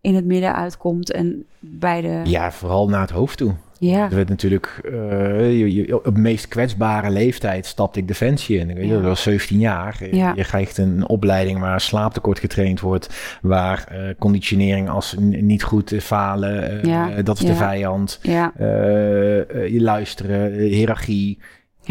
in 0.01 0.15
het 0.15 0.25
midden 0.25 0.55
uitkomt. 0.55 1.11
En 1.11 1.45
bij 1.59 2.01
de. 2.01 2.21
Ja, 2.23 2.51
vooral 2.51 2.89
naar 2.89 3.01
het 3.01 3.09
hoofd 3.09 3.37
toe. 3.37 3.53
Ja, 3.79 4.03
Er 4.09 4.15
werd 4.15 4.29
natuurlijk, 4.29 4.79
eh, 4.83 5.59
je, 5.59 5.73
je- 5.73 5.95
op 6.05 6.15
de 6.15 6.19
meest 6.21 6.47
kwetsbare 6.47 7.09
leeftijd 7.09 7.65
stapte 7.65 7.99
ik 7.99 8.07
Defensie 8.07 8.57
in. 8.59 8.87
Ja. 8.87 8.93
Dat 8.93 9.01
was 9.03 9.21
17 9.21 9.59
jaar. 9.59 9.97
Je- 9.99 10.15
Ja. 10.15 10.33
Je 10.35 10.43
krijgt 10.43 10.77
een 10.77 11.07
opleiding 11.07 11.59
waar 11.59 11.81
slaaptekort 11.81 12.39
getraind 12.39 12.79
wordt, 12.79 13.37
waar 13.41 13.85
eh, 13.89 13.99
conditionering 14.19 14.89
als 14.89 15.15
niet 15.19 15.63
goed 15.63 15.93
falen, 15.99 16.81
eh, 16.81 16.83
Ja. 16.83 17.21
dat 17.21 17.39
is 17.39 17.45
de 17.45 17.55
vijand. 17.55 18.19
ja, 18.21 18.53
je 18.57 19.77
luisteren, 19.79 20.53
hiërarchie. 20.53 21.39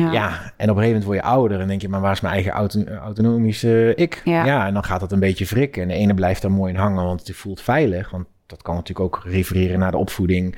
Ja. 0.01 0.13
Ja. 0.13 0.53
en 0.57 0.71
op 0.71 0.77
een 0.77 0.83
gegeven 0.83 0.87
moment 0.87 1.05
word 1.05 1.17
je 1.17 1.23
ouder 1.23 1.61
en 1.61 1.69
denk 1.69 1.81
je, 1.81 1.89
maar 1.89 2.01
waar 2.01 2.13
is 2.13 2.21
mijn 2.21 2.35
eigen 2.35 2.53
auto 2.53 2.85
autonomische 2.85 3.93
ik? 3.97 4.21
Ja. 4.25 4.67
en 4.67 4.75
dan 4.75 4.85
gaat 4.85 5.01
dat 5.01 5.13
een 5.13 5.21
beetje 5.21 5.45
wrikken. 5.45 5.83
En 5.83 5.89
de 5.89 5.95
ene 5.95 6.15
blijft 6.15 6.43
daar 6.43 6.51
mooi 6.51 6.73
in 6.73 6.79
hangen, 6.79 7.05
want 7.05 7.27
het 7.27 7.37
voelt 7.37 7.61
veilig. 7.61 8.11
Want 8.11 8.27
dat 8.47 8.63
kan 8.63 8.75
natuurlijk 8.75 9.17
ook 9.17 9.23
refereren 9.25 9.79
naar 9.79 9.91
de 9.91 9.97
opvoeding. 9.97 10.57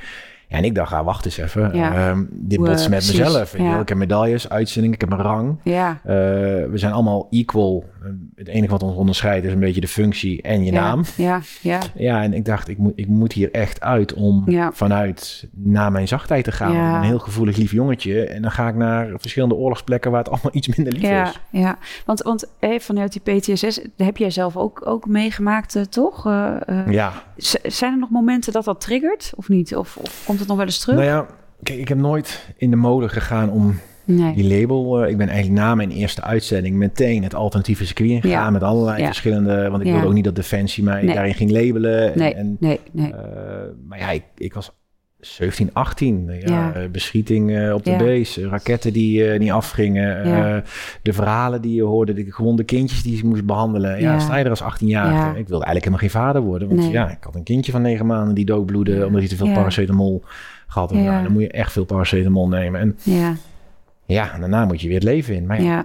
Ja, 0.48 0.57
en 0.59 0.64
ik 0.64 0.74
dacht, 0.74 0.92
ah, 0.92 1.05
wacht 1.05 1.24
eens 1.24 1.37
even. 1.37 1.76
Ja. 1.76 1.94
Ehm, 1.94 2.24
dit 2.31 2.59
botst 2.59 2.88
met 2.88 2.98
precies. 2.98 3.18
mezelf. 3.18 3.55
Ik 3.55 3.88
heb 3.88 3.98
medailles, 3.98 4.48
uitzendingen, 4.48 4.94
ik 4.94 5.00
heb 5.00 5.12
een 5.12 5.24
rang. 5.24 5.59
ja. 5.62 6.00
Eh, 6.05 6.14
we 6.14 6.72
zijn 6.74 6.92
allemaal 6.92 7.26
equal. 7.31 7.85
Eh, 8.04 8.10
Het 8.34 8.48
enige 8.48 8.70
wat 8.72 8.82
ons 8.82 8.96
onderscheidt 8.96 9.46
is 9.46 9.52
een 9.52 9.58
beetje 9.58 9.80
de 9.80 9.88
functie 9.88 10.42
en 10.42 10.64
je 10.64 10.72
ja, 10.72 10.80
naam. 10.80 11.02
Ja, 11.16 11.40
ja, 11.60 11.80
Ja, 11.94 12.22
en 12.22 12.32
ik 12.34 12.44
dacht, 12.44 12.68
ik 12.68 12.78
moet, 12.78 12.92
ik 12.96 13.06
moet 13.08 13.32
hier 13.32 13.50
echt 13.50 13.80
uit 13.80 14.12
om 14.14 14.42
Ja. 14.50 14.72
vanuit 14.72 15.48
naar 15.52 15.92
mijn 15.92 16.08
zachtheid 16.08 16.44
te 16.44 16.52
gaan. 16.52 16.72
Ja. 16.72 16.96
Een 16.96 17.02
heel 17.02 17.18
gevoelig 17.18 17.56
lief 17.56 17.72
jongetje. 17.72 18.24
En 18.24 18.42
dan 18.42 18.50
ga 18.50 18.68
ik 18.68 18.74
naar 18.74 19.08
verschillende 19.16 19.54
oorlogsplekken 19.54 20.10
waar 20.10 20.20
het 20.20 20.28
allemaal 20.30 20.50
iets 20.56 20.68
minder 20.76 20.92
lief 20.92 21.02
is. 21.02 21.40
ja. 21.50 21.78
Want, 22.06 22.22
want 22.22 22.46
eh, 22.58 22.78
vanuit 22.80 23.20
die 23.22 23.36
PTSS 23.38 23.80
heb 23.96 24.16
jij 24.16 24.30
zelf 24.30 24.56
ook, 24.56 24.86
ook 24.86 25.06
meegemaakt, 25.06 25.76
eh, 25.76 25.82
toch? 25.82 26.24
Ja, 26.90 27.12
zijn 27.62 27.92
er 27.92 27.98
nog 27.98 28.10
momenten 28.10 28.52
dat 28.52 28.64
dat 28.64 28.80
triggert 28.80 29.32
of 29.36 29.48
niet? 29.48 29.76
Of, 29.76 29.96
of 29.96 30.22
komt 30.26 30.38
het 30.38 30.48
nog 30.48 30.56
wel 30.56 30.66
eens 30.66 30.78
terug? 30.78 30.94
nou 30.96 31.08
ja, 31.08 31.26
kijk, 31.62 31.78
ik 31.78 31.88
heb 31.88 31.98
nooit 31.98 32.48
in 32.56 32.70
de 32.70 32.76
mode 32.76 33.08
gegaan 33.08 33.50
om 33.50 33.78
nee. 34.04 34.34
die 34.34 34.58
label. 34.60 35.02
eh, 35.02 35.10
ik 35.10 35.16
ben 35.16 35.28
eigenlijk 35.28 35.60
na 35.60 35.74
mijn 35.74 35.90
eerste 35.90 36.22
uitzending 36.22 36.76
meteen 36.76 37.22
het 37.22 37.34
alternatieve 37.34 37.86
circuit 37.86 38.10
ingegaan. 38.10 38.30
Ja. 38.30 38.50
Met 38.50 38.62
allerlei 38.62 39.00
Ja. 39.00 39.06
verschillende. 39.06 39.68
Want 39.70 39.84
ik 39.84 39.92
wilde 39.92 40.06
ook 40.06 40.12
niet 40.12 40.24
dat 40.24 40.36
Defensie 40.36 40.84
mij 40.84 41.02
Nee. 41.02 41.14
daarin 41.14 41.34
ging 41.34 41.50
labelen. 41.50 42.12
En- 42.12 42.18
Nee, 42.18 42.34
En, 42.34 42.56
nee, 42.60 42.80
nee. 42.92 43.12
eh, 43.12 43.18
maar 43.88 43.98
ja, 43.98 44.10
ik, 44.10 44.22
ik 44.36 44.54
was 44.54 44.72
17, 45.20 45.70
18. 45.72 46.26
Ja, 46.30 46.38
Ja. 46.40 46.72
eh, 46.74 46.88
beschieting 46.88 47.72
op 47.72 47.84
de 47.84 47.96
base. 47.98 48.40
eh, 48.42 48.48
raketten 48.48 48.92
die 48.92 49.24
niet 49.38 49.50
afgingen. 49.50 50.24
De 51.02 51.12
verhalen 51.12 51.60
die 51.62 51.74
je 51.74 51.82
hoorde. 51.82 52.12
De 52.12 52.32
gewonde 52.32 52.64
kindjes 52.64 53.02
die 53.02 53.16
je 53.16 53.24
moest 53.24 53.44
behandelen. 53.44 54.00
Ja, 54.00 54.18
sta 54.18 54.36
je 54.36 54.44
er 54.44 54.50
als 54.50 54.62
18-jarige. 54.62 55.14
Ja. 55.14 55.28
Ik 55.34 55.48
wilde 55.48 55.64
eigenlijk 55.64 55.84
helemaal 55.84 55.98
geen 55.98 56.10
vader 56.22 56.42
worden. 56.42 56.68
Want 56.68 56.90
ja, 56.90 57.10
ik 57.10 57.16
had 57.20 57.34
een 57.34 57.42
kindje 57.42 57.72
van 57.72 57.82
9 57.82 58.06
maanden 58.06 58.34
die 58.34 58.44
doodbloedde. 58.44 59.06
Omdat 59.06 59.20
hij 59.20 59.28
te 59.28 59.36
veel 59.36 59.52
paracetamol 59.52 60.22
gehad. 60.66 60.92
Nou, 60.92 61.22
dan 61.22 61.32
moet 61.32 61.42
je 61.42 61.48
echt 61.50 61.72
veel 61.72 61.84
paracetamol 61.84 62.48
nemen. 62.48 62.80
En 62.80 62.96
Ja, 63.02 63.34
ja, 64.06 64.32
en 64.34 64.40
daarna 64.40 64.64
moet 64.64 64.80
je 64.80 64.86
weer 64.86 64.96
het 64.96 65.04
leven 65.08 65.34
in. 65.34 65.46
Maar 65.46 65.62
ja, 65.62 65.84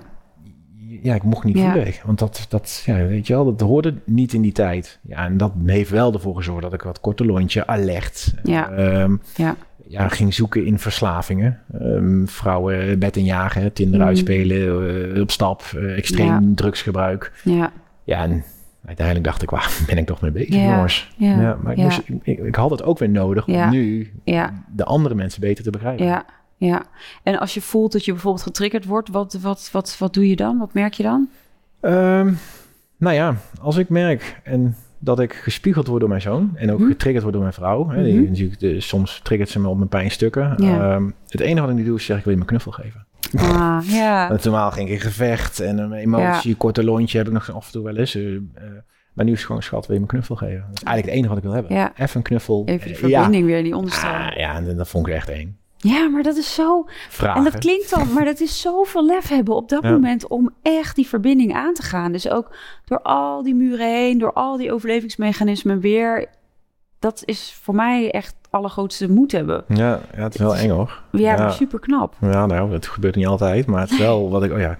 ja, 1.01 1.15
ik 1.15 1.23
mocht 1.23 1.43
niet 1.43 1.57
Ja. 1.57 1.71
voelen. 1.71 1.93
Want 2.05 2.19
dat, 2.19 2.45
dat, 2.49 2.83
ja, 2.85 2.95
weet 3.05 3.27
je 3.27 3.33
wel, 3.33 3.45
dat 3.55 3.67
hoorde 3.67 3.93
niet 4.05 4.33
in 4.33 4.41
die 4.41 4.51
tijd. 4.51 4.99
Ja, 5.01 5.25
en 5.25 5.37
dat 5.37 5.51
heeft 5.65 5.89
wel 5.89 6.13
ervoor 6.13 6.35
gezorgd 6.35 6.61
dat 6.61 6.73
ik 6.73 6.81
wat 6.81 6.99
korte 6.99 7.25
lontje, 7.25 7.67
alert. 7.67 8.33
Ja. 8.43 8.69
ehm, 8.69 9.15
ja, 9.35 9.55
ja, 9.87 10.07
ging 10.07 10.33
zoeken 10.33 10.65
in 10.65 10.79
verslavingen. 10.79 11.59
Ehm, 11.79 12.25
vrouwen 12.25 12.99
bed 12.99 13.15
en 13.17 13.23
jagen, 13.23 13.73
Tinder 13.73 13.99
Mm. 13.99 14.05
uitspelen, 14.05 15.15
eh, 15.15 15.21
op 15.21 15.31
stap, 15.31 15.61
eh, 15.75 15.97
extreem 15.97 16.55
drugsgebruik. 16.55 17.41
ja, 17.43 17.71
Ja, 18.03 18.23
en 18.23 18.43
uiteindelijk 18.85 19.25
dacht 19.25 19.41
ik, 19.41 19.49
waar 19.49 19.71
ben 19.87 19.97
ik 19.97 20.05
toch 20.05 20.21
mee 20.21 20.31
bezig, 20.31 20.55
jongens? 20.55 21.13
ja, 21.17 21.57
maar 21.61 21.71
ik, 21.71 21.77
moest, 21.77 22.01
ik, 22.23 22.39
ik 22.39 22.55
had 22.55 22.69
het 22.69 22.83
ook 22.83 22.99
weer 22.99 23.09
nodig 23.09 23.47
om 23.47 23.69
nu 23.69 24.11
ja, 24.23 24.63
de 24.75 24.83
andere 24.83 25.15
mensen 25.15 25.41
beter 25.41 25.63
te 25.63 25.69
begrijpen. 25.69 26.05
ja, 26.05 26.25
ja. 26.57 26.83
En 27.23 27.39
als 27.39 27.53
je 27.53 27.61
voelt 27.61 27.91
dat 27.91 28.05
je 28.05 28.11
bijvoorbeeld 28.11 28.43
getriggerd 28.43 28.85
wordt, 28.85 29.09
wat, 29.09 29.33
wat, 29.41 29.69
wat, 29.71 29.95
wat 29.99 30.13
doe 30.13 30.29
je 30.29 30.35
dan? 30.35 30.57
Wat 30.57 30.73
merk 30.73 30.93
je 30.93 31.03
dan? 31.03 31.29
Ehm, 31.81 32.33
nou 32.97 33.15
ja, 33.15 33.35
als 33.61 33.77
ik 33.77 33.89
merk 33.89 34.39
en 34.43 34.75
dat 34.99 35.19
ik 35.19 35.33
gespiegeld 35.33 35.87
word 35.87 35.99
door 35.99 36.09
mijn 36.09 36.21
zoon 36.21 36.51
en 36.55 36.71
ook 36.71 36.79
Mhm. 36.79 36.87
getriggerd 36.87 37.21
word 37.23 37.33
door 37.35 37.43
mijn 37.43 37.55
vrouw. 37.55 37.89
Hè, 37.89 38.03
die, 38.03 38.49
Mhm. 38.59 38.79
soms 38.79 39.19
triggert 39.23 39.49
ze 39.49 39.59
me 39.59 39.67
op 39.67 39.77
mijn 39.77 39.89
pijnstukken. 39.89 40.53
Ja. 40.57 40.93
Ehm, 40.95 41.09
het 41.27 41.41
enige 41.41 41.61
wat 41.61 41.69
ik 41.69 41.75
nu 41.75 41.83
doe 41.83 41.95
is 41.97 42.05
zeggen, 42.05 42.17
ik 42.17 42.23
wil 42.23 42.33
je 42.33 42.37
mijn 42.37 42.49
knuffel 42.49 42.71
geven. 42.71 43.05
Ah, 43.35 43.79
ja, 43.83 44.27
Want 44.29 44.43
normaal 44.43 44.71
ging 44.71 44.87
ik 44.89 44.93
in 44.93 44.99
gevecht 45.01 45.59
en 45.59 45.77
een 45.77 45.93
emotie, 45.93 46.55
korte 46.55 46.83
lontje 46.83 47.17
heb 47.17 47.27
ik 47.27 47.33
nog 47.33 47.51
af 47.53 47.65
en 47.65 47.71
toe 47.71 47.83
wel 47.83 47.95
eens. 47.95 48.15
eh, 48.15 48.23
Maar 49.13 49.25
nu 49.25 49.31
is 49.31 49.37
het 49.37 49.47
gewoon, 49.47 49.63
schat, 49.63 49.85
wil 49.87 49.95
je 49.95 50.01
me 50.01 50.07
een 50.07 50.11
knuffel 50.13 50.35
geven? 50.35 50.65
Dat 50.69 50.77
is 50.77 50.83
eigenlijk 50.83 51.05
het 51.05 51.13
enige 51.15 51.27
wat 51.29 51.37
ik 51.37 51.43
wil 51.43 51.53
hebben. 51.53 51.75
Ja. 51.75 51.91
Even 51.97 52.17
een 52.17 52.21
knuffel. 52.21 52.63
Even 52.65 52.87
de 52.87 52.93
ja. 52.93 52.95
verbinding 53.21 53.45
weer, 53.45 53.63
die 53.63 53.75
onderstroom. 53.75 54.13
Ah, 54.13 54.35
ja, 54.35 54.55
en 54.55 54.77
dat 54.77 54.87
vond 54.87 55.07
ik 55.07 55.13
echt 55.13 55.29
eng. 55.29 55.57
Ja, 55.77 56.07
maar 56.09 56.23
dat 56.23 56.35
is 56.35 56.53
zo... 56.53 56.85
Vragen. 57.09 57.37
En 57.37 57.51
dat 57.51 57.57
klinkt 57.59 57.89
dan, 57.89 58.13
maar 58.13 58.25
dat 58.25 58.39
is 58.39 58.61
zoveel 58.61 59.05
lef 59.05 59.27
hebben 59.27 59.55
op 59.55 59.69
dat 59.69 59.83
Ja. 59.83 59.91
moment 59.91 60.27
om 60.27 60.49
echt 60.61 60.95
die 60.95 61.07
verbinding 61.07 61.53
aan 61.55 61.73
te 61.73 61.81
gaan. 61.83 62.11
Dus 62.11 62.29
ook 62.29 62.55
door 62.85 63.01
al 63.01 63.43
die 63.43 63.55
muren 63.55 63.87
heen, 63.87 64.17
door 64.17 64.33
al 64.33 64.57
die 64.57 64.71
overlevingsmechanismen 64.73 65.79
weer. 65.79 66.25
Dat 66.99 67.21
is 67.25 67.57
voor 67.61 67.75
mij 67.75 68.11
echt 68.11 68.35
allergrootste 68.49 69.09
moed 69.09 69.31
hebben. 69.31 69.63
Ja, 69.67 69.99
ja, 70.15 70.21
het 70.23 70.33
is 70.33 70.39
wel 70.39 70.55
eng 70.55 70.69
hoor. 70.69 71.01
Ja, 71.11 71.19
Ja. 71.35 71.37
maar 71.37 71.51
super 71.53 71.79
knap. 71.79 72.15
Ja, 72.21 72.45
nou, 72.45 72.69
dat 72.71 72.87
gebeurt 72.87 73.15
niet 73.15 73.27
altijd. 73.27 73.65
Maar 73.65 73.81
het 73.81 73.91
is 73.91 73.97
wel 73.97 74.29
wat 74.29 74.43
ik... 74.43 74.51
Oh 74.51 74.59
ja, 74.59 74.77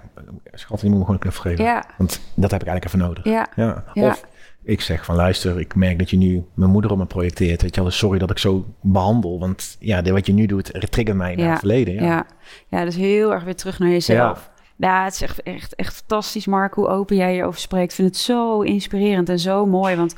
schat, 0.52 0.80
je 0.80 0.86
moet 0.88 0.94
me 0.94 1.00
gewoon 1.00 1.14
een 1.14 1.20
knuffel 1.20 1.42
geven. 1.42 1.64
Ja, 1.64 1.84
Want 1.98 2.20
dat 2.34 2.50
heb 2.50 2.60
ik 2.62 2.66
eigenlijk 2.68 2.84
even 2.84 2.98
nodig. 3.08 3.24
ja, 3.24 3.46
Ja. 3.56 3.84
Ja. 3.94 4.08
Of 4.08 4.24
ik 4.68 4.80
zeg 4.80 5.04
van 5.04 5.14
luister, 5.14 5.60
ik 5.60 5.74
merk 5.74 5.98
dat 5.98 6.10
je 6.10 6.16
nu 6.16 6.44
mijn 6.54 6.70
moeder 6.70 6.90
op 6.90 6.98
me 6.98 7.06
projecteert. 7.06 7.62
Weet 7.62 7.74
je 7.74 7.80
wel, 7.80 7.90
dus 7.90 7.98
sorry 7.98 8.18
dat 8.18 8.30
ik 8.30 8.38
zo 8.38 8.64
behandel. 8.80 9.38
Want 9.38 9.76
ja, 9.80 10.02
dit 10.02 10.12
wat 10.12 10.26
je 10.26 10.32
nu 10.32 10.46
doet, 10.46 10.90
triggert 10.90 11.16
mij 11.16 11.34
naar 11.34 11.44
Ja. 11.44 11.50
het 11.50 11.58
verleden. 11.58 11.94
ja. 11.94 12.00
Ja. 12.02 12.26
ja. 12.68 12.84
dus 12.84 12.96
heel 12.96 13.32
erg 13.32 13.44
weer 13.44 13.56
terug 13.56 13.78
naar 13.78 13.88
jezelf. 13.88 14.50
Ja, 14.76 15.04
het 15.04 15.14
is 15.14 15.22
echt, 15.22 15.42
echt, 15.42 15.74
echt 15.74 15.94
fantastisch, 15.96 16.46
Mark, 16.46 16.74
hoe 16.74 16.88
open 16.88 17.16
jij 17.16 17.32
hierover 17.32 17.60
spreekt. 17.60 17.88
Ik 17.90 17.96
vind 17.96 18.08
het 18.08 18.16
zo 18.16 18.60
inspirerend 18.60 19.28
en 19.28 19.38
zo 19.38 19.66
mooi, 19.66 19.96
want 19.96 20.14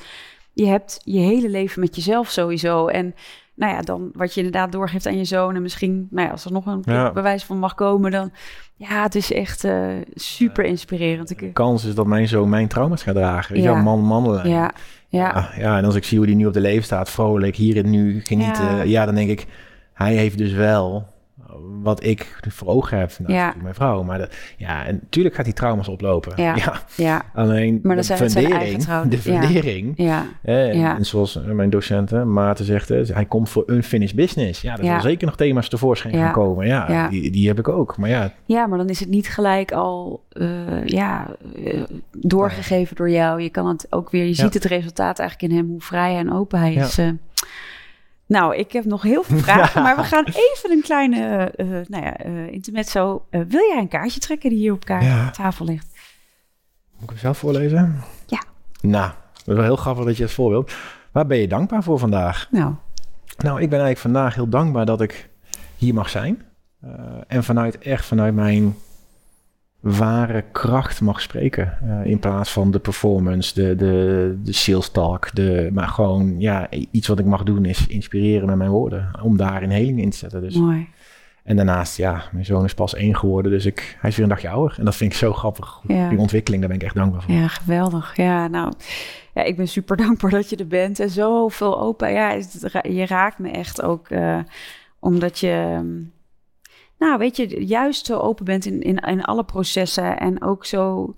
je 0.52 0.66
hebt 0.66 1.00
je 1.04 1.18
hele 1.18 1.48
leven 1.48 1.80
met 1.80 1.96
jezelf 1.96 2.30
sowieso. 2.30 2.86
En 2.86 3.14
nou 3.60 3.72
ja, 3.74 3.80
dan 3.80 4.10
wat 4.12 4.34
je 4.34 4.42
inderdaad 4.42 4.72
doorgeeft 4.72 5.06
aan 5.06 5.16
je 5.18 5.24
zoon 5.24 5.54
en 5.54 5.62
misschien, 5.62 6.06
nou 6.10 6.26
ja, 6.26 6.32
als 6.32 6.44
er 6.44 6.52
nog 6.52 6.66
een 6.66 6.82
Ja. 6.84 7.12
bewijs 7.12 7.44
van 7.44 7.58
mag 7.58 7.74
komen, 7.74 8.10
dan 8.10 8.30
ja, 8.76 9.02
het 9.02 9.14
is 9.14 9.32
echt 9.32 9.64
eh, 9.64 9.86
super 10.14 10.64
inspirerend. 10.64 11.28
De 11.38 11.52
kans 11.52 11.84
is 11.84 11.94
dat 11.94 12.06
mijn 12.06 12.28
zoon 12.28 12.48
mijn 12.48 12.68
trauma's 12.68 13.02
gaat 13.02 13.14
dragen. 13.14 13.54
Weet 13.54 13.62
Ja. 13.64 13.82
man, 13.82 14.00
mannenlijn. 14.00 14.48
ja, 14.48 14.72
ja, 15.08 15.28
Ah, 15.30 15.56
ja, 15.58 15.78
en 15.78 15.84
als 15.84 15.94
ik 15.94 16.04
zie 16.04 16.18
hoe 16.18 16.26
die 16.26 16.36
nu 16.36 16.46
op 16.46 16.52
de 16.52 16.60
leven 16.60 16.84
staat, 16.84 17.10
vrolijk, 17.10 17.56
hier 17.56 17.76
en 17.76 17.90
nu, 17.90 18.20
genieten. 18.24 18.88
Ja, 18.88 19.04
dan 19.04 19.14
denk 19.14 19.30
ik, 19.30 19.46
hij 19.94 20.14
heeft 20.14 20.38
dus 20.38 20.52
wel 20.52 21.06
wat 21.82 22.04
ik 22.04 22.38
voor 22.48 22.68
ogen 22.68 22.98
heb. 22.98 23.12
Nou, 23.18 23.32
Ja. 23.32 23.54
mijn 23.62 23.74
vrouw. 23.74 24.02
Maar 24.02 24.18
dat, 24.18 24.34
ja, 24.56 24.84
en 24.86 24.98
natuurlijk 25.02 25.34
gaat 25.34 25.44
die 25.44 25.54
trauma's 25.54 25.88
oplopen. 25.88 26.32
Ja. 26.42 26.54
Ja. 26.64 26.82
ja, 26.96 27.22
Alleen 27.34 27.80
Maar 27.82 27.96
de 27.96 28.04
fundering, 28.04 28.84
de 29.08 29.18
fundering. 29.18 29.92
ja, 29.96 30.24
en- 30.42 30.78
Ja. 30.78 30.96
En 30.96 31.04
zoals 31.06 31.36
eh, 31.36 31.44
mijn 31.44 31.70
docenten 31.70 32.32
Maarten 32.32 32.64
zegt, 32.64 32.88
hij 32.88 33.24
komt 33.24 33.48
voor 33.48 33.62
unfinished 33.66 34.16
business. 34.16 34.60
Ja, 34.60 34.72
er 34.78 34.84
zullen 34.84 35.00
zeker 35.00 35.26
nog 35.26 35.36
thema's 35.36 35.68
tevoorschijn 35.68 36.14
gaan 36.14 36.32
komen. 36.32 36.66
Ja, 36.66 36.90
Ja. 36.90 37.08
Die, 37.08 37.30
die 37.30 37.48
heb 37.48 37.58
ik 37.58 37.68
ook. 37.68 37.96
Maar 37.96 38.08
ja, 38.08 38.32
ja, 38.44 38.66
maar 38.66 38.78
dan 38.78 38.88
is 38.88 39.00
het 39.00 39.08
niet 39.08 39.28
gelijk 39.28 39.72
al 39.72 40.22
eh, 40.28 40.84
ja, 40.86 41.26
eh, 41.64 41.82
doorgegeven 42.18 42.96
door 42.96 43.10
jou. 43.10 43.40
Je 43.42 43.50
kan 43.50 43.66
het 43.66 43.86
ook 43.90 44.10
weer, 44.10 44.24
je 44.24 44.34
ziet 44.34 44.54
het 44.54 44.64
resultaat 44.64 45.18
eigenlijk 45.18 45.52
in 45.52 45.58
hem, 45.58 45.68
hoe 45.68 45.80
vrij 45.80 46.16
en 46.16 46.32
open 46.32 46.58
hij 46.58 46.74
is. 46.74 46.98
Nou, 48.30 48.56
ik 48.56 48.72
heb 48.72 48.84
nog 48.84 49.02
heel 49.02 49.22
veel 49.22 49.38
vragen, 49.48 49.82
maar 49.82 49.96
we 49.96 50.02
gaan 50.04 50.24
even 50.54 50.70
een 50.70 50.82
kleine, 50.82 51.50
eh 51.56 51.66
nou 51.66 52.04
ja, 52.04 52.16
eh 52.16 52.46
intermezzo. 52.52 53.26
Wil 53.30 53.66
jij 53.68 53.78
een 53.78 53.88
kaartje 53.88 54.20
trekken 54.20 54.50
die 54.50 54.58
hier 54.58 54.72
op 54.72 54.84
kaart 54.84 55.04
Ja. 55.04 55.30
tafel 55.30 55.64
ligt? 55.64 55.86
moet 56.92 57.02
ik 57.02 57.08
hem 57.08 57.18
zelf 57.18 57.38
voorlezen? 57.38 58.00
Ja. 58.26 58.42
Nou, 58.80 59.10
dat 59.32 59.46
is 59.48 59.54
wel 59.54 59.62
heel 59.62 59.76
grappig 59.76 60.04
dat 60.04 60.16
je 60.16 60.22
het 60.22 60.32
voorbeeld. 60.32 60.72
Waar 61.12 61.26
ben 61.26 61.38
je 61.38 61.48
dankbaar 61.48 61.82
voor 61.82 61.98
vandaag? 61.98 62.48
Nou, 62.50 62.74
Nou, 63.38 63.54
ik 63.60 63.68
ben 63.70 63.78
eigenlijk 63.80 63.98
vandaag 63.98 64.34
heel 64.34 64.48
dankbaar 64.48 64.86
dat 64.86 65.00
ik 65.00 65.28
hier 65.76 65.94
mag 65.94 66.08
zijn. 66.08 66.42
En 67.26 67.44
vanuit 67.44 67.78
echt 67.78 68.04
vanuit 68.04 68.34
mijn 68.34 68.76
ware 69.80 70.44
kracht 70.52 71.00
mag 71.00 71.20
spreken. 71.20 71.78
Eh, 71.82 72.10
in 72.10 72.18
plaats 72.18 72.52
van 72.52 72.70
de 72.70 72.78
performance, 72.78 73.54
de, 73.54 73.76
de, 73.76 74.38
de 74.42 74.52
sales 74.52 74.88
talk. 74.88 75.34
De, 75.34 75.70
maar 75.72 75.88
gewoon, 75.88 76.40
ja, 76.40 76.68
iets 76.90 77.08
wat 77.08 77.18
ik 77.18 77.24
mag 77.24 77.42
doen 77.42 77.64
is 77.64 77.86
inspireren 77.86 78.46
met 78.46 78.56
mijn 78.56 78.70
woorden. 78.70 79.10
Om 79.22 79.36
daar 79.36 79.62
een 79.62 79.70
heling 79.70 80.00
in 80.00 80.10
te 80.10 80.16
zetten. 80.16 80.40
Dus. 80.40 80.54
mooi. 80.54 80.88
En 81.42 81.56
daarnaast, 81.56 81.96
ja, 81.96 82.22
mijn 82.32 82.44
zoon 82.44 82.64
is 82.64 82.74
pas 82.74 82.94
één 82.94 83.16
geworden. 83.16 83.52
Dus 83.52 83.66
ik, 83.66 83.96
hij 84.00 84.10
is 84.10 84.16
weer 84.16 84.24
een 84.24 84.30
dagje 84.32 84.48
ouder. 84.48 84.78
En 84.78 84.84
dat 84.84 84.96
vind 84.96 85.12
ik 85.12 85.18
zo 85.18 85.32
grappig. 85.32 85.80
Ja. 85.86 86.08
Die 86.08 86.18
ontwikkeling, 86.18 86.62
daar 86.62 86.70
ben 86.70 86.80
ik 86.80 86.86
echt 86.86 86.94
dankbaar 86.94 87.22
voor. 87.22 87.34
Ja, 87.34 87.48
geweldig. 87.48 88.16
Ja, 88.16 88.48
nou, 88.48 88.72
ja, 89.34 89.42
ik 89.42 89.56
ben 89.56 89.68
super 89.68 89.96
dankbaar 90.06 90.30
dat 90.30 90.50
je 90.50 90.56
er 90.56 90.66
bent 90.66 91.00
en 91.00 91.10
zoveel 91.10 91.80
open. 91.80 92.12
Ja, 92.12 92.30
je 92.82 93.06
raakt 93.06 93.38
me 93.38 93.50
echt 93.50 93.82
ook 93.82 94.08
eh, 94.08 94.38
omdat 94.98 95.38
je, 95.38 95.50
ehm, 95.50 95.86
nou, 97.00 97.18
weet 97.18 97.36
je, 97.36 97.66
juist 97.66 98.06
zo 98.06 98.18
open 98.18 98.44
bent 98.44 98.64
in, 98.66 98.82
in, 98.82 98.96
in 98.96 99.22
alle 99.24 99.44
processen 99.44 100.18
en 100.18 100.42
ook 100.42 100.64
zo, 100.66 101.14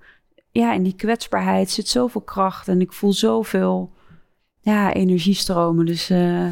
ja, 0.50 0.72
in 0.72 0.82
die 0.82 0.94
kwetsbaarheid 0.96 1.70
zit 1.70 1.88
zoveel 1.88 2.20
kracht 2.20 2.68
en 2.68 2.80
ik 2.80 2.92
voel 2.92 3.12
zoveel, 3.12 3.92
ja, 4.60 4.92
energiestromen. 4.92 5.86
Dus, 5.86 6.10
eh, 6.10 6.48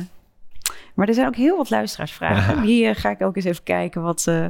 maar 0.95 1.09
er 1.09 1.15
zijn 1.15 1.27
ook 1.27 1.37
heel 1.37 1.57
wat 1.57 1.71
luisteraarsvragen. 1.71 2.63
Eh, 2.69 2.95
ga 2.95 3.11
ik 3.11 3.21
ook 3.23 3.37
eens 3.37 3.45
even 3.45 3.63
kijken 3.63 4.03
wat. 4.03 4.27
eh, 4.27 4.45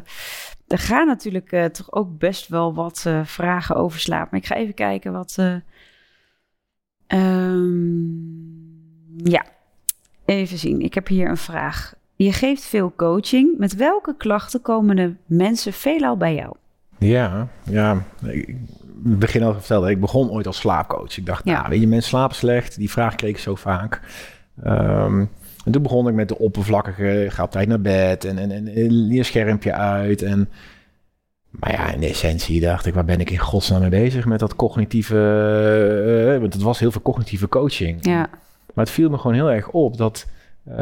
er 0.66 0.79
gaan 0.79 1.07
natuurlijk 1.07 1.53
eh, 1.53 1.64
toch 1.64 1.93
ook 1.93 2.19
best 2.19 2.49
wel 2.49 2.75
wat 2.75 3.07
vragen 3.25 3.77
over 3.77 4.01
slaap. 4.01 4.31
Maar 4.31 4.40
ik 4.40 4.47
ga 4.47 4.55
even 4.55 4.75
kijken 4.75 5.12
wat. 5.12 5.35
eh, 5.38 5.55
ehm, 7.07 8.09
ja, 9.31 9.45
even 10.25 10.59
zien. 10.59 10.81
Ik 10.81 10.95
heb 10.95 11.07
hier 11.09 11.29
een 11.29 11.37
vraag. 11.37 11.95
Je 12.24 12.33
geeft 12.33 12.62
veel 12.64 12.92
coaching. 12.96 13.59
Met 13.59 13.74
welke 13.76 14.14
klachten 14.16 14.61
komen 14.62 14.96
de 14.96 15.12
mensen 15.26 15.72
veelal 15.72 16.16
bij 16.16 16.35
jou? 16.35 16.54
Ja, 16.98 17.48
ja. 17.64 18.02
Ik 18.22 18.56
begin 19.02 19.42
al 19.42 19.52
verteld. 19.52 19.87
Ik 19.87 20.00
begon 20.00 20.30
ooit 20.30 20.46
als 20.46 20.56
slaapcoach. 20.56 21.16
Ik 21.16 21.26
dacht, 21.26 21.44
Ja. 21.44 21.52
nou, 21.56 21.68
weet 21.68 21.80
je, 21.80 21.87
mensen 21.87 22.09
slapen 22.09 22.37
slecht. 22.37 22.76
Die 22.76 22.90
vraag 22.90 23.14
kreeg 23.14 23.30
ik 23.30 23.38
zo 23.38 23.54
vaak. 23.54 24.00
Ehm, 24.62 25.24
en 25.64 25.72
toen 25.72 25.83
begon 25.83 26.09
ik 26.09 26.14
met 26.14 26.28
de 26.28 26.38
oppervlakkige, 26.38 27.26
ga 27.30 27.42
op 27.42 27.50
tijd 27.50 27.68
naar 27.68 27.80
bed 27.80 28.24
en, 28.24 28.38
en, 28.38 28.50
en, 28.50 28.68
en 28.68 29.06
je 29.09 29.22
schermpje 29.22 29.72
uit. 29.72 30.22
En, 30.22 30.48
maar 31.50 31.72
ja, 31.72 31.92
in 31.92 32.00
de 32.00 32.09
essentie 32.09 32.61
dacht 32.61 32.87
ik, 32.87 32.94
waar 32.94 33.04
ben 33.04 33.20
ik 33.20 33.30
in 33.30 33.38
godsnaam 33.38 33.80
mee 33.80 33.90
bezig 33.90 34.24
met 34.24 34.38
dat 34.38 34.56
cognitieve... 34.56 35.16
eh, 36.35 36.40
want 36.40 36.52
het 36.52 36.62
was 36.62 36.78
heel 36.78 36.90
veel 36.92 37.02
cognitieve 37.02 37.48
coaching. 37.48 37.98
Ja, 38.04 38.28
Maar 38.74 38.85
het 38.85 38.90
viel 38.94 39.11
me 39.11 39.16
gewoon 39.18 39.37
heel 39.37 39.50
erg 39.50 39.68
op 39.68 39.96
dat 39.96 40.26
eh, 40.64 40.76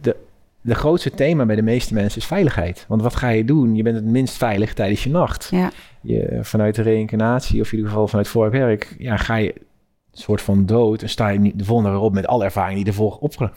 de, 0.00 0.16
de 0.62 0.74
grootste 0.74 1.10
thema 1.10 1.46
bij 1.46 1.56
de 1.56 1.62
meeste 1.62 1.94
mensen 1.94 2.20
is 2.20 2.26
veiligheid. 2.26 2.84
Want 2.88 3.02
wat 3.02 3.16
ga 3.16 3.28
je 3.28 3.44
doen? 3.44 3.74
Je 3.74 3.82
bent 3.82 3.96
het 3.96 4.04
minst 4.04 4.36
veilig 4.36 4.74
tijdens 4.74 5.04
je 5.04 5.10
nacht. 5.10 5.48
ja, 5.50 5.70
Je, 6.02 6.38
vanuit 6.42 6.74
de 6.74 6.82
reïncarnatie, 6.82 7.60
of 7.60 7.66
in 7.70 7.76
ieder 7.76 7.90
geval 7.90 8.08
vanuit 8.08 8.28
vorig 8.28 8.52
werk, 8.52 8.94
ja, 8.98 9.16
ga 9.16 9.36
je 9.36 9.52
een 9.54 10.18
soort 10.18 10.42
van 10.42 10.66
dood 10.66 11.02
en 11.02 11.08
sta 11.08 11.28
je 11.28 11.38
niet 11.38 11.58
de 11.58 11.64
volgende 11.64 11.90
weer 11.90 12.00
op 12.00 12.14
met 12.14 12.26
alle 12.26 12.44
ervaring 12.44 12.76
die 12.78 12.86
ervoor 12.86 13.16
opge... 13.20 13.50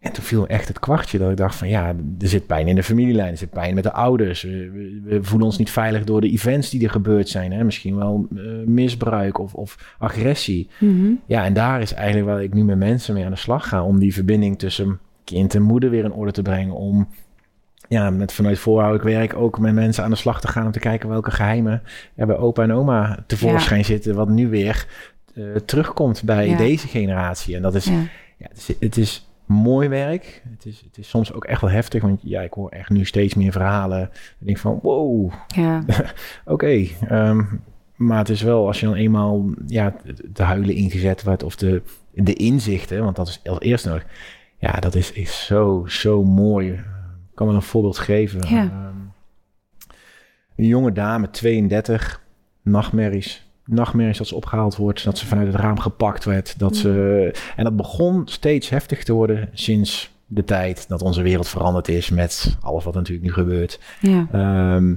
En 0.00 0.12
toen 0.12 0.24
viel 0.24 0.46
echt 0.46 0.68
het 0.68 0.78
kwartje 0.78 1.18
dat 1.18 1.30
ik 1.30 1.36
dacht 1.36 1.54
van 1.54 1.68
ja, 1.68 1.88
er 2.18 2.28
zit 2.28 2.46
pijn 2.46 2.68
in 2.68 2.74
de 2.74 2.82
familielijn, 2.82 3.30
er 3.30 3.36
zit 3.36 3.50
pijn 3.50 3.74
met 3.74 3.82
de 3.84 3.92
ouders. 3.92 4.42
We, 4.42 4.70
we- 4.70 5.00
we 5.04 5.24
voelen 5.24 5.46
ons 5.46 5.58
niet 5.58 5.70
veilig 5.70 6.04
door 6.04 6.20
de 6.20 6.30
events 6.30 6.70
die 6.70 6.84
er 6.84 6.90
gebeurd 6.90 7.28
zijn. 7.28 7.52
Hè? 7.52 7.64
Misschien 7.64 7.96
wel 7.96 8.26
eh, 8.36 8.42
misbruik 8.66 9.38
of, 9.38 9.54
of 9.54 9.94
agressie. 9.98 10.68
Mhm. 10.78 11.10
Ja, 11.26 11.44
en 11.44 11.52
daar 11.52 11.80
is 11.80 11.92
eigenlijk 11.94 12.26
waar 12.26 12.42
ik 12.42 12.54
nu 12.54 12.64
met 12.64 12.78
mensen 12.78 13.14
mee 13.14 13.24
aan 13.24 13.30
de 13.30 13.36
slag 13.36 13.68
ga. 13.68 13.82
Om 13.84 13.98
die 13.98 14.12
verbinding 14.14 14.58
tussen 14.58 14.98
kind 15.26 15.54
en 15.54 15.62
moeder 15.62 15.90
weer 15.90 16.04
in 16.04 16.12
orde 16.12 16.32
te 16.32 16.42
brengen. 16.42 16.74
Om 16.74 17.08
ja, 17.88 18.10
met 18.10 18.32
vanuit 18.32 18.58
voorhoudelijk 18.58 19.08
werk 19.08 19.36
ook 19.36 19.58
met 19.58 19.74
mensen 19.74 20.04
aan 20.04 20.10
de 20.10 20.16
slag 20.16 20.40
te 20.40 20.48
gaan. 20.48 20.66
Om 20.66 20.72
te 20.72 20.78
kijken 20.78 21.08
welke 21.08 21.30
geheimen 21.30 21.82
er 22.14 22.26
bij 22.26 22.36
opa 22.36 22.62
en 22.62 22.72
oma 22.72 23.24
tevoorschijn 23.26 23.84
zitten. 23.84 24.14
Wat 24.14 24.28
nu 24.28 24.48
weer 24.48 24.86
eh, 25.34 25.44
terugkomt 25.54 26.22
bij 26.22 26.48
Ja. 26.48 26.56
deze 26.56 26.86
generatie. 26.88 27.56
En 27.56 27.62
dat 27.62 27.74
is, 27.74 27.84
ja. 27.84 28.04
het, 28.38 28.56
is, 28.56 28.74
het 28.80 28.96
is 28.96 29.28
mooi 29.46 29.88
werk. 29.88 30.42
Het 30.50 30.66
is, 30.66 30.82
het 30.86 30.98
is 30.98 31.08
soms 31.08 31.32
ook 31.32 31.44
echt 31.44 31.60
wel 31.60 31.70
heftig. 31.70 32.02
Want 32.02 32.20
ja, 32.22 32.40
ik 32.40 32.52
hoor 32.52 32.68
echt 32.70 32.90
nu 32.90 33.04
steeds 33.04 33.34
meer 33.34 33.52
verhalen. 33.52 34.02
Ik 34.40 34.46
denk 34.46 34.58
van 34.58 34.78
wow, 34.82 35.32
ja, 35.46 35.84
Oké, 36.44 36.86
ehm, 37.08 37.42
maar 37.96 38.18
het 38.18 38.28
is 38.28 38.42
wel 38.42 38.66
als 38.66 38.80
je 38.80 38.86
dan 38.86 38.94
eenmaal 38.94 39.44
ja, 39.66 39.94
te 40.32 40.42
huilen 40.42 40.74
ingezet 40.74 41.22
wordt 41.22 41.42
of 41.42 41.56
de, 41.56 41.82
de 42.12 42.34
inzichten, 42.34 43.04
want 43.04 43.16
dat 43.16 43.28
is 43.28 43.40
als 43.44 43.60
eerst 43.60 43.86
nodig. 43.86 44.06
Ja, 44.58 44.72
dat 44.72 44.94
is, 44.94 45.12
is 45.12 45.44
zo, 45.46 45.84
zo 45.88 46.24
mooi. 46.24 46.72
Ik 46.72 47.34
kan 47.34 47.46
wel 47.46 47.56
een 47.56 47.62
voorbeeld 47.62 47.98
geven. 47.98 48.40
Ja. 48.48 48.62
Ehm, 48.62 48.94
een 50.56 50.66
jonge 50.66 50.92
dame, 50.92 51.30
32, 51.30 52.20
nachtmerries. 52.62 53.44
Nachtmerries 53.64 54.18
dat 54.18 54.26
ze 54.26 54.34
opgehaald 54.34 54.76
wordt, 54.76 55.04
dat 55.04 55.18
ze 55.18 55.26
vanuit 55.26 55.46
het 55.46 55.56
raam 55.56 55.78
gepakt 55.80 56.24
werd. 56.24 56.58
Dat 56.58 56.76
ze, 56.76 57.34
en 57.56 57.64
dat 57.64 57.76
begon 57.76 58.22
steeds 58.24 58.68
heftig 58.68 59.04
te 59.04 59.12
worden 59.12 59.48
sinds 59.52 60.14
de 60.26 60.44
tijd 60.44 60.88
dat 60.88 61.02
onze 61.02 61.22
wereld 61.22 61.48
veranderd 61.48 61.88
is 61.88 62.10
met 62.10 62.56
alles 62.60 62.84
wat 62.84 62.94
natuurlijk 62.94 63.26
nu 63.26 63.32
gebeurt. 63.32 63.80
ja, 64.00 64.26
Ehm, 64.32 64.94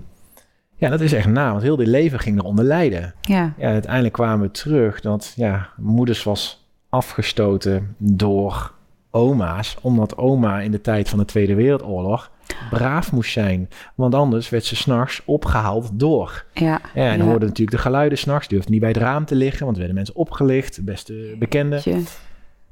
ja, 0.75 0.89
dat 0.89 1.01
is 1.01 1.13
echt 1.13 1.27
na, 1.27 1.51
want 1.51 1.63
heel 1.63 1.75
dit 1.75 1.87
leven 1.87 2.19
ging 2.19 2.37
eronder 2.39 2.65
lijden. 2.65 3.13
ja, 3.21 3.53
Ja, 3.57 3.67
uiteindelijk 3.71 4.13
kwamen 4.13 4.45
we 4.45 4.51
terug 4.51 5.01
dat 5.01 5.33
ja, 5.35 5.69
moeders 5.77 6.23
was 6.23 6.67
afgestoten 6.89 7.95
door 7.97 8.73
oma's, 9.11 9.77
omdat 9.81 10.17
oma 10.17 10.59
in 10.59 10.71
de 10.71 10.81
tijd 10.81 11.09
van 11.09 11.19
de 11.19 11.25
Tweede 11.25 11.55
Wereldoorlog 11.55 12.31
braaf 12.69 13.11
moest 13.11 13.31
zijn. 13.31 13.69
Want 13.95 14.15
anders 14.15 14.49
werd 14.49 14.65
ze 14.65 14.75
s'nachts 14.75 15.21
opgehaald 15.25 15.89
door. 15.93 16.45
Ja, 16.53 16.81
en 16.93 17.09
dan 17.09 17.17
ja. 17.17 17.31
hoorden 17.31 17.47
natuurlijk 17.47 17.77
de 17.77 17.83
geluiden 17.83 18.17
s'nachts. 18.17 18.47
Durfden 18.47 18.71
niet 18.71 18.81
bij 18.81 18.89
het 18.89 18.97
raam 18.97 19.25
te 19.25 19.35
liggen, 19.35 19.59
want 19.59 19.71
er 19.71 19.77
werden 19.77 19.95
mensen 19.95 20.15
opgelicht. 20.15 20.85
Beste 20.85 21.35
bekende. 21.39 21.81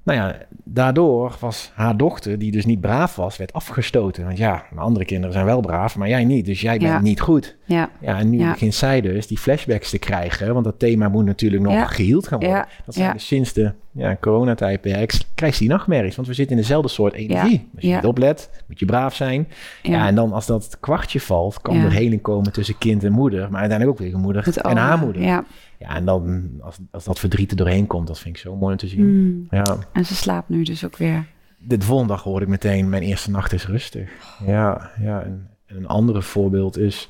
Nou 0.07 0.19
ja, 0.19 0.35
daardoor 0.63 1.35
was 1.39 1.71
haar 1.75 1.97
dochter, 1.97 2.39
die 2.39 2.51
dus 2.51 2.65
niet 2.65 2.81
braaf 2.81 3.15
was, 3.15 3.37
werd 3.37 3.53
afgestoten. 3.53 4.25
Want 4.25 4.37
ja, 4.37 4.63
mijn 4.69 4.85
andere 4.85 5.05
kinderen 5.05 5.33
zijn 5.33 5.45
wel 5.45 5.61
braaf, 5.61 5.95
maar 5.97 6.07
jij 6.09 6.25
niet. 6.25 6.45
Dus 6.45 6.61
jij 6.61 6.77
bent 6.77 6.91
Ja. 6.91 6.99
niet 7.01 7.19
goed. 7.21 7.55
Ja, 7.65 7.89
Ja, 8.01 8.17
en 8.19 8.29
nu 8.29 8.39
Ja. 8.39 8.51
begint 8.51 8.73
zij 8.75 9.01
dus 9.01 9.27
die 9.27 9.37
flashbacks 9.37 9.89
te 9.89 9.97
krijgen. 9.99 10.53
Want 10.53 10.65
dat 10.65 10.79
thema 10.79 11.07
moet 11.09 11.25
natuurlijk 11.25 11.63
nog 11.63 11.73
Ja. 11.73 11.85
geheeld 11.85 12.27
gaan 12.27 12.39
worden. 12.39 12.65
Dat 12.85 12.95
zijn 12.95 13.13
dus 13.13 13.27
sinds 13.27 13.53
de 13.53 13.71
ja, 13.91 14.17
coronatijdperk 14.21 15.19
krijgt 15.35 15.59
die 15.59 15.69
nachtmerries. 15.69 16.15
Want 16.15 16.27
we 16.27 16.33
zitten 16.33 16.55
in 16.55 16.61
dezelfde 16.61 16.89
soort 16.89 17.13
energie. 17.13 17.69
Als 17.75 17.83
je 17.83 17.93
niet 17.95 18.05
oplet, 18.05 18.49
moet 18.67 18.79
je 18.79 18.85
braaf 18.85 19.15
zijn. 19.15 19.47
Ja. 19.83 20.07
en 20.07 20.15
dan 20.15 20.31
als 20.33 20.45
dat 20.45 20.77
kwartje 20.79 21.19
valt, 21.19 21.61
kan 21.61 21.75
er 21.75 21.91
heling 21.91 22.21
komen 22.21 22.51
tussen 22.51 22.77
kind 22.77 23.03
en 23.03 23.11
moeder. 23.11 23.51
Maar 23.51 23.59
uiteindelijk 23.59 23.99
ook 23.99 24.07
weer 24.07 24.17
moeder 24.19 24.57
en 24.61 24.77
haar 24.77 24.97
moeder. 24.97 25.21
Ja. 25.21 25.43
Ja, 25.77 25.95
en 25.95 26.05
dan 26.05 26.49
als, 26.61 26.77
als 26.91 27.03
dat 27.03 27.19
verdriet 27.19 27.51
er 27.51 27.57
doorheen 27.57 27.87
komt, 27.87 28.07
dat 28.07 28.19
vind 28.19 28.35
ik 28.35 28.41
zo 28.41 28.55
mooi 28.55 28.71
om 28.71 28.77
te 28.77 28.87
zien. 28.87 29.21
Mm. 29.21 29.47
Ja. 29.49 29.77
En 29.93 30.05
ze 30.05 30.15
slaapt 30.15 30.49
nu 30.49 30.63
dus 30.63 30.85
ook 30.85 30.97
weer. 30.97 31.25
De 31.57 31.81
volgende 31.81 32.13
dag 32.13 32.23
hoorde 32.23 32.45
ik 32.45 32.51
meteen, 32.51 32.89
mijn 32.89 33.03
eerste 33.03 33.31
nacht 33.31 33.53
is 33.53 33.67
rustig. 33.67 34.11
Ja, 34.45 34.91
ja. 34.99 35.23
En, 35.23 35.49
en 35.65 35.75
een 35.75 35.87
andere 35.87 36.21
voorbeeld 36.21 36.77
is 36.77 37.09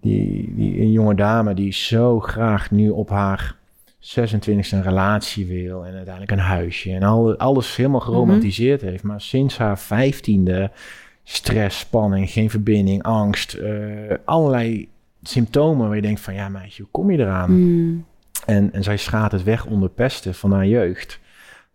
die, 0.00 0.54
die 0.54 0.80
een 0.80 0.92
jonge 0.92 1.14
dame 1.14 1.54
die 1.54 1.72
zo 1.72 2.20
graag 2.20 2.70
nu 2.70 2.90
op 2.90 3.10
haar 3.10 3.56
26e 4.00 4.70
een 4.70 4.82
relatie 4.82 5.46
wil 5.46 5.86
en 5.86 5.94
uiteindelijk 5.94 6.32
een 6.32 6.38
huisje 6.38 6.92
en 6.92 7.02
al, 7.02 7.36
alles 7.36 7.76
helemaal 7.76 8.00
geromantiseerd 8.00 8.80
heeft. 8.80 9.02
Maar 9.02 9.20
sinds 9.20 9.58
haar 9.58 9.80
15e 9.80 10.72
stress, 11.24 11.78
spanning, 11.78 12.30
geen 12.30 12.50
verbinding, 12.50 13.02
angst, 13.02 13.54
eh, 13.54 14.14
allerlei 14.24 14.88
symptomen 15.28 15.86
waar 15.86 15.96
je 15.96 16.02
denkt 16.02 16.20
van 16.20 16.34
ja 16.34 16.48
meisje, 16.48 16.82
hoe 16.82 16.90
kom 16.90 17.10
je 17.10 17.18
eraan? 17.18 17.50
Mm. 17.52 18.04
En, 18.46 18.72
en 18.72 18.82
zij 18.82 18.96
schaadt 18.96 19.32
het 19.32 19.42
weg 19.42 19.66
onder 19.66 19.88
pesten 19.88 20.34
van 20.34 20.52
haar 20.52 20.66
jeugd. 20.66 21.20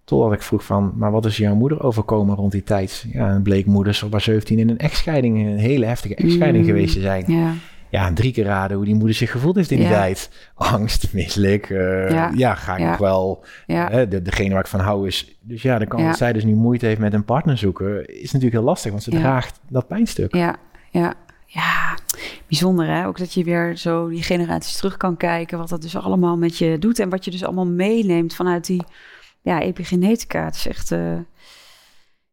Totdat 0.04 0.34
ik 0.34 0.42
vroeg 0.42 0.64
van, 0.66 0.94
maar 0.96 1.12
wat 1.12 1.26
is 1.26 1.38
jouw 1.38 1.56
moeder 1.56 1.84
overkomen 1.84 2.36
rond 2.36 2.52
die 2.52 2.64
tijd? 2.64 3.06
Ja, 3.12 3.30
en 3.30 3.42
bleek 3.42 3.66
moeders 3.66 4.04
op 4.04 4.12
haar 4.12 4.22
17 4.22 4.60
in 4.60 4.70
een 4.70 4.78
echtscheiding, 4.78 5.38
een 5.48 5.58
hele 5.58 5.86
heftige 5.86 6.16
echtscheiding 6.16 6.64
Mm. 6.64 6.70
geweest 6.70 6.94
te 6.94 7.02
zijn. 7.02 7.24
Ja, 7.28 7.54
Ja, 7.90 8.14
drie 8.14 8.32
keer 8.32 8.44
raden 8.46 8.78
hoe 8.78 8.86
die 8.86 8.96
moeder 8.96 9.16
zich 9.16 9.32
gevoeld 9.32 9.56
heeft 9.56 9.72
in 9.72 9.78
die 9.78 9.88
tijd. 9.88 10.30
Angst, 10.56 11.14
misselijk. 11.14 11.70
eh, 11.70 12.10
ja. 12.12 12.32
Ja. 12.36 12.56
ga 12.56 12.74
ik 12.74 12.80
Ja. 12.80 12.98
wel... 13.00 13.44
ja, 13.68 13.88
Hè, 13.90 14.08
de, 14.08 14.22
degene 14.22 14.52
waar 14.54 14.60
ik 14.64 14.68
van 14.68 14.80
hou 14.80 15.08
is... 15.08 15.38
Dus 15.42 15.62
ja, 15.62 15.78
dan 15.78 15.88
kan 15.88 16.00
Ja. 16.02 16.08
dat 16.08 16.18
zij 16.18 16.34
dus 16.34 16.44
nu 16.44 16.54
moeite 16.56 16.86
heeft 16.86 17.00
met 17.00 17.14
een 17.14 17.26
partner 17.26 17.58
zoeken... 17.58 18.06
is 18.22 18.26
natuurlijk 18.32 18.54
heel 18.54 18.64
lastig, 18.64 18.92
want 18.92 19.04
ze 19.04 19.10
draagt 19.10 19.60
dat 19.70 19.88
pijnstuk. 19.88 20.36
ja, 20.36 20.56
ja. 20.90 21.14
Ja, 21.46 21.98
bijzonder 22.52 22.88
hè. 22.88 23.08
Ook 23.08 23.18
dat 23.18 23.34
je 23.34 23.44
weer 23.44 23.78
zo 23.78 24.10
die 24.10 24.24
generaties 24.24 24.76
terug 24.78 24.98
kan 24.98 25.18
kijken. 25.18 25.58
Wat 25.58 25.70
dat 25.70 25.82
dus 25.82 25.96
allemaal 25.96 26.38
met 26.38 26.58
je 26.58 26.78
doet. 26.80 27.00
En 27.00 27.10
wat 27.10 27.26
je 27.26 27.32
dus 27.32 27.44
allemaal 27.44 27.66
meeneemt 27.66 28.36
vanuit 28.36 28.66
die 28.66 28.84
ja, 29.42 29.62
epigenetica. 29.62 30.46
Het 30.46 30.56
is 30.56 30.68
echt 30.68 30.92
eh, 30.92 31.18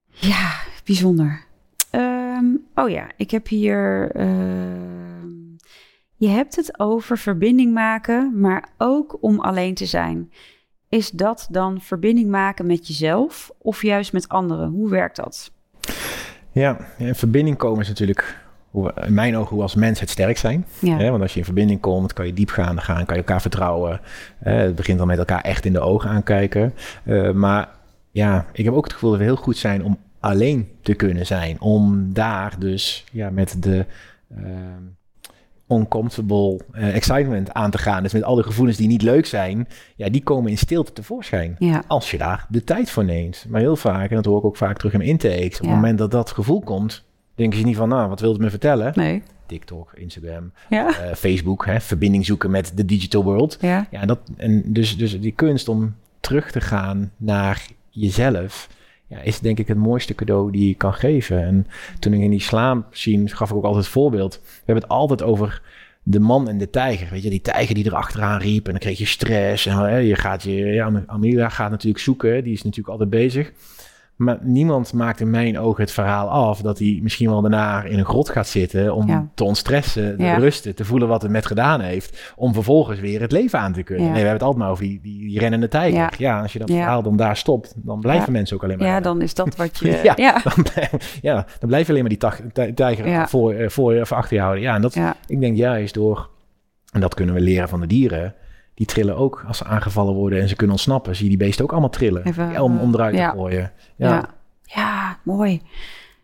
ja, 0.08 0.60
bijzonder. 0.84 1.44
Ehm, 1.90 2.44
oh 2.74 2.88
ja, 2.88 3.06
ik 3.16 3.30
heb 3.30 3.48
hier... 3.48 4.10
ehm, 4.14 5.26
je 6.16 6.28
hebt 6.28 6.56
het 6.56 6.80
over 6.80 7.18
verbinding 7.18 7.72
maken, 7.72 8.40
maar 8.40 8.68
ook 8.78 9.16
om 9.20 9.40
alleen 9.40 9.74
te 9.74 9.86
zijn. 9.86 10.32
Is 10.88 11.10
dat 11.10 11.48
dan 11.50 11.80
verbinding 11.80 12.30
maken 12.30 12.66
met 12.66 12.86
jezelf 12.86 13.50
of 13.58 13.82
juist 13.82 14.12
met 14.12 14.28
anderen? 14.28 14.68
Hoe 14.68 14.88
werkt 14.90 15.16
dat? 15.16 15.52
Ja, 16.52 16.86
in 16.98 17.14
verbinding 17.14 17.56
komen 17.56 17.80
is 17.80 17.88
natuurlijk... 17.88 18.47
Hoe 18.78 18.92
we, 18.94 19.06
in 19.06 19.14
mijn 19.14 19.36
ogen 19.36 19.48
hoe 19.48 19.56
we 19.56 19.62
als 19.62 19.74
mens 19.74 20.00
het 20.00 20.10
sterk 20.10 20.36
zijn. 20.38 20.66
Ja, 20.78 20.96
Hè, 20.96 21.10
want 21.10 21.22
als 21.22 21.32
je 21.32 21.38
in 21.38 21.44
verbinding 21.44 21.80
komt, 21.80 22.12
kan 22.12 22.26
je 22.26 22.32
diepgaande 22.32 22.80
gaan, 22.80 23.04
kan 23.04 23.14
je 23.16 23.22
elkaar 23.22 23.40
vertrouwen. 23.40 24.00
Hè, 24.38 24.52
het 24.52 24.74
begint 24.74 24.98
dan 24.98 25.06
met 25.06 25.18
elkaar 25.18 25.40
echt 25.40 25.64
in 25.64 25.72
de 25.72 25.80
ogen 25.80 26.10
aankijken. 26.10 26.74
Eh, 27.04 27.30
maar 27.30 27.68
ja, 28.10 28.46
ik 28.52 28.64
heb 28.64 28.74
ook 28.74 28.84
het 28.84 28.92
gevoel 28.92 29.10
dat 29.10 29.18
we 29.18 29.24
heel 29.24 29.36
goed 29.36 29.56
zijn 29.56 29.84
om 29.84 29.98
alleen 30.20 30.68
te 30.82 30.94
kunnen 30.94 31.26
zijn. 31.26 31.60
Om 31.60 32.12
daar 32.12 32.54
dus 32.58 33.04
ja, 33.12 33.30
met 33.30 33.62
de 33.62 33.86
ehm, 34.36 34.82
uncomfortable 35.68 36.60
eh, 36.72 36.94
excitement 36.94 37.52
aan 37.52 37.70
te 37.70 37.78
gaan. 37.78 38.02
Dus 38.02 38.12
met 38.12 38.22
alle 38.22 38.42
gevoelens 38.42 38.76
die 38.76 38.88
niet 38.88 39.02
leuk 39.02 39.26
zijn, 39.26 39.68
ja, 39.96 40.08
die 40.08 40.22
komen 40.22 40.50
in 40.50 40.58
stilte 40.58 40.92
tevoorschijn. 40.92 41.56
ja, 41.58 41.82
Als 41.86 42.10
je 42.10 42.18
daar 42.18 42.46
de 42.48 42.64
tijd 42.64 42.90
voor 42.90 43.04
neemt. 43.04 43.46
Maar 43.48 43.60
heel 43.60 43.76
vaak, 43.76 44.10
en 44.10 44.16
dat 44.16 44.24
hoor 44.24 44.38
ik 44.38 44.44
ook 44.44 44.56
vaak 44.56 44.76
terug 44.76 44.92
in 44.92 44.98
mijn 44.98 45.10
intakes, 45.10 45.44
op 45.58 45.64
Ja. 45.64 45.66
het 45.66 45.74
moment 45.80 45.98
dat 45.98 46.10
dat 46.10 46.30
gevoel 46.30 46.60
komt, 46.60 47.04
denken 47.38 47.58
ze 47.58 47.64
niet 47.64 47.76
van, 47.76 47.88
nou, 47.88 48.08
wat 48.08 48.20
wil 48.20 48.32
het 48.32 48.40
me 48.40 48.50
vertellen? 48.50 48.92
nee. 48.94 49.22
TikTok, 49.46 49.92
Instagram, 49.94 50.52
Ja, 50.68 50.88
eh, 50.88 51.14
Facebook, 51.14 51.66
hè, 51.66 51.80
verbinding 51.80 52.26
zoeken 52.26 52.50
met 52.50 52.72
de 52.74 52.84
digital 52.84 53.24
world. 53.24 53.58
ja, 53.60 53.86
Ja, 53.90 54.06
dat, 54.06 54.18
en 54.36 54.62
dus, 54.66 54.96
dus 54.96 55.20
die 55.20 55.32
kunst 55.32 55.68
om 55.68 55.94
terug 56.20 56.50
te 56.50 56.60
gaan 56.60 57.12
naar 57.16 57.66
jezelf, 57.90 58.68
ja, 59.06 59.20
is 59.20 59.40
denk 59.40 59.58
ik 59.58 59.68
het 59.68 59.76
mooiste 59.76 60.14
cadeau 60.14 60.52
die 60.52 60.68
je 60.68 60.74
kan 60.74 60.94
geven. 60.94 61.42
En 61.42 61.66
toen 61.98 62.12
ik 62.12 62.20
in 62.20 62.30
die 62.30 62.40
slaap 62.40 62.86
zien, 62.90 63.28
gaf 63.28 63.50
ik 63.50 63.56
ook 63.56 63.64
altijd 63.64 63.84
het 63.84 63.92
voorbeeld. 63.92 64.40
We 64.42 64.62
hebben 64.64 64.84
het 64.84 64.92
altijd 64.92 65.22
over 65.22 65.62
de 66.02 66.20
man 66.20 66.48
en 66.48 66.58
de 66.58 66.70
tijger. 66.70 67.08
Weet 67.10 67.22
je, 67.22 67.30
die 67.30 67.40
tijger 67.40 67.74
die 67.74 67.84
er 67.84 67.94
achteraan 67.94 68.40
riep 68.40 68.64
en 68.66 68.70
dan 68.70 68.80
kreeg 68.80 68.98
je 68.98 69.06
stress. 69.06 69.66
En 69.66 69.76
hè, 69.76 69.96
je 69.96 70.16
gaat 70.16 70.42
je, 70.42 70.54
ja, 70.54 71.02
Amelia 71.06 71.48
gaat 71.48 71.70
natuurlijk 71.70 72.02
zoeken, 72.04 72.44
die 72.44 72.52
is 72.52 72.62
natuurlijk 72.62 72.88
altijd 72.88 73.10
bezig. 73.10 73.52
Maar 74.18 74.38
niemand 74.42 74.92
maakt 74.92 75.20
in 75.20 75.30
mijn 75.30 75.58
ogen 75.58 75.82
het 75.82 75.92
verhaal 75.92 76.28
af 76.28 76.60
dat 76.60 76.78
hij 76.78 76.98
misschien 77.02 77.28
wel 77.28 77.40
daarna 77.40 77.82
in 77.82 77.98
een 77.98 78.04
grot 78.04 78.28
gaat 78.28 78.46
zitten 78.46 78.94
om 78.94 79.08
Ja. 79.08 79.28
te 79.34 79.44
ontstressen, 79.44 80.16
te 80.16 80.22
Ja. 80.22 80.36
rusten, 80.36 80.74
te 80.74 80.84
voelen 80.84 81.08
wat 81.08 81.22
het 81.22 81.30
met 81.30 81.46
gedaan 81.46 81.80
heeft, 81.80 82.32
om 82.36 82.54
vervolgens 82.54 83.00
weer 83.00 83.20
het 83.20 83.32
leven 83.32 83.58
aan 83.58 83.72
te 83.72 83.82
kunnen. 83.82 84.04
Ja. 84.06 84.10
Nee, 84.12 84.20
we 84.22 84.28
hebben 84.28 84.38
het 84.38 84.48
altijd 84.48 84.62
maar 84.62 84.70
over 84.72 84.84
die, 84.84 85.00
die, 85.02 85.28
die 85.28 85.38
rennende 85.38 85.68
tijger. 85.68 86.14
Ja. 86.18 86.40
Als 86.42 86.52
je 86.52 86.58
dat 86.58 86.70
verhaal 86.70 87.02
dan 87.02 87.16
daar 87.16 87.36
stopt, 87.36 87.72
dan 87.76 88.00
blijven 88.00 88.32
mensen 88.32 88.56
ook 88.56 88.62
alleen 88.64 88.78
maar. 88.78 88.86
ja, 88.86 88.92
rennen. 88.92 89.12
dan 89.12 89.22
is 89.22 89.34
dat 89.34 89.56
wat 89.56 89.78
je... 89.82 90.00
Ja. 90.16 90.40
Dan, 90.54 90.62
blijf, 90.72 91.18
ja, 91.22 91.34
dan 91.58 91.68
blijf 91.68 91.86
je 91.86 91.92
alleen 91.92 92.06
maar 92.08 92.40
die 92.64 92.74
tijger 92.74 93.28
voor, 93.28 93.52
eh, 93.52 93.68
voor 93.68 93.94
je 93.94 94.00
of 94.00 94.12
achter 94.12 94.36
je 94.36 94.42
houden. 94.42 94.62
Ja, 94.62 94.74
en 94.74 94.82
dat, 94.82 94.98
ik 95.26 95.40
denk 95.40 95.56
juist 95.56 95.94
door, 95.94 96.28
en 96.92 97.00
dat 97.00 97.14
kunnen 97.14 97.34
we 97.34 97.40
leren 97.40 97.68
van 97.68 97.80
de 97.80 97.86
dieren, 97.86 98.34
die 98.78 98.86
trillen 98.86 99.16
ook 99.16 99.44
als 99.46 99.58
ze 99.58 99.64
aangevallen 99.64 100.14
worden 100.14 100.40
en 100.40 100.48
ze 100.48 100.56
kunnen 100.56 100.76
ontsnappen. 100.76 101.16
Zie 101.16 101.24
je 101.30 101.36
die 101.36 101.46
beesten 101.46 101.64
ook 101.64 101.70
allemaal 101.70 101.90
trillen 101.90 102.24
Even, 102.24 102.50
ja, 102.52 102.62
om, 102.62 102.78
om 102.78 102.94
eruit 102.94 103.14
ja. 103.14 103.30
te 103.30 103.36
gooien. 103.36 103.72
ja. 103.96 104.08
Ja. 104.08 104.36
Ja, 104.74 105.18
mooi. 105.22 105.62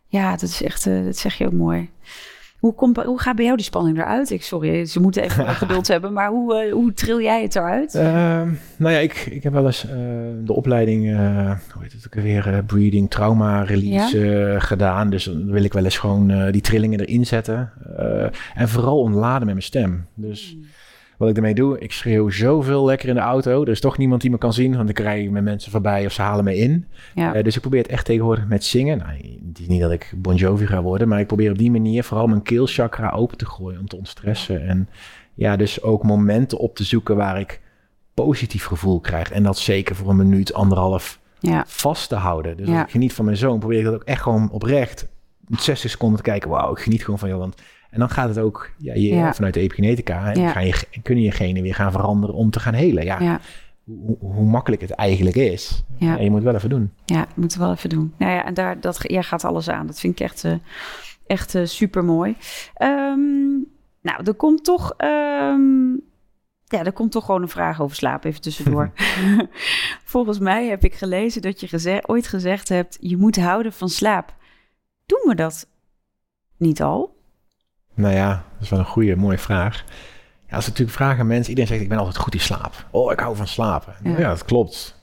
Ja, 0.07 0.31
dat 0.31 0.43
is 0.43 0.63
echt, 0.63 0.87
eh, 0.87 1.05
dat 1.05 1.17
zeg 1.17 1.35
je 1.35 1.47
ook 1.47 1.53
mooi. 1.53 1.91
Hoe, 2.59 2.75
komt, 2.75 3.03
hoe 3.03 3.21
gaat 3.21 3.37
bij 3.37 3.45
jou 3.45 3.57
die 3.57 3.67
spanning 3.67 3.99
eruit? 3.99 4.31
Ik, 4.31 4.43
sorry, 4.43 4.85
ze 4.85 5.01
moeten 5.01 5.23
even 5.23 5.49
geduld 5.65 5.89
hebben, 5.89 6.13
maar 6.13 6.29
hoe, 6.29 6.55
eh, 6.55 6.73
hoe 6.73 6.93
tril 6.93 7.21
jij 7.21 7.43
het 7.43 7.57
eruit? 7.57 7.95
Ehm, 7.95 8.49
nou 8.77 8.95
ja, 8.95 8.99
ik, 8.99 9.27
ik 9.31 9.43
heb 9.43 9.53
wel 9.53 9.67
eens 9.67 9.85
eh, 9.85 9.97
de 10.45 10.53
opleiding, 10.53 11.17
hoe 11.73 11.83
heet 11.83 11.93
het 11.93 12.07
ook 12.07 12.23
weer, 12.23 12.65
breeding, 12.67 13.11
trauma 13.11 13.63
release 13.63 14.57
gedaan. 14.59 15.11
Dus 15.11 15.25
dan 15.25 15.51
wil 15.51 15.65
ik 15.65 15.73
wel 15.73 15.85
eens 15.85 15.99
gewoon 15.99 16.51
die 16.51 16.63
trillingen 16.63 17.01
erin 17.01 17.27
zetten. 17.27 17.73
En 18.55 18.69
vooral 18.69 19.01
ontladen 19.01 19.45
met 19.47 19.55
mijn 19.55 19.63
stem. 19.63 20.07
Dus 20.15 20.57
wat 21.19 21.29
ik 21.29 21.37
ermee 21.37 21.55
doe, 21.55 21.79
ik 21.79 21.93
schreeuw 21.93 22.31
zoveel 22.31 22.85
lekker 22.85 23.09
in 23.09 23.15
de 23.15 23.21
auto. 23.21 23.63
Er 23.63 23.69
is 23.69 23.81
toch 23.81 23.99
niemand 23.99 24.21
die 24.21 24.31
me 24.31 24.39
kan 24.39 24.53
zien, 24.53 24.77
want 24.77 24.89
ik 24.89 24.99
rij 24.99 25.29
met 25.29 25.43
mensen 25.43 25.71
voorbij 25.71 26.07
of 26.07 26.13
ze 26.13 26.23
halen 26.23 26.45
me 26.45 26.57
in. 26.57 26.87
Ja, 27.15 27.35
Eh, 27.35 27.45
dus 27.45 27.55
ik 27.55 27.61
probeer 27.61 27.83
het 27.83 27.91
echt 27.91 28.05
tegenwoordig 28.05 28.47
met 28.47 28.65
zingen. 28.65 28.99
Nou, 28.99 29.11
het 29.49 29.59
is 29.59 29.67
niet 29.67 29.81
dat 29.81 29.91
ik 29.91 30.13
Bon 30.17 30.35
Jovi 30.35 30.67
ga 30.67 30.83
worden, 30.83 31.09
maar 31.09 31.21
ik 31.21 31.27
probeer 31.27 31.51
op 31.51 31.59
die 31.59 31.71
manier 31.71 32.05
vooral 32.05 32.27
mijn 32.27 32.43
keelchakra 32.43 33.11
open 33.11 33.37
te 33.39 33.47
gooien 33.47 33.81
om 33.81 33.89
te 33.89 33.97
ontstressen. 33.97 34.67
En 34.67 34.89
ja, 35.35 35.57
dus 35.57 35.83
ook 35.83 36.03
momenten 36.03 36.59
op 36.59 36.77
te 36.77 36.85
zoeken 36.85 37.17
waar 37.17 37.41
ik 37.41 37.61
positief 38.15 38.65
gevoel 38.65 39.01
krijg. 39.01 39.31
En 39.31 39.43
dat 39.43 39.59
zeker 39.59 39.97
voor 39.97 40.11
een 40.11 40.17
minuut, 40.17 40.55
anderhalf 40.55 41.21
ja, 41.39 41.65
vast 41.67 42.09
te 42.09 42.15
houden. 42.15 42.57
Dus 42.57 42.69
Ja. 42.69 42.83
ik 42.85 42.91
geniet 42.91 43.13
van 43.13 43.25
mijn 43.25 43.37
zoon, 43.37 43.59
probeer 43.59 43.79
ik 43.79 43.85
dat 43.85 43.95
ook 43.95 44.03
echt 44.03 44.23
gewoon 44.23 44.51
oprecht 44.51 45.07
60 45.49 45.91
seconden 45.91 46.17
te 46.17 46.23
kijken. 46.31 46.51
Wauw, 46.51 46.73
ik 46.73 46.79
geniet 46.79 47.05
gewoon 47.05 47.19
van 47.19 47.29
jou. 47.29 47.41
Want, 47.41 47.63
en 47.95 48.01
dan 48.01 48.11
gaat 48.11 48.29
het 48.29 48.39
ook 48.39 48.71
ja, 48.79 48.95
je, 48.95 49.01
Ja. 49.15 49.35
vanuit 49.35 49.55
de 49.55 49.61
epigenetica. 49.61 50.33
En 50.33 50.41
Ja. 50.41 50.59
je, 50.61 50.85
kunnen 51.03 51.25
je 51.25 51.31
genen 51.31 51.63
weer 51.63 51.75
gaan 51.75 51.93
veranderen 51.93 52.35
om 52.37 52.51
te 52.51 52.61
gaan 52.61 52.75
helen. 52.75 53.05
Ja, 53.05 53.41
Hoe, 53.85 54.17
hoe 54.19 54.45
makkelijk 54.47 54.83
het 54.83 54.91
eigenlijk 54.91 55.37
is. 55.37 55.83
Ja. 55.99 56.17
Je 56.17 56.31
moet 56.31 56.43
wel 56.43 56.55
even 56.55 56.69
doen. 56.69 56.93
ja, 57.05 57.27
moeten 57.35 57.59
we 57.59 57.65
wel 57.65 57.75
even 57.75 57.89
doen. 57.89 58.15
Nou 58.19 58.33
ja, 58.33 58.45
en 58.45 58.55
daar, 58.55 58.81
dat, 58.81 58.99
jij 59.03 59.23
gaat 59.23 59.45
alles 59.45 59.69
aan. 59.69 59.87
Dat 59.87 60.01
vind 60.01 60.21
ik 60.21 60.27
echt, 60.27 60.45
eh, 60.45 60.53
echt 61.27 61.57
super 61.65 62.05
mooi. 62.05 62.37
nou, 64.03 64.25
er 64.25 64.35
komt 64.35 64.65
toch... 64.65 64.95
ehm, 64.97 65.93
ja, 66.65 66.85
er 66.85 66.93
komt 66.93 67.13
toch 67.13 67.25
gewoon 67.25 67.43
een 67.43 67.49
vraag 67.49 67.81
over 67.83 67.97
slaap 67.97 68.25
even 68.25 68.41
tussendoor. 68.41 68.93
Volgens 70.05 70.39
mij 70.39 70.67
heb 70.69 70.85
ik 70.85 70.95
gelezen 70.95 71.43
dat 71.43 71.61
je 71.61 71.69
geze- 71.69 72.03
ooit 72.07 72.27
gezegd 72.27 72.69
hebt... 72.69 72.97
je 73.01 73.17
moet 73.17 73.37
houden 73.37 73.73
van 73.73 73.89
slaap. 73.89 74.35
Doen 75.07 75.23
we 75.27 75.35
dat 75.35 75.67
niet 76.57 76.83
al? 76.83 77.17
Nou 77.95 78.15
ja, 78.15 78.29
dat 78.29 78.63
is 78.63 78.69
wel 78.69 78.79
een 78.79 78.85
goede, 78.85 79.17
mooie 79.17 79.39
vraag. 79.39 79.85
Ja, 80.49 80.57
als 80.57 80.65
we 80.65 80.71
natuurlijk 80.71 80.97
vragen 80.97 81.21
aan 81.21 81.27
mensen, 81.27 81.49
iedereen 81.49 81.71
zegt 81.71 81.83
ik 81.83 81.89
ben 81.89 81.99
altijd 81.99 82.17
goed 82.17 82.35
in 82.35 82.41
slaap. 82.41 82.87
Oh, 82.91 83.13
ik 83.13 83.19
hou 83.21 83.37
van 83.37 83.47
slapen. 83.47 83.95
Ja. 84.03 84.19
Ja, 84.19 84.29
dat 84.29 84.45
klopt. 84.45 85.01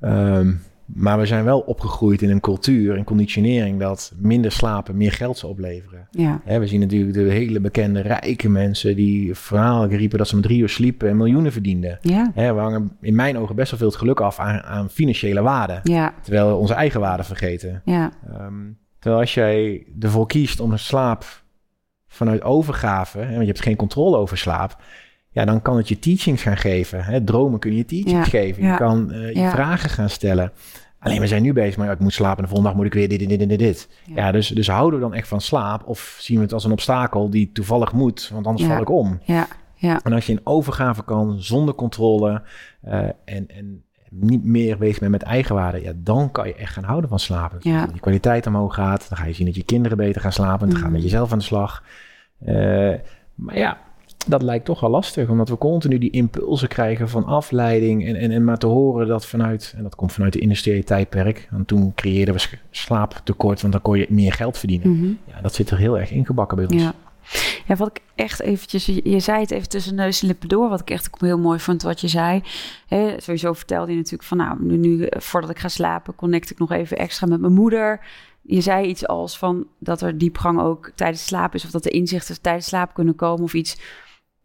Ehm, 0.00 0.52
Maar 0.86 1.18
we 1.18 1.26
zijn 1.26 1.44
wel 1.44 1.60
opgegroeid 1.60 2.22
in 2.22 2.30
een 2.30 2.40
cultuur 2.40 2.96
en 2.96 3.04
conditionering 3.04 3.80
dat 3.80 4.12
minder 4.16 4.52
slapen 4.52 4.96
meer 4.96 5.12
geld 5.12 5.38
zou 5.38 5.52
opleveren. 5.52 6.08
Ja. 6.10 6.40
Hè, 6.44 6.58
we 6.58 6.66
zien 6.66 6.80
natuurlijk 6.80 7.14
de 7.14 7.20
hele 7.20 7.60
bekende 7.60 8.00
rijke 8.00 8.48
mensen 8.48 8.96
die 8.96 9.34
vooral 9.34 9.86
riepen 9.86 10.18
dat 10.18 10.28
ze 10.28 10.34
met 10.34 10.44
drie 10.44 10.60
uur 10.60 10.68
sliepen 10.68 11.08
en 11.08 11.16
miljoenen 11.16 11.52
verdienden. 11.52 11.98
Ja. 12.02 12.30
Hè, 12.34 12.54
we 12.54 12.60
hangen 12.60 12.96
in 13.00 13.14
mijn 13.14 13.38
ogen 13.38 13.54
best 13.54 13.70
wel 13.70 13.78
veel 13.78 13.88
het 13.88 13.98
geluk 13.98 14.20
af 14.20 14.38
aan, 14.38 14.62
aan 14.62 14.90
financiële 14.90 15.42
waarden. 15.42 15.80
Ja. 15.82 16.14
Terwijl 16.22 16.48
we 16.48 16.54
onze 16.54 16.74
eigen 16.74 17.00
waarden 17.00 17.26
vergeten. 17.26 17.82
Ja. 17.84 18.12
Ehm, 18.28 18.54
terwijl 18.98 19.20
als 19.22 19.34
jij 19.34 19.86
ervoor 20.00 20.26
kiest 20.26 20.60
om 20.60 20.72
een 20.72 20.78
slaap 20.78 21.24
vanuit 22.14 22.42
overgave, 22.42 23.18
hè, 23.18 23.28
want 23.30 23.40
je 23.40 23.46
hebt 23.46 23.62
geen 23.62 23.76
controle 23.76 24.16
over 24.16 24.38
slaap, 24.38 24.76
ja, 25.30 25.44
dan 25.44 25.62
kan 25.62 25.76
het 25.76 25.88
je 25.88 25.98
teachings 25.98 26.42
gaan 26.42 26.56
geven. 26.56 27.04
Hè? 27.04 27.24
Dromen 27.24 27.58
kun 27.58 27.76
je 27.76 27.84
teachings 27.84 28.30
Ja, 28.30 28.38
geven. 28.40 28.62
ja, 28.62 28.70
Je 28.72 28.78
kan 28.78 29.12
eh, 29.12 29.28
je 29.32 29.40
ja. 29.40 29.50
vragen 29.50 29.90
gaan 29.90 30.10
stellen. 30.10 30.52
Alleen 30.98 31.20
we 31.20 31.26
zijn 31.26 31.42
nu 31.42 31.52
bezig, 31.52 31.76
maar 31.76 31.86
ja, 31.86 31.92
ik 31.92 31.98
moet 31.98 32.12
slapen 32.12 32.36
en 32.36 32.42
de 32.42 32.48
volgende 32.48 32.70
dag 32.70 32.78
moet 32.78 32.86
ik 32.86 32.94
weer 32.94 33.08
dit, 33.08 33.28
dit, 33.28 33.48
dit, 33.48 33.58
dit. 33.58 33.88
Ja. 34.14 34.32
Dus, 34.32 34.48
dus 34.48 34.68
houden 34.68 34.98
we 35.00 35.04
dan 35.06 35.14
echt 35.14 35.28
van 35.28 35.40
slaap 35.40 35.86
of 35.86 36.16
zien 36.20 36.36
we 36.36 36.42
het 36.42 36.52
als 36.52 36.64
een 36.64 36.72
obstakel 36.72 37.30
die 37.30 37.50
toevallig 37.52 37.92
moet, 37.92 38.30
want 38.32 38.46
anders 38.46 38.66
val 38.66 38.80
ik 38.80 38.90
om. 38.90 39.20
Ja. 39.24 39.46
Ja. 39.74 40.00
En 40.04 40.12
als 40.12 40.26
je 40.26 40.32
in 40.32 40.40
overgave 40.44 41.04
kan, 41.04 41.42
zonder 41.42 41.74
controle 41.74 42.42
eh, 42.80 42.98
en, 43.24 43.48
en 43.48 43.83
niet 44.20 44.44
meer 44.44 44.78
bezig 44.78 44.98
bent 44.98 45.10
met 45.10 45.22
eigenwaarde, 45.22 45.82
ja, 45.82 45.92
dan 45.96 46.30
kan 46.30 46.46
je 46.46 46.54
echt 46.54 46.72
gaan 46.72 46.84
houden 46.84 47.08
van 47.10 47.18
slapen. 47.18 47.58
Ja. 47.60 47.86
Die 47.86 48.00
kwaliteit 48.00 48.46
omhoog 48.46 48.74
gaat, 48.74 49.08
dan 49.08 49.18
ga 49.18 49.24
je 49.26 49.32
zien 49.32 49.46
dat 49.46 49.54
je 49.54 49.64
kinderen 49.64 49.96
beter 49.96 50.20
gaan 50.20 50.32
slapen, 50.32 50.58
dan 50.58 50.68
Mhm. 50.68 50.78
ga 50.78 50.86
je 50.86 50.92
met 50.92 51.02
jezelf 51.02 51.32
aan 51.32 51.38
de 51.38 51.44
slag. 51.44 51.82
Eh, 52.44 52.54
maar 53.34 53.58
ja, 53.58 53.78
dat 54.26 54.42
lijkt 54.42 54.64
toch 54.64 54.80
wel 54.80 54.90
lastig, 54.90 55.28
omdat 55.28 55.48
we 55.48 55.58
continu 55.58 55.98
die 55.98 56.10
impulsen 56.10 56.68
krijgen 56.68 57.08
van 57.08 57.24
afleiding 57.24 58.06
en, 58.06 58.16
en, 58.16 58.30
en 58.30 58.44
maar 58.44 58.58
te 58.58 58.66
horen 58.66 59.06
dat 59.06 59.26
vanuit, 59.26 59.74
en 59.76 59.82
dat 59.82 59.94
komt 59.94 60.12
vanuit 60.12 60.32
de 60.32 60.38
industriële 60.38 60.84
tijdperk, 60.84 61.48
want 61.50 61.66
toen 61.66 61.92
creëerden 61.94 62.34
we 62.34 62.40
slaaptekort, 62.70 63.60
want 63.60 63.72
dan 63.72 63.82
kon 63.82 63.98
je 63.98 64.06
meer 64.08 64.32
geld 64.32 64.58
verdienen. 64.58 64.90
Mhm. 64.98 65.06
Ja, 65.26 65.40
dat 65.42 65.54
zit 65.54 65.70
er 65.70 65.78
heel 65.78 65.98
erg 65.98 66.10
ingebakken 66.10 66.56
bij 66.56 66.66
ons. 66.66 66.82
Ja. 66.82 66.92
Ja, 67.66 67.76
wat 67.76 67.88
ik 67.88 68.00
echt 68.14 68.40
eventjes, 68.40 68.86
je, 68.86 69.20
zei 69.20 69.40
het 69.40 69.50
even 69.50 69.68
tussen 69.68 69.94
neus 69.94 70.20
en 70.20 70.26
lippen 70.26 70.48
door, 70.48 70.68
wat 70.68 70.80
ik 70.80 70.90
echt 70.90 71.08
ook 71.14 71.20
heel 71.20 71.38
mooi 71.38 71.58
vond 71.58 71.82
wat 71.82 72.00
je 72.00 72.08
zei. 72.08 72.42
Sowieso 73.16 73.52
vertelde 73.52 73.90
je 73.90 73.96
natuurlijk 73.96 74.22
van, 74.28 74.36
nou, 74.36 74.56
nu, 74.64 74.76
nu 74.76 75.04
eh, 75.04 75.20
voordat 75.20 75.50
ik 75.50 75.58
ga 75.58 75.68
slapen, 75.68 76.14
connect 76.14 76.50
ik 76.50 76.58
nog 76.58 76.72
even 76.72 76.96
extra 76.96 77.26
met 77.26 77.40
mijn 77.40 77.52
moeder. 77.52 78.00
Je 78.42 78.60
zei 78.60 78.86
iets 78.86 79.06
als 79.06 79.38
van 79.38 79.66
dat 79.78 80.00
er 80.00 80.18
diepgang 80.18 80.60
ook 80.60 80.90
tijdens 80.94 81.26
slaap 81.26 81.54
is, 81.54 81.64
of 81.64 81.70
dat 81.70 81.84
er 81.84 81.92
inzichten 81.92 82.40
tijdens 82.40 82.66
slaap 82.66 82.94
kunnen 82.94 83.14
komen 83.14 83.42
of 83.44 83.54
iets. 83.54 83.80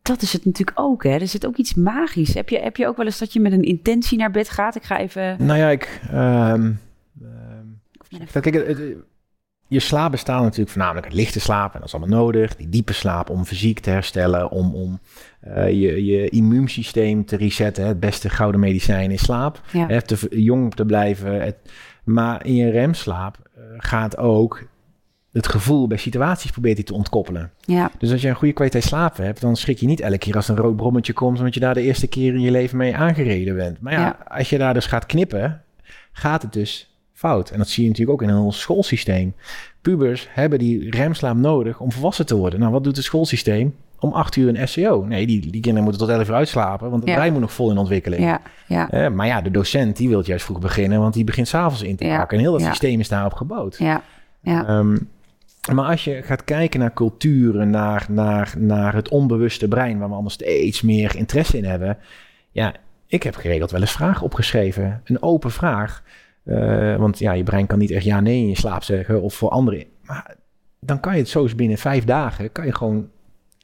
Dat 0.01 0.21
is 0.21 0.33
het 0.33 0.45
natuurlijk 0.45 0.79
ook, 0.79 1.03
hè? 1.03 1.09
Er 1.09 1.27
zit 1.27 1.45
ook 1.45 1.55
iets 1.57 1.73
magisch. 1.73 2.33
Heb 2.33 2.49
je, 2.49 2.59
heb 2.59 2.77
je 2.77 2.87
ook 2.87 2.97
wel 2.97 3.05
eens 3.05 3.19
dat 3.19 3.33
je 3.33 3.39
met 3.39 3.51
een 3.51 3.63
intentie 3.63 4.17
naar 4.17 4.31
bed 4.31 4.49
gaat? 4.49 4.75
Ik 4.75 4.83
ga 4.83 4.99
even. 4.99 5.35
Nou 5.45 5.59
ja, 5.59 5.69
ik. 5.69 6.01
Kijk, 8.31 8.53
het- 8.53 8.67
het- 8.67 8.95
je 9.69 9.79
slaap 9.79 10.11
bestaat 10.11 10.41
natuurlijk 10.41 10.69
voornamelijk 10.69 11.05
uit 11.05 11.15
lichte 11.15 11.39
slaap. 11.39 11.73
En 11.73 11.79
dat 11.79 11.87
is 11.87 11.93
allemaal 11.95 12.19
nodig. 12.19 12.55
Die 12.55 12.69
diepe 12.69 12.93
slaap 12.93 13.29
om 13.29 13.45
fysiek 13.45 13.79
te 13.79 13.89
herstellen. 13.89 14.51
Om, 14.51 14.75
om 14.75 14.99
eh, 15.39 15.67
je, 15.69 16.05
je 16.05 16.29
immuunsysteem 16.29 17.25
te 17.25 17.35
resetten. 17.35 17.85
Het 17.87 17.99
beste 17.99 18.29
gouden 18.29 18.59
medicijn 18.59 19.11
is 19.11 19.23
slaap. 19.23 19.61
Ja. 19.73 19.87
Hè, 19.87 20.01
te, 20.01 20.27
jong 20.29 20.75
te 20.75 20.85
blijven. 20.85 21.41
Het, 21.41 21.55
maar 22.03 22.45
in 22.45 22.55
je 22.55 22.69
remslaap 22.69 23.37
eh, 23.55 23.61
gaat 23.77 24.17
ook 24.17 24.67
het 25.31 25.47
gevoel 25.47 25.87
bij 25.87 25.97
situaties 25.97 26.51
probeert 26.51 26.75
hij 26.75 26.85
te 26.85 26.93
ontkoppelen. 26.93 27.51
ja, 27.59 27.91
Dus 27.97 28.11
als 28.11 28.21
je 28.21 28.27
een 28.29 28.35
goede 28.35 28.53
kwaliteit 28.53 28.83
slaap 28.83 29.17
hebt, 29.17 29.41
dan 29.41 29.55
schrik 29.55 29.77
je 29.79 29.85
niet 29.85 29.99
elke 29.99 30.17
keer 30.17 30.35
als 30.35 30.47
er 30.49 30.57
een 30.57 30.63
rood 30.63 30.75
brommetje 30.75 31.13
komt, 31.13 31.37
omdat 31.37 31.53
je 31.53 31.59
daar 31.59 31.73
de 31.73 31.81
eerste 31.81 32.07
keer 32.07 32.33
in 32.33 32.41
je 32.41 32.51
leven 32.51 32.77
mee 32.77 32.95
aangereden 32.95 33.55
bent. 33.55 33.81
Maar 33.81 33.93
ja, 33.93 33.99
Ja. 33.99 34.17
als 34.27 34.49
je 34.49 34.57
daar 34.57 34.73
dus 34.73 34.85
gaat 34.85 35.05
knippen, 35.05 35.61
gaat 36.11 36.41
het 36.41 36.53
dus 36.53 36.88
fout. 37.19 37.49
En 37.49 37.57
dat 37.57 37.67
zie 37.69 37.83
je 37.83 37.89
natuurlijk 37.89 38.21
ook 38.21 38.29
in 38.29 38.35
ons 38.35 38.59
schoolsysteem. 38.59 39.33
Pubers 39.81 40.27
hebben 40.29 40.59
die 40.59 40.89
remslaap 40.89 41.35
nodig 41.35 41.79
om 41.79 41.91
volwassen 41.91 42.25
te 42.25 42.35
worden. 42.35 42.59
Nou, 42.59 42.71
wat 42.71 42.83
doet 42.83 42.95
het 42.95 43.05
schoolsysteem? 43.05 43.75
Om 43.99 44.11
acht 44.13 44.35
uur 44.35 44.47
een 44.59 44.67
SCO. 44.67 45.05
Nee, 45.05 45.27
die, 45.27 45.41
die 45.41 45.61
kinderen 45.61 45.83
moeten 45.83 46.07
tot 46.07 46.09
elf 46.17 46.27
uur 46.27 46.33
uitslapen, 46.35 46.89
want 46.89 47.01
het 47.01 47.09
Ja. 47.11 47.15
brein 47.15 47.31
moet 47.31 47.41
nog 47.41 47.53
vol 47.53 47.71
in 47.71 47.77
ontwikkeling. 47.77 48.23
ja, 48.23 48.41
ja, 48.67 48.89
Eh, 48.91 49.09
maar 49.11 49.27
ja, 49.27 49.41
de 49.41 49.51
docent 49.51 49.97
die 49.97 50.09
wil 50.09 50.23
juist 50.25 50.45
vroeg 50.45 50.59
beginnen, 50.59 50.99
want 50.99 51.13
die 51.13 51.23
begint 51.23 51.47
s'avonds 51.47 51.81
in 51.81 51.95
te 51.95 52.05
pakken. 52.17 52.37
En 52.37 52.43
heel 52.43 52.51
dat 52.51 52.61
systeem 52.61 52.99
is 52.99 53.07
daarop 53.07 53.33
gebouwd. 53.33 53.75
ja, 53.77 54.01
ja. 54.41 54.67
Ehm, 54.67 54.97
maar 55.73 55.85
als 55.85 56.03
je 56.03 56.21
gaat 56.23 56.43
kijken 56.43 56.79
naar 56.79 56.93
culturen, 56.93 57.69
naar, 57.69 58.05
naar, 58.09 58.53
naar 58.57 58.93
het 58.95 59.09
onbewuste 59.09 59.67
brein, 59.67 59.97
waar 59.97 60.07
we 60.07 60.13
allemaal 60.13 60.29
steeds 60.31 60.81
meer 60.81 61.15
interesse 61.15 61.57
in 61.57 61.65
hebben. 61.65 61.97
Ja, 62.51 62.73
ik 63.07 63.23
heb 63.23 63.35
geregeld 63.35 63.71
wel 63.71 63.81
eens 63.81 63.91
vragen 63.91 64.23
opgeschreven. 64.23 65.01
Een 65.05 65.21
open 65.21 65.51
vraag. 65.51 66.03
Eh, 66.49 66.95
want 66.95 67.19
ja, 67.19 67.31
je 67.31 67.43
brein 67.43 67.67
kan 67.67 67.79
niet 67.79 67.91
echt 67.91 68.03
ja, 68.03 68.19
nee 68.19 68.41
in 68.41 68.47
je 68.47 68.57
slaap 68.57 68.83
zeggen 68.83 69.21
of 69.21 69.33
voor 69.33 69.49
anderen. 69.49 69.83
Maar 70.05 70.35
dan 70.79 70.99
kan 70.99 71.13
je 71.13 71.19
het 71.19 71.29
zo 71.29 71.43
eens 71.43 71.55
binnen 71.55 71.77
vijf 71.77 72.03
dagen, 72.03 72.51
kan 72.51 72.65
je 72.65 72.75
gewoon 72.75 73.09